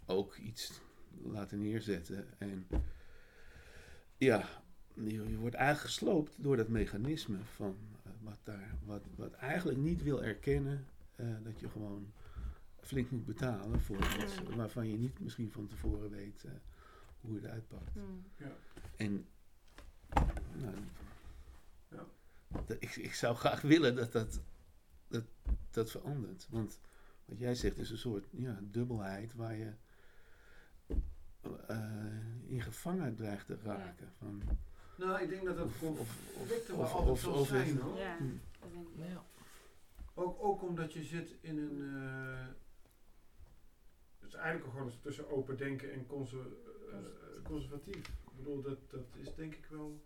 [0.06, 0.80] ook iets
[1.22, 2.24] laten neerzetten.
[2.38, 2.66] En
[4.16, 4.48] ja,
[4.94, 9.78] je, je wordt eigenlijk gesloopt door dat mechanisme van eh, wat daar, wat, wat eigenlijk
[9.78, 12.12] niet wil erkennen eh, dat je gewoon
[12.80, 16.50] flink moet betalen voor iets waarvan je niet misschien van tevoren weet eh,
[17.20, 17.92] hoe het uitpakt.
[17.92, 18.24] Hmm.
[18.96, 19.26] En
[20.58, 20.74] nou,
[21.88, 22.06] Ja.
[22.78, 24.40] ik, ik zou graag willen dat dat,
[25.08, 25.24] dat
[25.70, 26.46] dat verandert.
[26.50, 26.78] Want
[27.24, 29.72] wat jij zegt is een soort ja, dubbelheid waar je
[31.66, 31.80] eh,
[32.46, 34.12] in gevangen dreigt te raken.
[34.18, 34.42] Van,
[34.96, 35.78] Nou, ik denk dat dat Of-
[36.36, 37.98] conflicten of- wel altijd of- zal of zijn hoor.
[37.98, 38.24] Ja, Hm.
[38.60, 38.94] dat denk ik.
[39.08, 39.24] Ja.
[40.14, 41.80] Ook, ook omdat je zit in een.
[42.02, 42.46] eh
[44.20, 46.46] het is eigenlijk gewoon tussen open denken en conser,
[46.90, 46.98] eh,
[47.42, 48.10] conservatief.
[48.36, 50.02] Ik bedoel, dat, dat is denk ik wel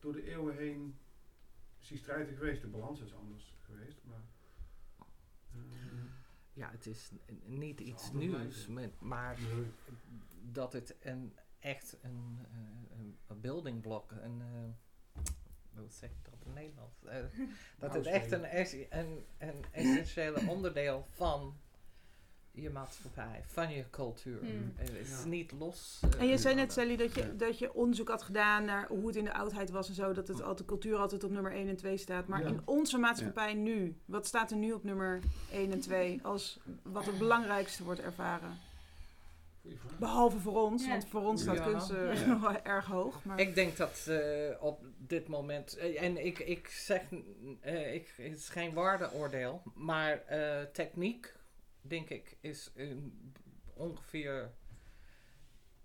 [0.00, 0.98] door de eeuwen heen
[1.76, 2.60] misschien strijdig geweest.
[2.60, 4.22] De balans is anders geweest, maar.
[5.52, 5.58] eh,
[6.52, 7.10] ja, het is
[7.44, 9.66] niet iets nieuws, met, maar nee.
[10.52, 15.22] dat het een, echt een, eh, een, een building block, een, eh,
[15.74, 17.04] hoe zeg ik dat in het Nederlands?
[17.04, 17.24] Eh,
[17.78, 18.58] dat het echt een,
[18.98, 21.56] een, een essentiële onderdeel van
[22.62, 24.38] je maatschappij, van je cultuur.
[24.38, 24.72] Hmm.
[24.76, 25.24] Eh, Het is Ja.
[25.28, 26.00] niet los.
[26.14, 27.30] eh, En je zei van net, Sally, dat je, Ja.
[27.36, 30.12] dat je onderzoek had gedaan naar hoe het in de oudheid was en zo.
[30.12, 32.26] Dat het altijd, cultuur altijd op nummer 1 en 2 staat.
[32.26, 32.46] Maar Ja.
[32.48, 35.20] in onze maatschappij nu, wat staat er nu op nummer
[35.52, 38.58] 1 en 2 als wat het belangrijkste wordt ervaren?
[39.98, 40.90] Behalve voor ons, Ja.
[40.90, 41.64] want voor ons staat Ja.
[41.64, 42.26] kunst eh, Ja.
[42.26, 43.24] nog wel erg hoog.
[43.24, 47.02] Maar Ik denk dat eh, op dit moment, eh, en ik, ik zeg,
[47.60, 51.34] eh, ik, het is geen waardeoordeel, maar eh, techniek,
[51.88, 53.34] denk ik, is een-
[53.74, 54.52] ongeveer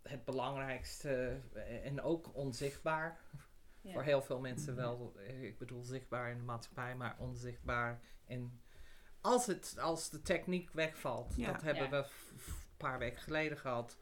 [0.02, 3.20] het belangrijkste eh, en ook onzichtbaar.
[3.84, 3.94] Ja.
[3.94, 8.62] voor heel veel mensen wel, eh, ik bedoel, zichtbaar in de maatschappij, maar onzichtbaar in.
[9.22, 11.52] Als, het, als de techniek wegvalt, Ja.
[11.52, 11.90] dat hebben Ja.
[11.90, 13.98] we een paar weken geleden gehad.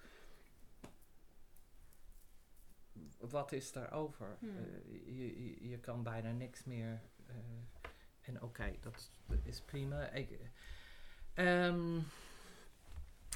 [3.19, 4.37] Wat is daarover?
[4.39, 4.57] Hmm.
[4.57, 4.63] Eh,
[5.17, 7.01] je, je, je kan bijna niks meer.
[8.21, 9.11] en oké, dat
[9.43, 10.09] is prima.
[10.09, 10.39] Ik,
[11.39, 11.99] ehm,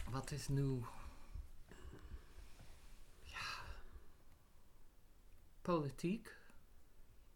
[0.10, 0.84] wat is nu?
[3.22, 3.64] Ja.
[5.62, 6.36] Politiek.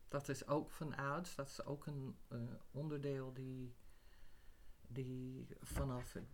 [0.08, 1.36] Dat is ook van ouds.
[1.36, 2.38] Dat is ook een eh,
[2.72, 3.76] onderdeel die,
[4.88, 6.28] die vanaf het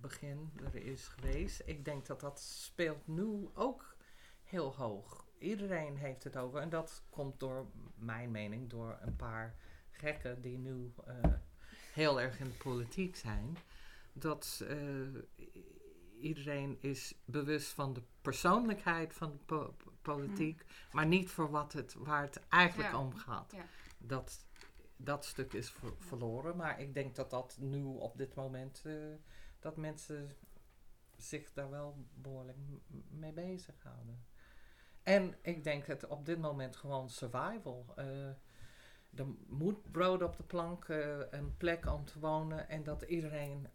[0.00, 1.62] begin er is geweest.
[1.64, 3.96] Ik denk dat dat speelt nu ook
[4.42, 5.26] heel hoog.
[5.38, 6.60] Iedereen heeft het over.
[6.60, 9.54] En dat komt door mijn mening door een paar
[9.90, 11.32] gekken die nu eh,
[11.94, 13.56] heel erg in de politiek zijn.
[14.12, 14.76] Dat eh,
[16.20, 21.94] iedereen is bewust van de persoonlijkheid van de po- politiek, maar niet voor wat het,
[21.94, 22.98] waar het eigenlijk Ja.
[22.98, 23.52] om gaat.
[23.56, 23.64] Ja.
[23.98, 24.44] Dat,
[24.96, 28.94] dat stuk is ver- verloren, maar ik denk dat dat nu op dit moment, eh,
[29.60, 30.30] dat mensen
[31.16, 32.58] zich daar wel behoorlijk
[33.10, 34.24] mee bezighouden.
[35.02, 37.92] En ik denk het op dit moment gewoon survival.
[37.96, 38.06] Eh,
[39.16, 43.68] er moet brood op de plank, eh, een plek om te wonen en dat iedereen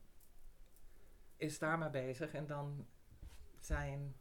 [1.37, 2.33] is daar maar bezig.
[2.33, 2.87] En dan
[3.59, 4.15] zijn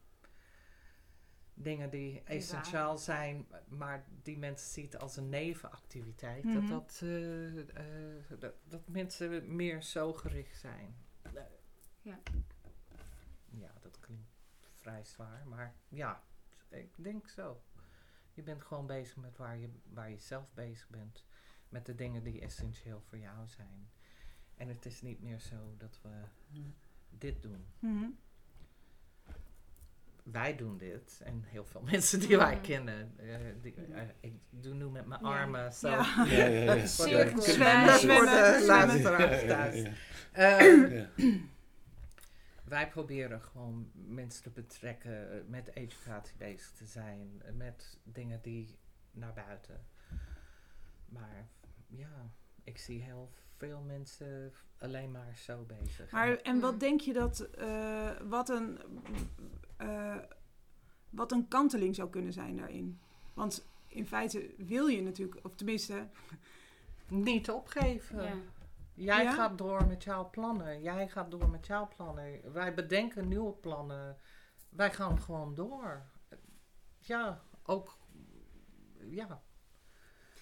[1.55, 6.55] dingen die essentieel zijn, maar die mensen ziet als een nevenactiviteit, Mhm.
[6.55, 7.59] dat, dat, eh,
[8.19, 10.97] eh, dat, dat mensen meer zo gericht zijn.
[12.03, 12.19] Ja.
[13.51, 14.31] Ja, dat klinkt
[14.79, 16.23] vrij zwaar, maar ja,
[16.69, 17.62] ik denk zo.
[18.39, 21.24] Je bent gewoon bezig met waar je, waar je zelf bezig bent.
[21.68, 23.91] Met de dingen die essentieel voor jou zijn.
[24.57, 26.09] En het is niet meer zo dat we
[27.11, 27.64] dit doen.
[27.78, 28.05] Mhm.
[30.22, 31.20] Wij doen dit.
[31.24, 32.62] En heel veel mensen die wij Mhm.
[32.62, 33.12] kennen.
[33.16, 35.28] eh, die, eh, ik doe nu met mijn Ja.
[35.28, 35.89] armen zo.
[35.89, 36.24] Ja.
[36.26, 36.86] Ja.
[36.86, 39.82] Voor de- de luisteraars thuis.
[40.34, 41.09] ja.
[42.69, 48.43] Wij proberen gewoon mensen te betrekken, eh, met educatie bezig te zijn, eh, met dingen
[48.43, 48.79] die
[49.11, 49.87] naar buiten.
[51.09, 51.49] Maar
[51.87, 52.31] ja,
[52.64, 56.11] ik zie heel veel mensen alleen maar zo bezig.
[56.11, 58.79] Maar, en wat denk je dat, eh, wat, een,
[59.77, 60.16] eh,
[61.11, 63.01] wat een kanteling zou kunnen zijn daarin?
[63.35, 66.09] Want in feite wil je natuurlijk, of tenminste,
[67.09, 68.23] Niet opgeven.
[68.23, 68.35] Ja.
[68.99, 69.32] Jij Ja?
[69.32, 70.82] gaat door met jouw plannen.
[70.82, 72.53] Jij gaat door met jouw plannen.
[72.53, 74.18] Wij bedenken nieuwe plannen.
[74.68, 76.03] Wij gaan gewoon door.
[76.99, 77.96] Ja, ook.
[79.11, 79.42] Ja,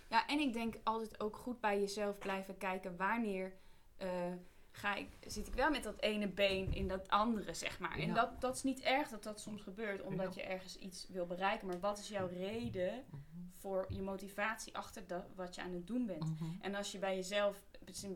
[0.08, 3.52] Ja, en ik denk altijd ook goed bij jezelf blijven kijken wanneer
[3.96, 4.32] eh,
[4.70, 7.98] ga ik, zit ik wel met dat ene been in dat andere, zeg maar.
[7.98, 8.14] En Ja.
[8.14, 11.66] dat, dat is niet erg dat dat soms gebeurt, omdat je ergens iets wil bereiken.
[11.66, 13.04] Maar wat is jouw reden
[13.50, 16.40] voor je motivatie achter dat, wat je aan het doen bent?
[16.40, 16.44] Mhm.
[16.60, 17.64] En als je bij jezelf,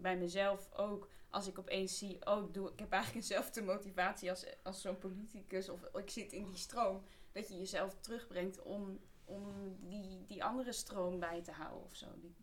[0.00, 4.30] bij mezelf ook, als ik opeens zie, oh, ik, doe, ik heb eigenlijk eenzelfde motivatie
[4.30, 7.02] als, als zo'n politicus, of ik zit in die stroom,
[7.32, 12.06] dat je jezelf terugbrengt om, om die, die andere stroom bij te houden of zo.
[12.20, 12.34] Die,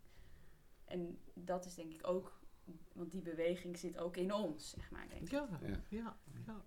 [0.84, 2.40] en dat is denk ik ook,
[2.92, 5.30] want die beweging zit ook in ons, zeg maar, denk ik.
[5.30, 5.84] Ja, Ja.
[5.88, 6.16] ja,
[6.46, 6.64] ja.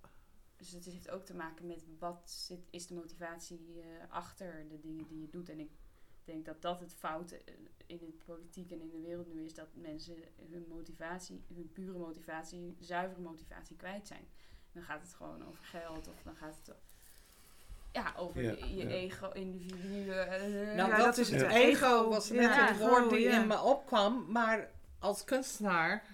[0.55, 4.79] Dus het heeft ook te maken met wat zit, is de motivatie eh, achter de
[4.79, 5.49] dingen die je doet.
[5.49, 5.71] En ik
[6.25, 7.39] denk dat dat het fout eh,
[7.85, 9.53] in de politiek en in de wereld nu is.
[9.53, 10.15] Dat mensen
[10.49, 14.27] hun motivatie, hun pure motivatie, zuivere motivatie kwijt zijn.
[14.71, 16.75] Dan gaat het gewoon over geld of dan gaat het
[17.91, 18.89] ja, over Ja, je, je ja.
[18.89, 20.27] ego, individuen.
[20.27, 21.41] eh, Nou, Ja, dat, dat is het.
[21.41, 22.33] Ego was ja.
[22.33, 23.41] net het woord die ja.
[23.41, 24.31] in me opkwam.
[24.31, 26.05] Maar als kunstenaar,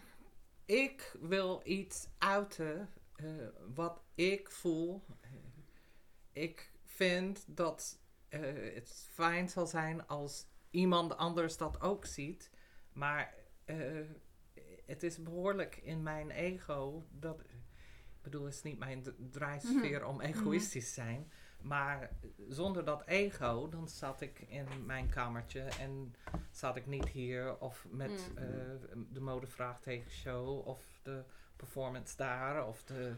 [0.66, 3.26] ik wil iets uiten eh,
[3.76, 5.04] wat ik voel.
[5.22, 5.30] Eh,
[6.44, 7.98] ik vind dat
[8.44, 12.50] eh, het fijn zal zijn als iemand anders dat ook ziet.
[12.94, 13.34] Maar
[13.66, 13.76] eh,
[14.86, 17.06] het is behoorlijk in mijn ego.
[17.12, 21.32] Dat, ik bedoel, het is niet mijn d- drijfveer om egoïstisch te zijn.
[21.62, 22.10] Maar
[22.50, 26.16] zonder dat ego, dan zat ik in mijn kamertje en
[26.52, 28.38] zat ik niet hier of met Mm.
[28.38, 28.46] eh,
[29.12, 31.24] de modevraagteken show of de
[31.56, 33.14] performance daar of de.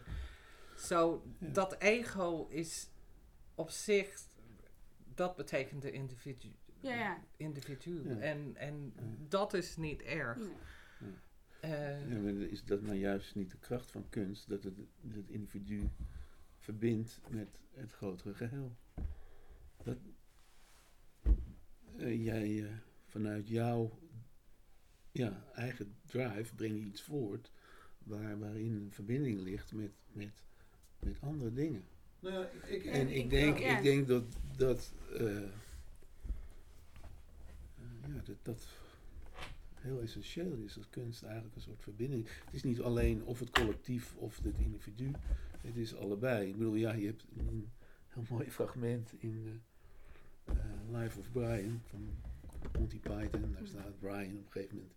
[0.77, 1.47] Zo, Ja.
[1.47, 2.89] dat ego is
[3.55, 4.19] op zich,
[5.19, 6.51] dat betekent de individu.
[6.79, 7.23] Ja, ja.
[7.37, 8.09] individu.
[8.09, 8.17] Ja.
[8.19, 9.01] En, en Ja.
[9.27, 10.39] dat is niet erg.
[11.59, 14.49] Eh, is dat nou juist niet de kracht van kunst?
[14.49, 14.77] Dat het
[15.07, 15.89] het individu
[16.57, 18.75] verbindt met het grotere geheel.
[19.83, 19.97] Dat
[21.97, 22.71] eh, jij eh,
[23.05, 23.99] vanuit jouw
[25.11, 27.51] ja, eigen drive breng je iets voort
[27.97, 30.43] waar, waarin een verbinding ligt met, met,
[30.99, 31.83] met andere dingen.
[32.19, 33.77] Nou ja, ik, En ik- ik denk, ja.
[33.77, 34.23] ik denk dat,
[34.57, 35.41] dat eh,
[38.25, 38.67] dat, dat
[39.75, 40.73] heel essentieel is.
[40.73, 42.27] Dat kunst eigenlijk een soort verbinding.
[42.45, 45.11] Het is niet alleen of het collectief of het individu.
[45.61, 46.47] Het is allebei.
[46.49, 47.69] Ik bedoel, ja, je hebt een
[48.07, 49.61] heel mooi fragment in
[50.45, 52.09] eh, eh, Life of Brian van
[52.79, 53.51] Monty Python.
[53.51, 54.93] Daar staat Brian op een gegeven moment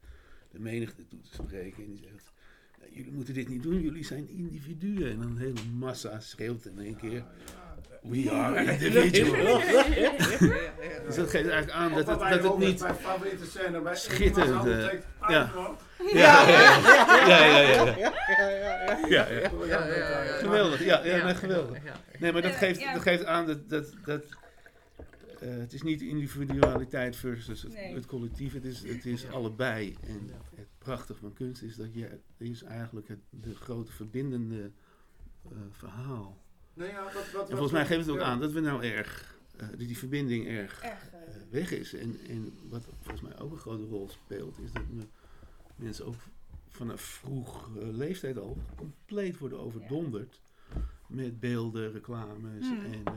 [0.51, 1.85] de menigte toe te spreken.
[1.85, 2.42] En die zegt, "Ja,
[2.91, 5.11] jullie moeten dit niet doen, jullie zijn individuen.
[5.11, 7.25] En een hele massa schreeuwt in één keer,
[8.03, 9.65] we are individuals.
[11.07, 12.81] Dus dat geeft eigenlijk aan dat het, dat het niet...
[12.81, 15.51] Mijn favoriete scène bij schitterend, betekent ja.
[16.13, 17.85] Ja, ja, ja, ja, ja, ja.
[17.97, 18.99] ja, ja, ja.
[19.09, 19.49] Ja, ja.
[19.49, 20.37] Door Jan Bekker.
[20.41, 21.77] Geweldig, ja, ja, geweldig.
[21.77, 22.19] ja, ja.
[22.19, 22.93] Nee, maar dat Ja, geeft, ja.
[22.93, 24.23] dat geeft aan dat, dat, dat
[25.43, 27.95] eh, het is niet individualiteit versus het, Nee.
[27.95, 29.97] het collectief, het is, het is allebei.
[30.01, 34.71] En het prachtige van kunst is dat je, is eigenlijk het de grote verbindende
[35.45, 36.43] eh, verhaal.
[36.75, 38.25] Nee, ja, wat, wat, En volgens mij geeft het ook ja.
[38.25, 41.11] aan dat we nou erg, eh, dat die verbinding erg Erg,
[41.51, 41.95] weg is.
[41.95, 45.03] En, en wat volgens mij ook een grote rol speelt, is dat me,
[45.77, 46.17] mensen ook
[46.73, 50.41] vanaf vroeg eh, leeftijd al compleet worden overdonderd
[51.07, 52.67] met beelden, reclames.
[52.67, 52.85] Hmm.
[52.85, 53.13] En, eh,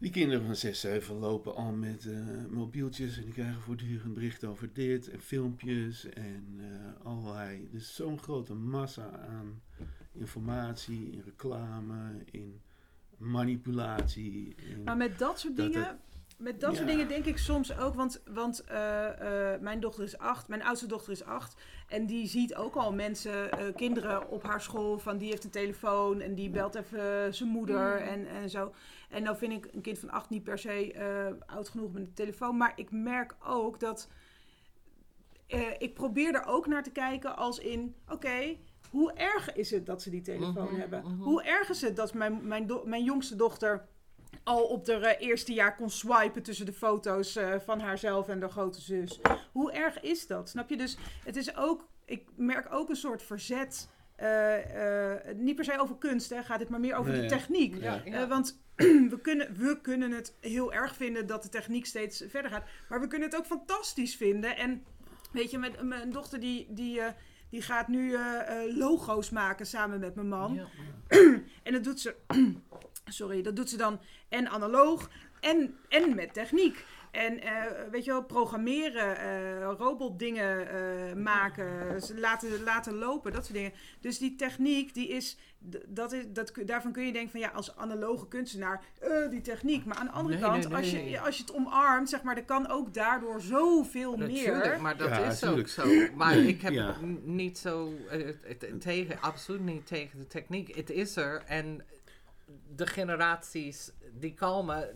[0.00, 2.18] die kinderen van 6, 7 lopen al met eh,
[2.48, 7.68] mobieltjes en die krijgen voortdurend berichten over dit en filmpjes en eh, allerlei.
[7.72, 9.62] Dus zo'n grote massa aan
[10.12, 12.60] informatie, in reclame, in
[13.16, 14.54] manipulatie.
[14.56, 15.98] In, Maar met dat soort Dat dingen,
[16.40, 20.18] met dat soort dingen denk ik soms ook, want, want eh, eh, mijn dochter is
[20.18, 21.54] acht, mijn oudste dochter is acht.
[21.88, 25.50] En die ziet ook al mensen, eh, kinderen op haar school, van die heeft een
[25.50, 28.08] telefoon en die belt even zijn moeder Mm.
[28.08, 28.72] en, en zo.
[29.10, 32.02] En nou vind ik een kind van acht niet per se eh, oud genoeg met
[32.02, 32.56] een telefoon.
[32.56, 34.08] Maar ik merk ook dat,
[35.46, 38.56] eh, ik probeer er ook naar te kijken als in, oké,
[38.90, 41.02] hoe erg is het dat ze die telefoon Mhm, hebben?
[41.04, 41.22] mhm.
[41.22, 43.86] Hoe erg is het dat mijn, mijn, mijn jongste dochter
[44.44, 48.40] al op de eh, eerste jaar kon swipen tussen de foto's eh, van haarzelf en
[48.40, 49.20] de grote zus.
[49.52, 50.48] Hoe erg is dat?
[50.48, 50.76] Snap je?
[50.76, 53.88] Dus het is ook, ik merk ook een soort verzet.
[54.16, 57.26] eh, eh, niet per se over kunst, hè, gaat het maar meer over Nee, de
[57.26, 57.76] techniek.
[57.82, 58.26] Ja, ja.
[58.28, 58.60] Want
[59.12, 62.64] we kunnen, we kunnen het heel erg vinden dat de techniek steeds verder gaat.
[62.88, 64.56] Maar we kunnen het ook fantastisch vinden.
[64.56, 64.84] En
[65.32, 67.12] weet je, met mijn dochter die, die, eh,
[67.50, 70.54] die gaat nu eh, eh, logo's maken samen met mijn man.
[70.54, 70.66] Ja.
[71.62, 72.14] En dat doet ze,
[73.04, 76.84] sorry, dat doet ze dan en analoog en, en met techniek.
[77.10, 77.52] En eh,
[77.90, 83.72] weet je wel, programmeren, eh robotdingen eh, maken, ze laten, laten lopen, dat soort dingen.
[84.00, 85.36] Dus die techniek, die is,
[85.86, 89.84] dat is dat, daarvan kun je denken van ja, als analoge kunstenaar, eh, die techniek.
[89.84, 91.10] Maar aan de andere Nee, kant, nee, Als, nee.
[91.10, 94.80] je, als je het omarmt, zeg maar, er kan ook daardoor zoveel Natuurlijk, meer.
[94.80, 95.60] maar dat Ja, is tuurlijk.
[95.60, 96.14] ook zo.
[96.14, 96.96] Maar ik heb Ja.
[97.22, 97.92] niet zo
[98.78, 100.74] tegen, absoluut niet tegen de techniek.
[100.76, 101.84] Het is er en
[102.76, 104.88] de generaties die komen,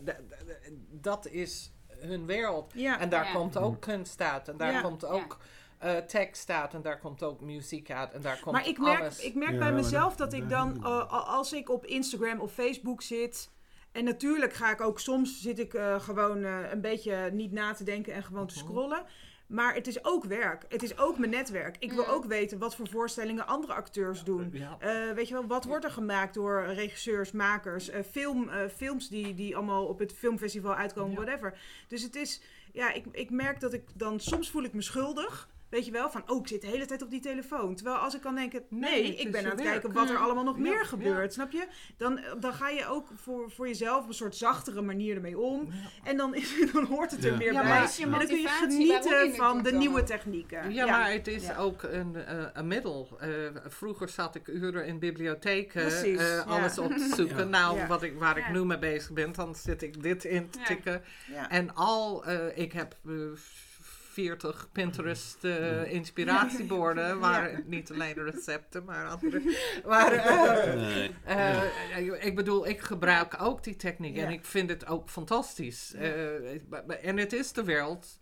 [0.91, 1.73] dat is
[2.07, 2.71] hun wereld.
[2.75, 2.99] Ja.
[2.99, 3.31] En daar Ja.
[3.31, 4.81] komt ook kunst uit en daar Ja.
[4.81, 5.37] komt ook
[5.77, 8.99] eh, tekst uit en daar komt ook muziek uit en daar komt Maar ik merk,
[8.99, 9.19] alles.
[9.19, 12.39] ik merk Ja, bij mezelf dat- dat ik dan, eh, a- als ik op Instagram
[12.39, 13.49] of Facebook zit.
[13.91, 17.73] En natuurlijk ga ik ook soms zit ik eh, gewoon eh, een beetje niet na
[17.73, 18.65] te denken en gewoon te Mhm.
[18.65, 19.03] scrollen.
[19.47, 20.65] Maar het is ook werk.
[20.69, 21.75] Het is ook mijn netwerk.
[21.79, 22.09] Ik wil Mm.
[22.09, 24.49] ook weten wat voor voorstellingen andere acteurs doen.
[24.53, 24.77] Ja.
[24.79, 29.09] Eh, weet je wel, wat wordt er gemaakt door regisseurs, makers, eh, film, eh, films
[29.09, 31.57] die, die allemaal op het filmfestival uitkomen, whatever.
[31.87, 32.41] Dus het is,
[32.73, 35.49] ja, ik, ik merk dat ik dan soms voel ik me schuldig.
[35.75, 37.75] Weet je wel, van oh, ik zit de hele tijd op die telefoon.
[37.75, 39.71] Terwijl als ik kan denken, nee, ik ben aan het werk.
[39.71, 40.83] kijken wat er allemaal nog Ja, meer ja.
[40.83, 41.67] gebeurt, snap je?
[41.97, 45.69] Dan, dan ga je ook voor, voor jezelf op een soort zachtere manier ermee om.
[46.03, 47.37] En dan, is, dan hoort het er Ja.
[47.37, 47.69] meer Ja, bij.
[47.69, 50.73] maar en dan kun je genieten van de dan nieuwe technieken.
[50.73, 51.57] Ja, maar het is Ja.
[51.57, 53.17] ook een, eh, een middel.
[53.19, 53.29] Eh,
[53.67, 57.37] vroeger zat ik uren in bibliotheken eh, alles op te zoeken.
[57.37, 57.43] Ja.
[57.43, 57.87] Nou, Ja.
[57.87, 58.45] wat ik, waar Ja.
[58.47, 60.65] ik nu mee bezig ben, dan zit ik dit in te Ja.
[60.65, 61.03] tikken.
[61.31, 61.49] Ja.
[61.49, 63.13] En al, eh, ik heb eh,
[64.15, 69.57] 40 Pinterest eh, inspiratieborden, waar niet alleen recepten, maar andere.
[69.85, 71.15] Maar, eh, Nee.
[71.25, 75.93] eh, ik bedoel, ik gebruik ook die techniek en ik vind het ook fantastisch.
[75.93, 78.19] Eh, en het is de wereld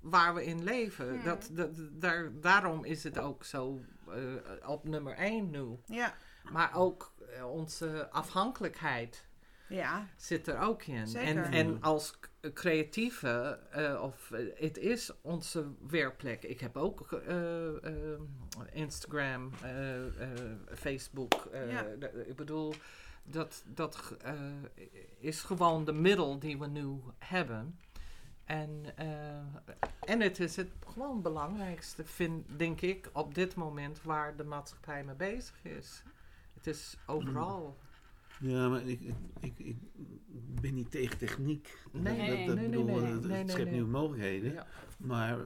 [0.00, 1.20] waar we in leven.
[1.24, 5.78] Dat, dat, daar, daarom is het ook zo eh, op nummer 1 nu.
[5.86, 6.14] Ja.
[6.52, 7.12] Maar ook
[7.44, 9.26] onze afhankelijkheid
[9.68, 10.06] ja.
[10.16, 11.06] zit er ook in.
[11.06, 11.44] Zeker.
[11.44, 16.42] En, en als creatieve, eh, of eh, het is onze werkplek.
[16.42, 17.36] Ik heb ook eh,
[18.72, 19.50] Instagram,
[20.74, 21.48] Facebook.
[21.68, 21.84] Ja.
[22.26, 22.74] ik bedoel,
[23.22, 24.16] dat, dat
[25.18, 27.78] is gewoon de middel die we nu hebben.
[28.44, 28.84] En,
[30.00, 35.04] en het is het gewoon belangrijkste, vind, denk ik, op dit moment waar de maatschappij
[35.04, 36.02] mee bezig is.
[36.54, 37.78] Het is overal.
[38.40, 41.78] Ja, maar ik, ik, ik, ik ben niet tegen techniek.
[41.92, 43.72] Nee, dat, nee, dat nee, bedoel, nee, nee, het- nee, het nee, schept nee.
[43.72, 44.52] nieuwe mogelijkheden.
[44.52, 44.66] Ja.
[44.98, 45.38] Maar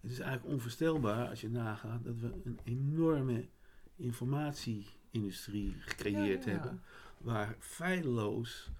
[0.00, 3.48] het is eigenlijk onvoorstelbaar als je nagaat dat we een enorme
[3.96, 6.56] informatie-industrie gecreëerd Ja, ja.
[6.58, 6.82] hebben.
[7.18, 8.70] Waar feilloos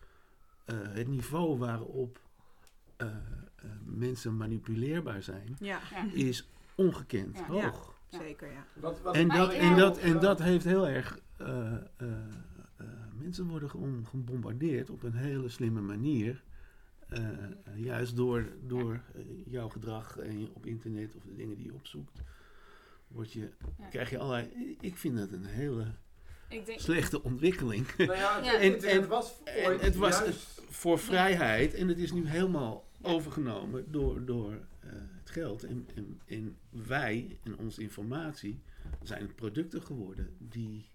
[0.64, 2.20] eh, het niveau waarop
[2.96, 3.16] eh, eh,
[3.84, 5.56] mensen manipuleerbaar zijn,
[6.12, 7.44] is ongekend Ja.
[7.46, 7.94] hoog.
[8.08, 8.64] zeker, ja.
[8.74, 11.18] Wat, wat En dat, en, dat, en dat heeft heel erg.
[12.82, 12.88] Eh,
[13.18, 16.42] mensen worden gewoon gebombardeerd op een hele slimme manier.
[17.08, 19.00] eh, eh, juist door, door
[19.46, 22.20] jouw gedrag en je- op internet of de dingen die je opzoekt.
[23.08, 23.86] Word je, Ja.
[23.88, 24.76] krijg je allerlei.
[24.80, 25.86] Ik vind dat een hele
[26.48, 27.86] Ik denk, slechte ontwikkeling.
[27.96, 28.58] Nou ja, het Ja.
[28.60, 30.62] En- en- was en het was juist...
[30.68, 31.74] voor vrijheid.
[31.74, 35.62] En het is nu helemaal overgenomen door, door eh, het geld.
[35.64, 38.62] En, en, en wij en onze informatie
[39.02, 40.90] zijn producten geworden die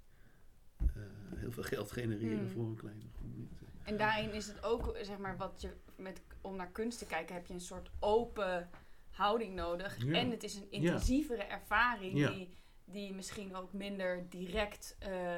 [1.35, 2.49] heel veel geld genereren Hmm.
[2.49, 3.67] voor een kleine groep mensen.
[3.83, 7.35] En daarin is het ook, zeg maar, wat je met, om naar kunst te kijken,
[7.35, 8.69] heb je een soort open
[9.11, 10.03] houding nodig.
[10.05, 10.13] Ja.
[10.13, 12.29] En het is een intensievere ervaring Ja.
[12.31, 12.49] die,
[12.85, 15.37] die misschien ook minder direct eh,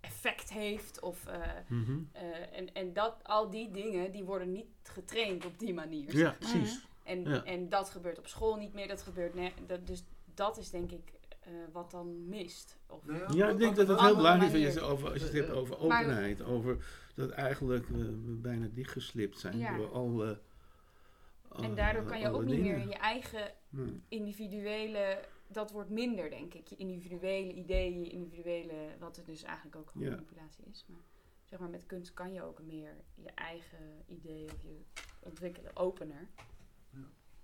[0.00, 1.00] effect heeft.
[1.00, 1.98] Of, eh, Mhm.
[2.12, 6.04] eh, en en dat, al die dingen, die worden niet getraind op die manier.
[6.04, 6.36] Ja, zeg maar.
[6.38, 6.86] precies.
[7.04, 10.70] En, en dat gebeurt op school niet meer, dat gebeurt ne- dat, Dus dat is
[10.70, 11.12] denk ik
[11.44, 12.78] eh, wat dan mist.
[12.86, 14.90] Of, Nou Ja, ik denk dat het een heel belangrijk is andere als je het
[14.90, 16.42] over- als je het hebt over Maar- openheid.
[16.42, 16.84] Over
[17.14, 19.76] dat eigenlijk we, we bijna dichtgeslipt zijn Ja.
[19.76, 20.40] door alle.
[21.54, 24.00] en daardoor kan je ook niet meer je eigen Nee.
[24.08, 26.66] individuele, dat wordt minder, denk ik.
[26.66, 30.14] Je individuele ideeën, je individuele, wat het dus eigenlijk ook gewoon Ja.
[30.14, 30.84] manipulatie is.
[30.88, 31.00] Maar
[31.44, 34.80] zeg maar, met kunst kan je ook meer je eigen ideeën of je
[35.20, 36.28] ontwikkelen, opener.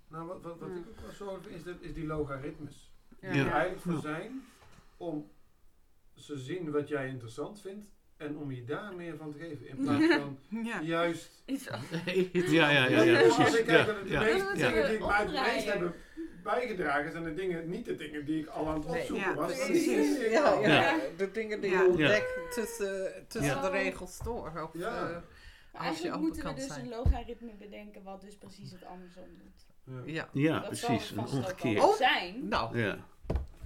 [0.07, 0.75] Nou, wat, wat, wat Ja.
[0.75, 2.90] ik ook wel zo vind, is, dat, is die logaritmes.
[3.21, 3.31] Ja.
[3.31, 3.99] Die er eigenlijk voor Ja.
[3.99, 4.43] zijn
[4.97, 5.31] om
[6.15, 9.67] ze zien wat jij interessant vindt en om je daar meer van te geven.
[9.67, 10.81] In plaats van Ja.
[10.81, 11.43] juist...
[11.45, 13.55] Ja, ja, ja, ja, Als precies.
[13.59, 14.67] ik kijk Ja, naar de ja, meeste Ja.
[14.69, 15.93] dingen die ik mij het meest hebben
[16.43, 18.99] bijgedragen, zijn de dingen, niet de dingen die ik al aan het Nee.
[18.99, 19.67] opzoeken Ja, was.
[20.31, 20.99] Ja, al- ja, Ja.
[21.17, 21.81] de dingen die Ja.
[21.81, 23.61] je ontdekt tussen, tussen Ja.
[23.61, 24.61] de regels door.
[24.63, 25.23] Of, Ja.
[25.73, 26.81] Maar als je moeten we dus zijn.
[26.81, 29.65] een logaritme bedenken wat dus precies het andersom doet.
[30.05, 30.27] Ja.
[30.31, 30.59] ja.
[30.59, 31.11] Dat precies.
[31.11, 31.77] Een omgekeerd.
[31.79, 31.95] wel Oh.
[31.95, 32.47] zijn.
[32.47, 32.95] Nou, Ja.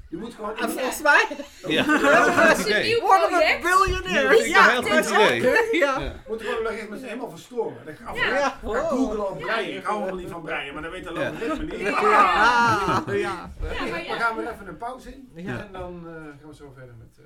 [0.10, 0.58] Je moet gewoon...
[0.58, 1.28] en volgens mij
[1.68, 1.84] Ja,
[2.48, 3.62] Dat is een nieuw worden we project.
[3.62, 4.46] biljonairs.
[4.48, 5.50] Ja, goed is idee.
[5.50, 6.14] ook, Ja.
[6.28, 7.78] Moet gewoon logaritmes helemaal verstoren.
[7.86, 8.26] Dan ga ik Ja.
[8.38, 8.60] Ja.
[8.62, 9.46] ga googlen op Ja.
[9.46, 9.76] breien.
[9.78, 11.80] Ik hou helemaal niet van breien, maar dan weet de logaritme niet.
[11.80, 12.02] Ja.
[12.02, 13.04] Ja.
[13.14, 13.52] Ja.
[13.60, 14.16] We ja.
[14.20, 15.32] gaan weer even een pauze in.
[15.36, 15.60] Ja.
[15.60, 17.26] En dan eh, gaan we zo verder met eh,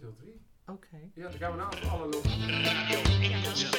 [0.00, 0.40] deel 3.
[0.66, 0.96] Oké.
[1.14, 3.77] Ja, dan gaan we nou alle logaritmes.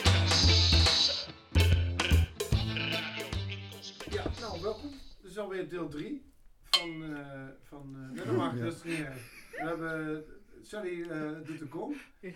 [5.39, 6.31] Alweer deel 3
[6.69, 8.63] van, eh van uh, nee, dat mag, Ja.
[8.63, 9.47] dat is niet erg.
[9.51, 10.25] We hebben,
[10.61, 11.97] Sally eh, doet de gong.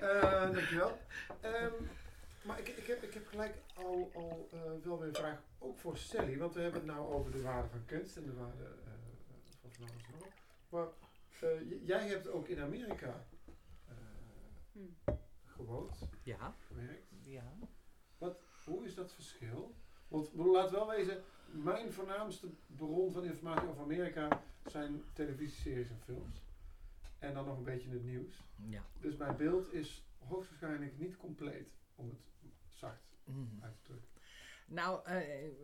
[0.00, 0.98] Eh, dankjewel.
[1.40, 1.72] Ehm,
[2.44, 5.78] maar ik, ik, heb, ik heb gelijk al, al eh, wel weer een vraag, ook
[5.78, 8.64] voor Sally, want we hebben het nou over de waarde van kunst en de waarde
[8.64, 8.90] eh,
[9.60, 10.28] van van alles nog.
[10.68, 10.86] Maar
[11.50, 13.24] eh, jij hebt ook in Amerika
[13.88, 13.94] eh,
[14.72, 15.12] Hm.
[15.46, 16.54] gewoond, Ja.
[16.66, 17.06] gewerkt.
[17.20, 17.52] Ja.
[18.64, 19.74] Hoe is dat verschil?
[20.08, 26.42] Want laat wel wezen, mijn voornaamste bron van informatie over Amerika zijn televisieseries en films.
[27.18, 28.44] En dan nog een beetje het nieuws.
[28.56, 28.82] Ja.
[29.00, 32.18] Dus mijn beeld is hoogstwaarschijnlijk niet compleet, om het
[32.68, 33.64] zacht Mhm.
[33.64, 34.08] uit te drukken.
[34.66, 35.16] Nou, eh,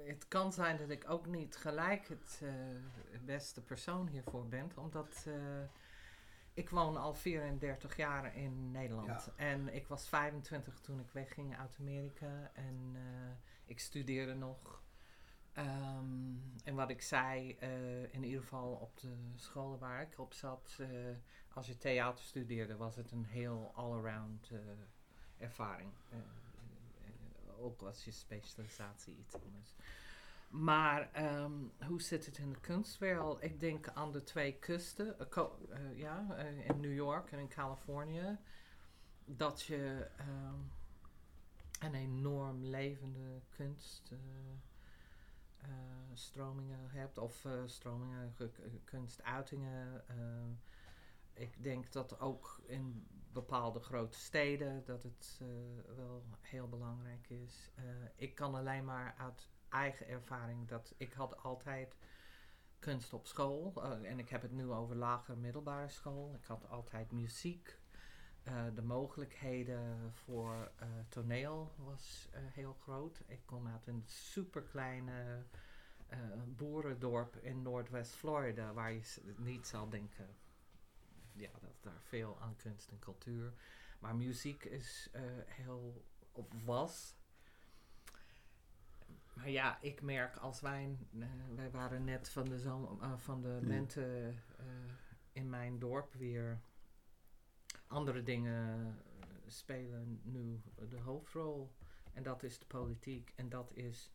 [0.07, 5.25] het kan zijn dat ik ook niet gelijk het eh, beste persoon hiervoor ben, omdat
[5.29, 5.35] eh,
[6.55, 9.09] ik woon al 34 jaar in Nederland.
[9.25, 9.33] Ja.
[9.37, 12.97] En ik was 25 toen ik wegging uit Amerika en
[13.65, 14.83] ik studeerde nog.
[15.55, 20.33] Ehm, en wat ik zei, eh, in ieder geval op de scholen waar ik op
[20.33, 20.89] zat, eh,
[21.53, 24.59] als je theater studeerde, was het een heel all-around eh,
[25.39, 25.91] ervaring.
[27.59, 29.75] Ook als je specialisatie iets anders.
[30.49, 31.53] Maar ehm,
[31.87, 33.43] hoe zit het in de kunstwereld?
[33.43, 35.17] Ik denk aan de twee kusten,
[35.95, 38.39] ja, in New York en in Californië,
[39.25, 40.55] dat je ehm,
[41.85, 44.11] een enorm levende kunst.
[44.13, 44.19] eh,
[45.59, 50.05] eh, hebt of eh, stromingen, ge- ge- kunstuitingen.
[51.33, 55.41] ik denk dat ook in bepaalde grote steden dat het
[55.97, 57.71] wel heel belangrijk is.
[58.17, 61.97] Ik kan alleen maar uit eigen ervaring dat ik had altijd
[62.79, 66.35] kunst op school eh, en ik heb het nu over lagere middelbare school.
[66.35, 67.79] Ik had altijd muziek.
[68.45, 73.23] Eh, de mogelijkheden voor eh, toneel was eh, heel groot.
[73.27, 75.43] Ik kom uit een superkleine
[76.47, 80.27] boerendorp in Noordwest Florida, waar je niet zal denken
[81.33, 83.53] ja, dat daar veel aan kunst en cultuur.
[83.99, 85.11] Maar muziek is
[85.47, 87.17] heel, of was.
[89.35, 90.99] Maar ja, ik merk als wij,
[91.55, 92.59] wij waren net van de,
[93.17, 94.65] van de lente eh,
[95.33, 96.61] in mijn dorp weer.
[97.95, 98.87] Andere dingen
[99.21, 101.73] eh, spelen nu de hoofdrol.
[102.13, 103.33] En dat is de politiek.
[103.37, 104.13] En dat is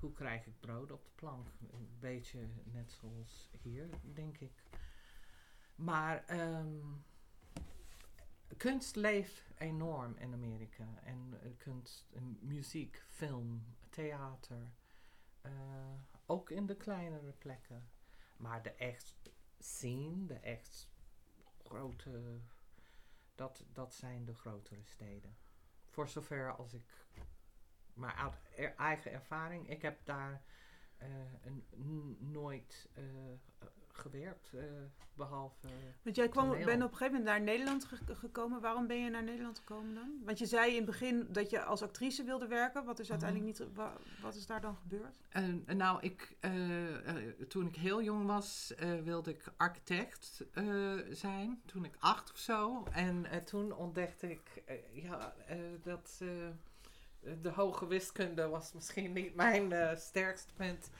[0.00, 1.48] hoe krijg ik brood op de plank.
[1.72, 4.62] Een beetje net zoals hier, denk ik.
[5.74, 6.82] Maar ehm,
[8.56, 10.88] kunst leeft enorm in Amerika.
[11.04, 14.72] En eh, kunst, en muziek, film, theater.
[15.40, 15.52] eh,
[16.26, 17.88] ook in de kleinere plekken.
[18.36, 20.88] Maar de echt scene, de echt
[21.62, 22.40] grote,
[23.38, 25.36] dat, dat zijn de grotere steden.
[25.84, 26.82] Voor zover als ik,
[27.94, 28.34] maar uit
[28.76, 30.42] eigen ervaring, ik heb daar
[30.96, 31.08] eh,
[31.42, 33.04] een, nooit eh,
[33.98, 34.62] gewerkt, eh,
[35.14, 35.66] behalve...
[36.02, 38.60] Want jij kwam, ben op een gegeven moment naar Nederland ge- gekomen.
[38.60, 40.12] Waarom ben je naar Nederland gekomen dan?
[40.24, 42.84] Want je zei in het begin dat je als actrice wilde werken.
[42.84, 43.74] Wat is uiteindelijk niet...
[43.74, 45.18] wa- wat is daar dan gebeurd?
[45.76, 47.16] Nou, ik, eh, eh,
[47.48, 50.64] toen ik heel jong was, eh, wilde ik architect eh,
[51.10, 51.62] zijn.
[51.66, 52.84] Toen ik acht of zo.
[52.92, 54.62] En eh, toen ontdekte ik
[54.92, 56.28] ja, eh, dat eh,
[57.42, 60.90] de hoge wiskunde was misschien niet mijn sterkste punt.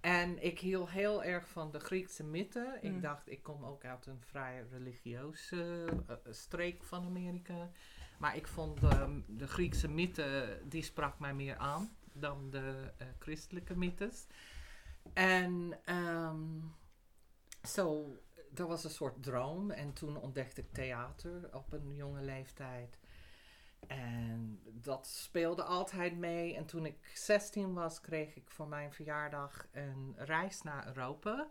[0.00, 2.78] En ik hield heel erg van de Griekse mythe.
[2.82, 2.94] Mm.
[2.94, 7.70] Ik dacht, ik kom ook uit een vrij religieuze eh, streek van Amerika.
[8.18, 13.06] Maar ik vond de, de Griekse mythe, die sprak mij meer aan dan de eh,
[13.18, 14.26] christelijke mythes.
[15.12, 16.60] En ehm,
[17.62, 18.16] zo,
[18.50, 19.70] dat was een soort droom.
[19.70, 22.98] En toen ontdekte ik theater op een jonge leeftijd.
[23.86, 26.56] En dat speelde altijd mee.
[26.56, 31.48] En toen ik 16 was, kreeg ik voor mijn verjaardag een reis naar Europa.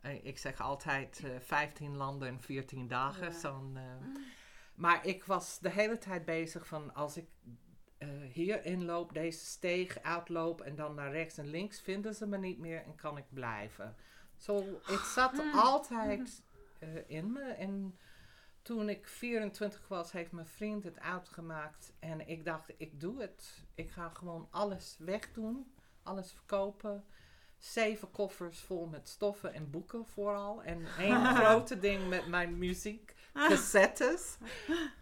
[0.00, 3.32] Eh, ik zeg altijd eh 15 landen in 14 dagen.
[3.32, 3.38] Ja.
[3.38, 4.22] Zo'n, eh,
[4.74, 7.26] maar ik was de hele tijd bezig van als ik
[8.32, 12.58] hier inloop, deze steeg uitloop en dan naar rechts en links, vinden ze me niet
[12.58, 13.96] meer en kan ik blijven.
[14.36, 16.42] Zo, het zat altijd
[16.78, 17.42] eh, in me.
[17.42, 17.98] En
[18.64, 21.92] toen ik 24 was, heeft mijn vriend het uitgemaakt.
[21.98, 23.64] En ik dacht, ik doe het.
[23.74, 25.72] Ik ga gewoon alles wegdoen,
[26.02, 27.04] alles verkopen.
[27.58, 30.62] Zeven koffers vol met stoffen en boeken vooral.
[30.62, 34.36] En één grote ding met mijn muziek, cassettes.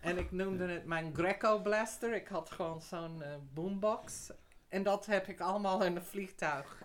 [0.00, 2.14] En ik noemde het mijn Greco Blaster.
[2.14, 4.30] Ik had gewoon zo'n eh, boombox.
[4.68, 6.82] En dat heb ik allemaal in een vliegtuig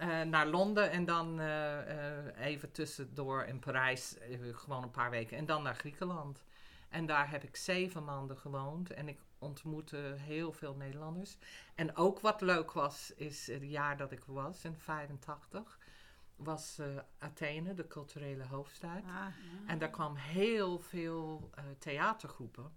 [0.00, 0.90] eh, naar Londen.
[0.90, 4.16] En dan eh, eh, even tussendoor in Parijs,
[4.52, 5.36] gewoon een paar weken.
[5.36, 6.44] En dan naar Griekenland.
[6.88, 8.90] En daar heb ik zeven maanden gewoond.
[8.90, 11.36] En ik ontmoette heel veel Nederlanders.
[11.74, 15.78] En ook wat leuk was, is het jaar dat ik was, in 85,
[16.36, 16.80] was
[17.18, 19.02] Athene, de culturele hoofdstad.
[19.06, 19.26] Ah,
[19.66, 22.76] En daar kwam heel veel theatergroepen,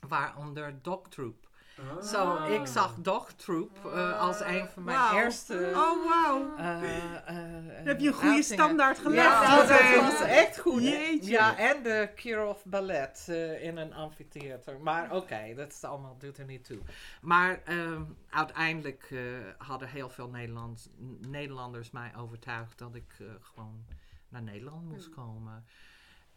[0.00, 1.47] waaronder Dog Troop.
[1.78, 2.02] Ah.
[2.02, 5.72] Zo, ik zag Dog Troop eh, als een van mijn eerste...
[5.74, 6.82] oh, eh,
[7.26, 7.34] eh,
[7.76, 9.22] Dan heb je een goede standaard gelegd.
[9.22, 10.82] Ja, dat was echt goed.
[10.82, 11.30] Jeetje.
[11.30, 14.80] Ja, en de Kirov Ballet eh, in een amfitheater.
[14.80, 16.78] Maar oké, dat is allemaal, doet er niet toe.
[17.20, 19.20] Maar ehm, uiteindelijk eh,
[19.58, 20.88] hadden heel veel Nederlands,
[21.20, 23.84] Nederlanders mij overtuigd dat ik eh, gewoon
[24.28, 25.64] naar Nederland moest komen.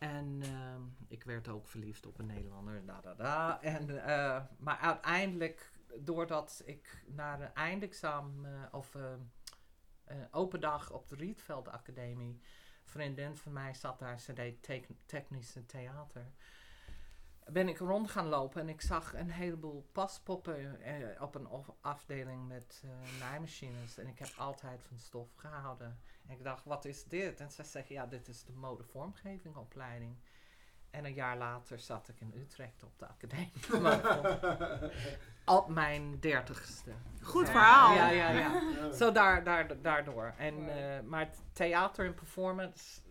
[0.01, 2.85] En ehm, ik werd ook verliefd op een Nederlander.
[2.85, 3.61] Da, da, da.
[3.61, 9.19] En, eh, maar uiteindelijk, doordat ik naar een eindexamen eh, of ehm,
[10.03, 12.41] eh, open dag op de Rietveld Academie.
[12.83, 14.69] Vriendin van mij zat daar, ze deed
[15.05, 16.31] technische theater.
[17.45, 21.47] Ben ik rond gaan lopen en ik zag een heleboel paspoppen eh, op een
[21.81, 23.97] afdeling met eh, naaimachines.
[23.97, 25.99] En ik heb altijd van stof gehouden.
[26.27, 27.39] En ik dacht, wat is dit?
[27.39, 30.15] En ze zeggen, ja, dit is de modevormgevingopleiding.
[30.91, 33.51] En een jaar later zat ik in Utrecht op de academie.
[35.57, 36.91] op mijn dertigste.
[37.21, 37.95] Goed verhaal.
[37.95, 38.61] Ja, ja, ja.
[38.61, 38.91] Ja.
[38.91, 40.33] Zo daar, daar, daardoor.
[40.37, 43.01] En, eh, maar theater en performance,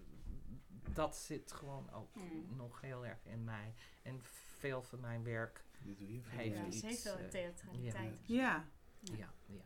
[1.01, 2.47] dat zit gewoon ook Hmm.
[2.57, 3.75] nog heel erg in mij.
[4.03, 4.21] En
[4.59, 8.19] veel van mijn werk Dit doe je Heeft Ja, iets, heeft wel eh, een theatraliteit.
[8.25, 8.65] Ja.
[9.01, 9.65] Ja, ja.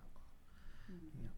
[0.87, 1.33] Hmm.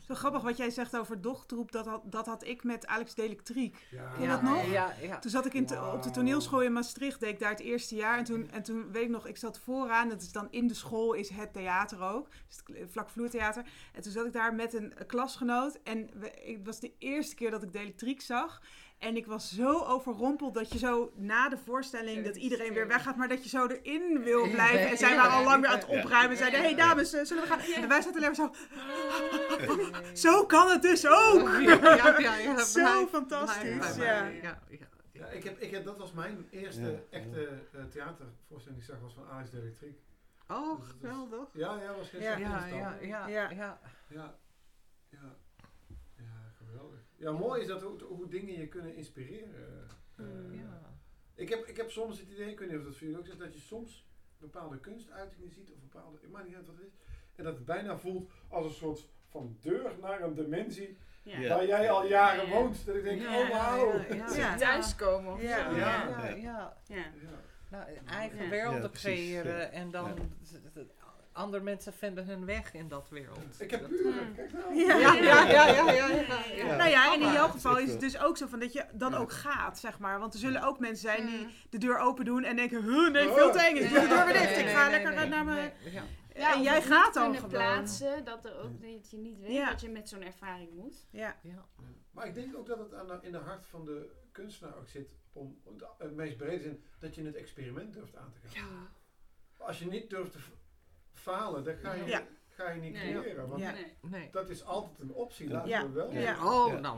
[0.00, 1.72] Zo grappig wat jij zegt over dochtroep.
[1.72, 3.86] Dat had, dat had ik met Alex Delectriek.
[3.90, 4.12] Ja.
[4.12, 4.66] Ken je dat nog?
[4.70, 5.18] Ja, ja.
[5.18, 7.94] Toen zat ik in te- op de toneelschool in Maastricht, deed ik daar het eerste
[7.94, 8.18] jaar.
[8.18, 10.74] En toen, en toen weet ik nog, ik zat vooraan, dat is dan in de
[10.74, 12.28] school, is het theater ook.
[12.48, 13.70] Dus het vlakvloertheater.
[13.92, 15.78] En toen zat ik daar met een klasgenoot.
[15.82, 18.62] En we, het was de eerste keer dat ik de elektriek zag.
[18.98, 23.16] En ik was zo overrompeld dat je zo na de voorstelling, dat iedereen weer weggaat,
[23.16, 24.88] maar dat je zo erin wil blijven.
[24.88, 27.42] En zij waren al lang weer aan het opruimen en zeiden, hey dames, eh, zullen
[27.42, 27.60] we gaan?
[27.60, 28.52] En wij zaten alleen maar
[30.12, 31.48] zo, zo kan het dus ook!
[31.48, 34.26] Ja, ja, ja, ja, Zo fantastisch, ja.
[34.26, 39.00] ja, ik heb, ik heb, dat was mijn eerste echte eh, theatervoorstelling die ik zag,
[39.00, 39.98] was van Alex de Elektriek.
[40.48, 41.48] Oh, Dus geweldig.
[41.52, 42.66] Ja, ja, was ja, ja,
[43.00, 43.26] Ja.
[43.28, 43.48] ja.
[43.48, 45.36] Ja, ja,
[46.16, 47.00] ja, geweldig.
[47.18, 49.86] Ja, mooi is dat hoe, hoe dingen je kunnen inspireren.
[50.16, 50.54] Eh, Mm.
[50.54, 50.80] ja.
[51.34, 53.26] ik, heb, ik heb soms het idee, ik weet niet of dat voor jullie ook
[53.26, 54.06] is, dat je soms
[54.38, 56.92] bepaalde kunstuitingen ziet, of bepaalde, ik maakt niet uit wat het is,
[57.34, 61.48] en dat het bijna voelt als een soort van deur naar een dimensie Ja.
[61.48, 62.50] Waar jij al jaren Ja.
[62.52, 62.86] woont.
[62.86, 63.92] Dat ik denk, Ja, oh wauw.
[63.98, 64.34] ja, ja.
[64.36, 64.56] Ja.
[64.64, 65.70] Thuiskomen of Ja.
[65.70, 65.76] zo.
[65.76, 66.08] Ja.
[66.08, 66.76] Ja, ja.
[66.86, 66.96] Ja.
[66.96, 67.04] Ja.
[67.70, 68.48] Nou, eigen Ja.
[68.50, 69.68] werelden Ja, precies, creëren ja.
[69.70, 70.18] en dan
[71.38, 73.60] andere mensen vinden hun weg in dat wereld.
[73.60, 74.74] Ik heb Dat- buren, kijk nou.
[74.74, 74.96] Ja.
[74.96, 76.54] Ja, ja, ja, ja, ja, ja.
[76.56, 76.76] Ja.
[76.76, 79.10] Nou ja, en in jouw geval is het dus ook zo van dat je dan
[79.12, 79.18] Ja.
[79.18, 80.18] ook gaat, zeg maar.
[80.18, 81.50] Want er zullen ook mensen zijn die Mm.
[81.70, 84.24] de deur open doen en denken, huh, nee, veel te eng, ik doe de deur
[84.24, 85.72] weer dicht, ik ga lekker naar mijn...
[85.84, 86.02] nee, ja.
[86.34, 87.48] Ja, en jij gaat dan gewoon.
[87.50, 89.70] plaatsen, dat, er ook, dat je niet weet Ja.
[89.70, 91.06] dat je met zo'n ervaring moet.
[91.10, 91.66] Ja, Ja.
[92.10, 94.88] Maar ik denk ook dat het aan de, in de hart van de kunstenaar ook
[94.88, 95.60] zit om
[95.98, 98.88] het- meest brede zin dat je het experiment durft aan te gaan.
[99.56, 100.38] Als je niet durft te
[101.32, 102.22] falen, dan ga je, Ja.
[102.48, 103.12] ga je niet Nee.
[103.20, 103.48] creëren.
[103.48, 103.70] Want Ja.
[103.72, 103.96] Nee.
[104.00, 104.28] Nee.
[104.32, 105.54] dat is altijd een optie, Ja.
[105.54, 105.82] laten Ja.
[105.86, 106.12] we wel.
[106.12, 106.44] Ja.
[106.44, 106.78] Oh, Ja.
[106.78, 106.96] nou,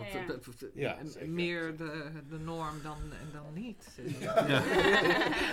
[1.26, 2.98] meer de, de norm dan,
[3.32, 3.98] dan niet.
[4.20, 4.62] Ja.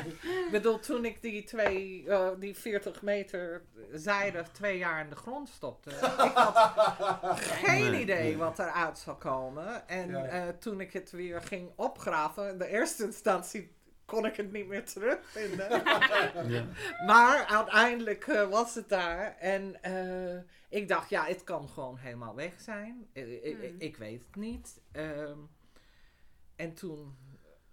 [0.06, 5.16] Ik bedoel, toen ik die, twee, eh, die 40 meter zijde twee jaar in de
[5.16, 8.38] grond stopte, ik had geen Nee, idee nee.
[8.38, 9.88] wat eruit zou komen.
[9.88, 10.26] En Ja.
[10.26, 13.76] eh, toen ik het weer ging opgraven, in de eerste instantie
[14.07, 15.69] kon ik het niet meer terugvinden.
[16.47, 16.65] Ja.
[17.05, 19.38] Maar uiteindelijk eh, was het daar.
[19.38, 23.07] En eh, ik dacht, ja, het kan gewoon helemaal weg zijn.
[23.13, 23.75] I- Hmm.
[23.77, 24.81] Ik weet het niet.
[24.91, 25.38] Ehm,
[26.55, 27.17] en toen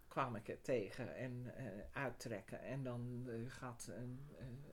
[0.09, 2.63] kwam ik het tegen en eh, uittrekken.
[2.63, 4.21] En dan gaat een,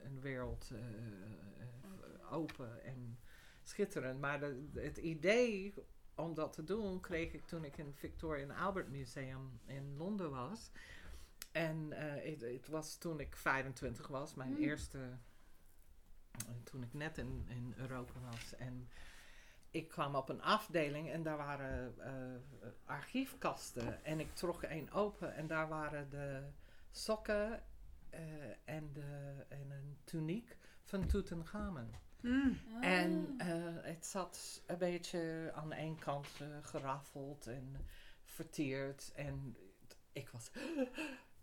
[0.02, 0.70] een wereld
[2.30, 3.18] open en
[3.62, 4.20] schitterend.
[4.20, 5.74] Maar de, het idee
[6.14, 9.96] om dat te doen kreeg ik toen ik in het Victoria and Albert Museum in
[9.96, 10.70] Londen was.
[11.52, 14.62] En eh, het, was toen ik 25 was, mijn Hmm.
[14.62, 14.98] eerste.
[16.32, 18.54] eh, toen ik net in, in Europa was.
[18.56, 18.88] En
[19.70, 24.04] ik kwam op een afdeling en daar waren eh, archiefkasten.
[24.04, 26.42] En ik trok één open en daar waren de
[26.90, 27.62] sokken
[28.64, 31.90] en, de, en een tuniek van Tutankhamen.
[32.20, 32.58] Mm.
[32.80, 33.34] En
[33.82, 36.28] het zat een beetje aan één kant
[36.62, 37.76] geraffeld en
[38.24, 39.12] verteerd.
[39.14, 39.56] En
[40.12, 40.50] ik was,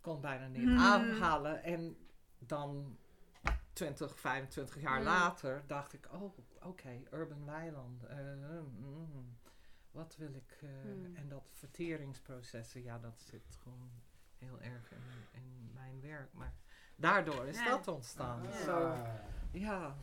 [0.01, 0.77] kon bijna niet Hmm.
[0.77, 1.63] aanhalen.
[1.63, 1.97] En
[2.39, 2.97] dan
[3.73, 5.05] 20, 25 jaar Hmm.
[5.05, 8.03] later dacht ik, oh, oké, Urban Weiland.
[8.05, 8.17] eh,
[8.77, 9.37] mm,
[9.91, 10.57] wat wil ik?
[10.61, 11.15] eh, Hmm.
[11.15, 13.91] En dat verteringsprocessen, ja, dat zit gewoon
[14.37, 15.01] heel erg in,
[15.31, 16.33] in mijn werk.
[16.33, 16.53] Maar
[16.95, 17.65] daardoor is Ja.
[17.69, 18.45] dat ontstaan.
[18.47, 18.95] Ah, Zo,
[19.51, 19.95] ja.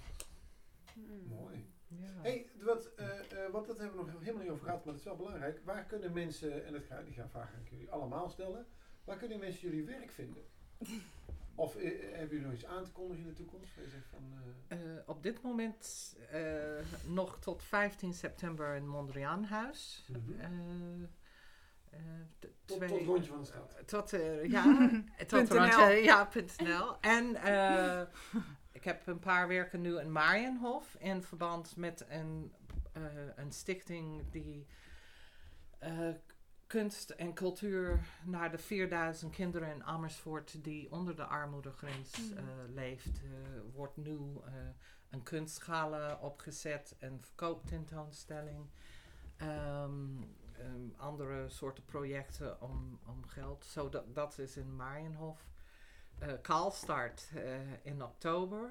[0.94, 1.26] Mm.
[1.26, 1.70] Mooi.
[1.88, 2.20] ja.
[2.22, 5.02] Hey, wat, eh, eh, want dat hebben we nog helemaal niet over gehad, maar dat
[5.02, 5.60] is wel belangrijk.
[5.64, 8.66] Waar kunnen mensen, en dat ga, die gaan vraag aan jullie allemaal stellen,
[9.06, 10.42] waar kunnen mensen jullie werk vinden?
[11.54, 13.74] Of eh, hebben jullie nog iets aan te kondigen in de toekomst?
[13.74, 14.32] Waar je zegt van,
[14.68, 16.42] eh, Eh, op dit moment eh,
[17.06, 20.04] nog tot 15 september in Mondriaanhuis.
[20.38, 20.44] Eh,
[21.90, 22.00] eh,
[22.38, 23.76] t- tot, rondje van de stad.
[23.86, 24.90] Tot, eh, ja,
[25.26, 25.88] tot NL.
[26.12, 27.00] ja, punt NL.
[27.00, 28.02] En eh,
[28.72, 32.52] ik heb een paar werken nu in Marienhof in verband met een,
[32.92, 33.02] eh,
[33.36, 34.66] een stichting die
[35.78, 36.08] eh,
[36.66, 42.36] kunst en cultuur naar de 4000 kinderen in Amersfoort die onder de armoedegrens Mm.
[42.36, 42.44] eh,
[42.74, 43.20] leeft.
[43.22, 43.30] eh,
[43.74, 44.52] wordt nu eh,
[45.10, 48.66] een kunstgala opgezet, een verkooptentoonstelling.
[49.36, 50.22] ehm,
[50.58, 53.64] ehm, andere soorten projecten om, om geld.
[53.64, 55.40] Zo dat, dat is in Marienhof.
[56.42, 57.30] Kaalstart
[57.82, 58.70] in oktober.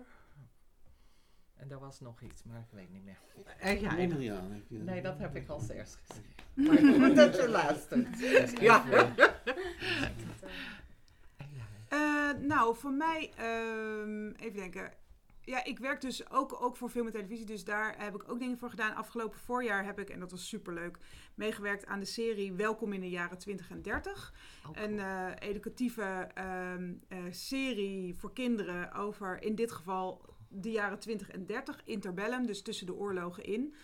[1.55, 3.17] En er was nog iets, maar ik weet niet meer.
[3.59, 4.77] En ja, en- Mondriaan heb je.
[4.77, 6.23] nee, dat heb ik als eerst gezegd.
[6.55, 6.77] Maar
[7.07, 8.19] goed dat je luistert.
[8.59, 8.85] Ja.
[11.89, 14.91] Eh, nou, voor mij, ehm, even denken.
[15.41, 17.45] Ja, ik werk dus ook, ook voor film en televisie.
[17.45, 18.95] Dus daar heb ik ook dingen voor gedaan.
[18.95, 20.97] Afgelopen voorjaar heb ik, en dat was superleuk,
[21.35, 24.33] meegewerkt aan de serie Welkom in de jaren 20 en 30.
[24.67, 30.99] Ook Een eh, educatieve ehm, eh, serie voor kinderen over, in dit geval, de jaren
[30.99, 31.81] 20 en 30.
[31.85, 33.75] Interbellum, dus tussen de oorlogen in.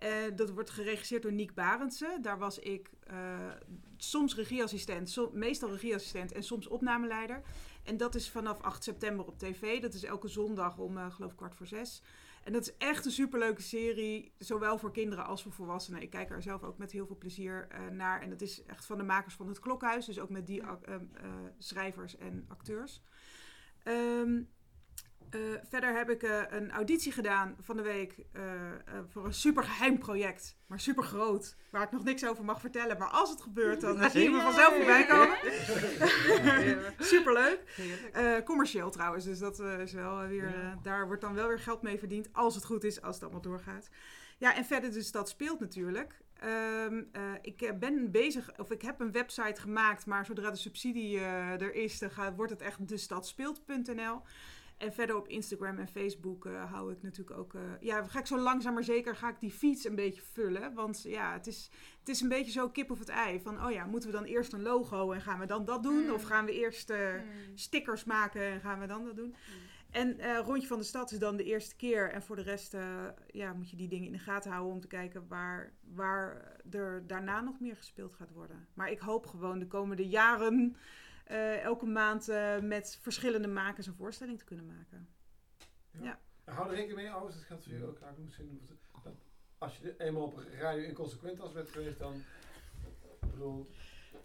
[0.00, 2.18] Eh, dat wordt geregisseerd door Niek Barendse.
[2.20, 3.50] Daar was ik eh,
[3.96, 7.42] soms regieassistent, meestal regieassistent en soms opnameleider.
[7.84, 9.80] En dat is vanaf 8 september op tv.
[9.80, 12.02] Dat is elke zondag om, eh, geloof ik, kwart voor zes.
[12.44, 16.02] En dat is echt een superleuke serie, zowel voor kinderen als voor volwassenen.
[16.02, 18.22] Ik kijk er zelf ook met heel veel plezier naar.
[18.22, 20.62] En dat is echt van de makers van het Klokhuis, dus ook met die
[21.58, 23.02] schrijvers en acteurs.
[23.82, 24.42] Ehm,
[25.30, 28.42] Eh, verder heb ik eh, een auditie gedaan van de week eh,
[29.08, 30.56] voor een super geheim project.
[30.66, 31.56] Maar super groot.
[31.70, 32.98] Waar ik nog niks over mag vertellen.
[32.98, 35.36] Maar als het gebeurt, dan zie je me vanzelf voorbij komen.
[37.12, 37.60] super leuk.
[37.66, 38.44] Heerlijk.
[38.44, 39.24] commercieel trouwens.
[39.24, 40.78] Dus dat is wel weer.
[40.82, 42.28] daar wordt dan wel weer geld mee verdiend.
[42.32, 43.88] Als het goed is, als het allemaal doorgaat.
[44.38, 46.20] Ja, en verder dus dat speelt natuurlijk.
[46.40, 51.20] Ehm, eh, ik ben bezig, of ik heb een website gemaakt, maar zodra de subsidie
[51.20, 54.22] er is, dan gaat, wordt het echt destadspeelt.nl.
[54.80, 57.54] En verder op Instagram en Facebook eh, hou ik natuurlijk ook.
[57.54, 60.74] eh, ja, ga ik zo langzaam maar zeker ga ik die feeds een beetje vullen.
[60.74, 63.40] Want ja, het is, het is een beetje zo kip of het ei.
[63.40, 66.04] Van oh ja, moeten we dan eerst een logo en gaan we dan dat doen?
[66.04, 66.10] Mm.
[66.10, 67.56] Of gaan we eerst eh, Hmm.
[67.56, 69.34] stickers maken en gaan we dan dat doen?
[69.90, 72.10] En eh, Rondje van de Stad is dan de eerste keer.
[72.12, 72.76] En voor de rest
[73.26, 77.06] ja, moet je die dingen in de gaten houden om te kijken waar, waar er
[77.06, 78.66] daarna nog meer gespeeld gaat worden.
[78.74, 80.76] Maar ik hoop gewoon de komende jaren
[81.30, 85.08] eh, elke maand eh, met verschillende makers een voorstelling te kunnen maken.
[86.44, 88.00] Hou er rekening mee, ouders, dat geldt voor jullie ook.
[88.00, 88.60] Nou, zien,
[89.02, 89.12] dat
[89.58, 92.14] als je eenmaal op radio inconsequent als bent geweest, dan...
[93.20, 93.70] Ik bedoel,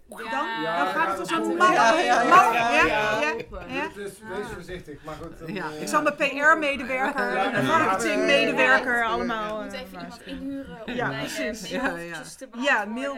[0.10, 0.20] Dan,
[0.62, 1.58] Ja, dan gaat het als ja, goed.
[1.58, 2.22] ja, ja,
[3.68, 3.88] ja.
[3.96, 5.40] Dus wees voorzichtig, maar goed.
[5.40, 9.06] dan, Ja, eh, Ik zal mijn PR-medewerker Ja, en ja, marketingmedewerker ja.
[9.06, 9.58] allemaal.
[9.60, 11.72] Je moet eh, even iemand inhuren om Ja, mijn precies.
[11.72, 12.48] eh, Ja, te
[12.88, 13.16] mail.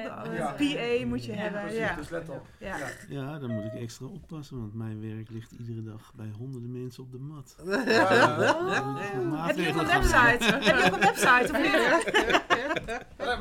[0.57, 1.73] PA moet je hebben.
[1.73, 1.95] Ja.
[1.95, 2.45] dus let op.
[2.57, 2.77] Ja.
[2.77, 2.85] Ja.
[3.09, 7.03] Ja, dan moet ik extra oppassen, want mijn werk ligt iedere dag bij honderden mensen
[7.03, 7.55] op de mat.
[7.65, 10.43] Heb je ook maatregelen een website?
[10.45, 12.05] Heb je ook een website of niet?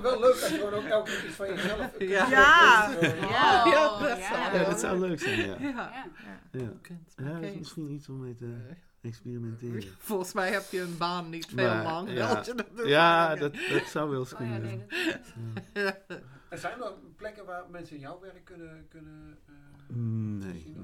[0.02, 2.90] Wel leuk als je gewoon ook elke keer iets van jezelf kunt Ja.
[3.36, 3.64] Ja.
[3.64, 4.28] Zo, Ja, dat ja.
[4.28, 5.56] zou- Ja, dat zou leuk zijn, ja.
[5.58, 5.68] Ja.
[5.68, 6.04] Ja.
[6.50, 7.58] Ja, Kunt, ja dat is oké.
[7.58, 8.56] misschien iets om mee te
[9.02, 9.82] experimenteren.
[9.98, 12.10] Volgens mij heb je een baan niet veel Maar, lang.
[12.12, 12.42] ja.
[12.44, 12.66] je dat.
[12.88, 14.62] Ja, dat, dat zou wel eens Oh ja, kunnen.
[14.88, 15.14] nee,
[15.84, 15.96] Ja.
[16.08, 18.86] dat, En zijn er plekken waar mensen jouw werk kunnen...
[18.88, 20.76] kunnen eh, Mm, Nee, zien?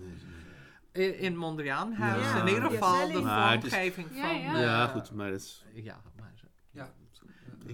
[0.92, 1.10] nee.
[1.12, 2.40] In, in Mondriaanhuis, Ja.
[2.40, 4.60] in ieder geval de vormgeving Ja, van...
[4.60, 4.82] ja.
[4.84, 5.64] eh, goed, maar dat is.
[5.74, 6.00] Ja.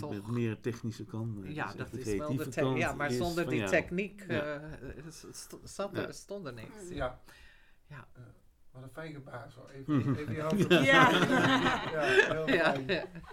[0.02, 0.24] Ik Toch.
[0.24, 1.38] ben meer technische kant.
[1.38, 2.54] Maar Ja, echt dat de is wel de techniek.
[2.64, 4.42] kant Ja, maar zonder die techniek Ja.
[4.56, 6.12] eh, st- st- zat er, Ja.
[6.12, 6.88] stond er niks.
[6.90, 7.20] Ja.
[7.86, 8.06] Ja.
[8.14, 8.22] Eh,
[8.70, 9.66] wat een fijn gebaar zo.
[9.66, 10.70] Even, even je op.
[10.70, 10.80] Ja.
[10.82, 12.86] Ja, heel Ja, fijn.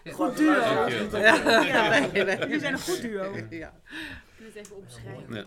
[0.04, 0.52] ja, Goed duo.
[0.54, 2.08] Ja.
[2.08, 3.34] Jullie zijn een goed duo.
[3.50, 3.74] Ja.
[3.84, 5.36] ik wil het even opschrijven.
[5.36, 5.46] Ja.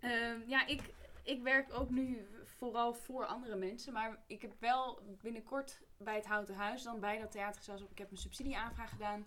[0.00, 0.80] Ehm, ja, ik,
[1.22, 3.92] ik werk ook nu vooral voor andere mensen.
[3.92, 8.10] Maar ik heb wel binnenkort bij het Houten Huis, dan bij dat theatergezelschap, ik heb
[8.10, 9.26] een subsidieaanvraag gedaan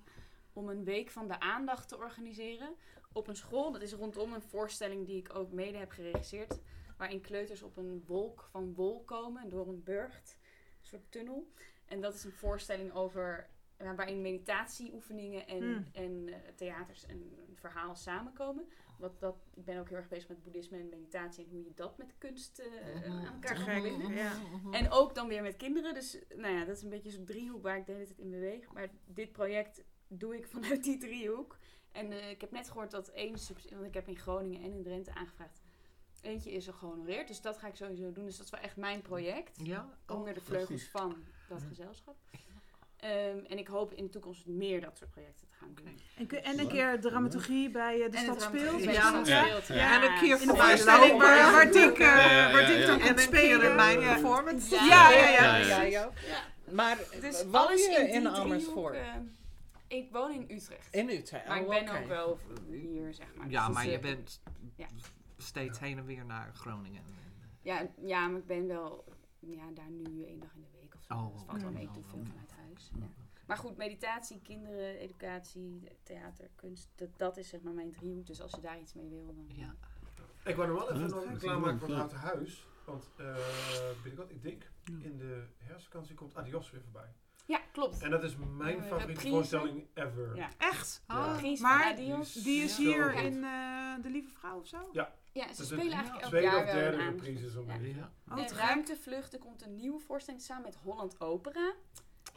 [0.53, 2.75] om een week van de aandacht te organiseren
[3.13, 3.71] op een school.
[3.71, 6.59] Dat is rondom een voorstelling die ik ook mede heb geregisseerd.
[6.97, 10.37] Waarin kleuters op een wolk van wol komen door een burcht,
[10.79, 11.51] een soort tunnel.
[11.85, 15.87] En dat is een voorstelling over ja, waarin meditatieoefeningen en, Hmm.
[15.93, 17.17] en eh, theaters en
[17.47, 18.65] een verhaal samenkomen.
[18.97, 21.73] Wat dat, ik ben ook heel erg bezig met boeddhisme en meditatie en hoe je
[21.75, 24.13] dat met kunst eh, aan elkaar kan verbinden.
[24.13, 24.31] ja.
[24.71, 25.93] En ook dan weer met kinderen.
[25.93, 28.29] Dus nou ja, dat is een beetje zo'n driehoek waar ik de hele tijd in
[28.29, 28.73] beweeg.
[28.73, 29.83] Maar dit project
[30.19, 31.57] doe ik vanuit die driehoek.
[31.91, 34.71] En eh, ik heb net gehoord dat één subsidie, want ik heb in Groningen en
[34.73, 35.61] in Drenthe aangevraagd.
[36.21, 38.25] Eentje is er gehonoreerd, dus dat ga ik sowieso doen.
[38.25, 39.59] Dus dat is wel echt mijn project.
[39.63, 40.89] Ja, oh, onder de vleugels precies.
[40.91, 41.15] van
[41.49, 41.67] dat Ja.
[41.67, 42.15] gezelschap.
[42.97, 45.99] Ehm, en ik hoop in de toekomst meer dat soort projecten te gaan doen.
[46.17, 48.83] En, kun- en een keer dramaturgie bij eh, De En Stad Speelt.
[48.83, 50.03] Ja.
[50.03, 52.91] En een keer In de voor mij waar, waar Dink, eh, Ja, waar ja, En
[52.91, 53.75] een keer in spelen.
[53.75, 54.75] mijn performance.
[54.75, 55.55] Ja, ja, ja, ja.
[55.57, 56.09] ja, ja.
[56.27, 56.43] Ja.
[56.71, 58.97] Maar Dus woon alles je in, Amersfoort?
[59.93, 60.93] Eh, ik woon in Utrecht.
[60.93, 61.47] In Utrecht?
[61.47, 62.39] maar ik oh, ben ook wel
[62.69, 63.49] hier, zeg maar.
[63.49, 64.41] Ja, Dus maar je eh, bent
[64.75, 64.87] Ja.
[65.37, 67.03] steeds heen en weer naar Groningen.
[67.61, 69.05] Ja, ja, maar ik ben wel
[69.39, 71.13] ja, daar nu één dag in de week of zo.
[71.13, 72.91] Oh, dat valt wel mee te veel Oh, vanuit huis.
[72.99, 73.07] Ja.
[73.45, 78.25] Maar goed, meditatie, kinderen, educatie, theater, kunst, dat, dat is zeg maar mijn driehoek.
[78.27, 79.45] Dus als je daar iets mee wil, dan...
[79.47, 79.75] Ja.
[80.43, 81.97] Ik wou nog wel even nog klaarmaken voor het.
[81.97, 82.67] Houten Huis.
[82.85, 83.35] Want eh
[84.03, 87.13] binnenkort, ik denk, in de herfstvakantie komt Adios weer voorbij.
[87.45, 88.01] Ja, klopt.
[88.01, 89.29] En dat is mijn favoriete reprise.
[89.29, 90.35] voorstelling ever.
[90.35, 90.49] Ja.
[90.57, 91.03] Echt?
[91.07, 91.35] Ja.
[91.37, 91.95] Pries Maar.
[91.95, 94.89] Die is hier in eh, De Lieve Vrouw of zo?
[94.91, 97.65] Ja, ze Dus het spelen eigenlijk elk Tweede jaar of wel derde een reprise zo'n
[97.65, 97.73] Ja.
[97.73, 98.11] Ja.
[98.31, 98.63] Oh, en te gek.
[98.63, 101.73] Ruimtevlucht, er komt een nieuwe voorstelling samen met Holland Opera.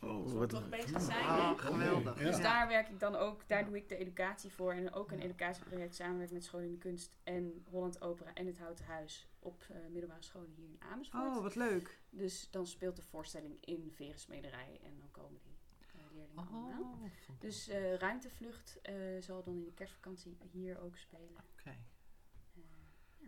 [0.02, 0.70] Oh, wat toch leuk.
[0.70, 1.24] bezig zijn.
[1.24, 2.14] Ah, geweldig.
[2.16, 2.42] Dus Ja.
[2.42, 4.72] daar werk ik dan ook, daar doe ik de educatie voor.
[4.72, 8.58] En ook een educatieproject samenwerking met School in de Kunst en Holland Opera en het
[8.58, 11.24] Houten Huis op eh, middelbare scholen hier in Amersfoort.
[11.36, 12.00] Oh, wat leuk.
[12.10, 16.80] Dus dan speelt de voorstelling in Verensmederij en dan komen die eh, leerlingen allemaal.
[16.80, 17.02] Oh,
[17.38, 21.30] Dus eh, Ruimtevlucht eh, zal dan in de kerstvakantie hier ook spelen.
[21.58, 21.70] oké.
[21.70, 23.26] Eh,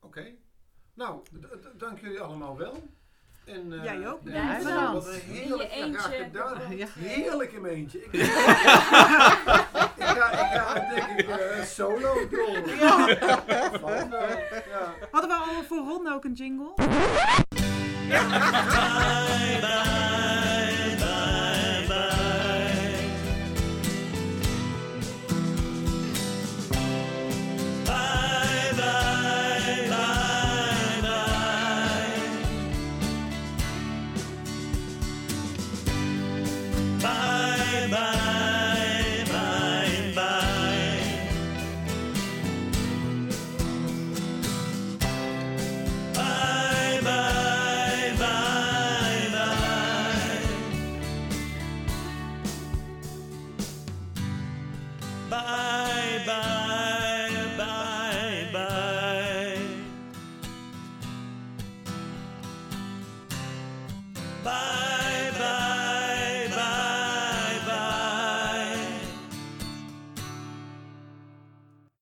[0.00, 0.34] Oké.
[0.94, 1.22] Nou,
[1.76, 2.76] dank jullie allemaal wel.
[3.44, 4.20] En, eh, Jij ook.
[4.24, 4.92] Ja, bedankt.
[4.92, 6.24] Wat een heerlijk In je ja, eentje.
[6.24, 6.76] gedaan.
[6.76, 6.86] Ja.
[6.98, 7.98] Heerlijk in mijn eentje.
[7.98, 8.22] Ik, ik
[9.96, 12.68] ga, ik ga denk ik eh, solo door.
[12.76, 13.06] Ja.
[13.80, 14.30] Van, eh,
[14.70, 14.94] ja.
[15.10, 16.72] Hadden we al voor Ron ook een jingle?
[18.08, 20.03] Bye, bye,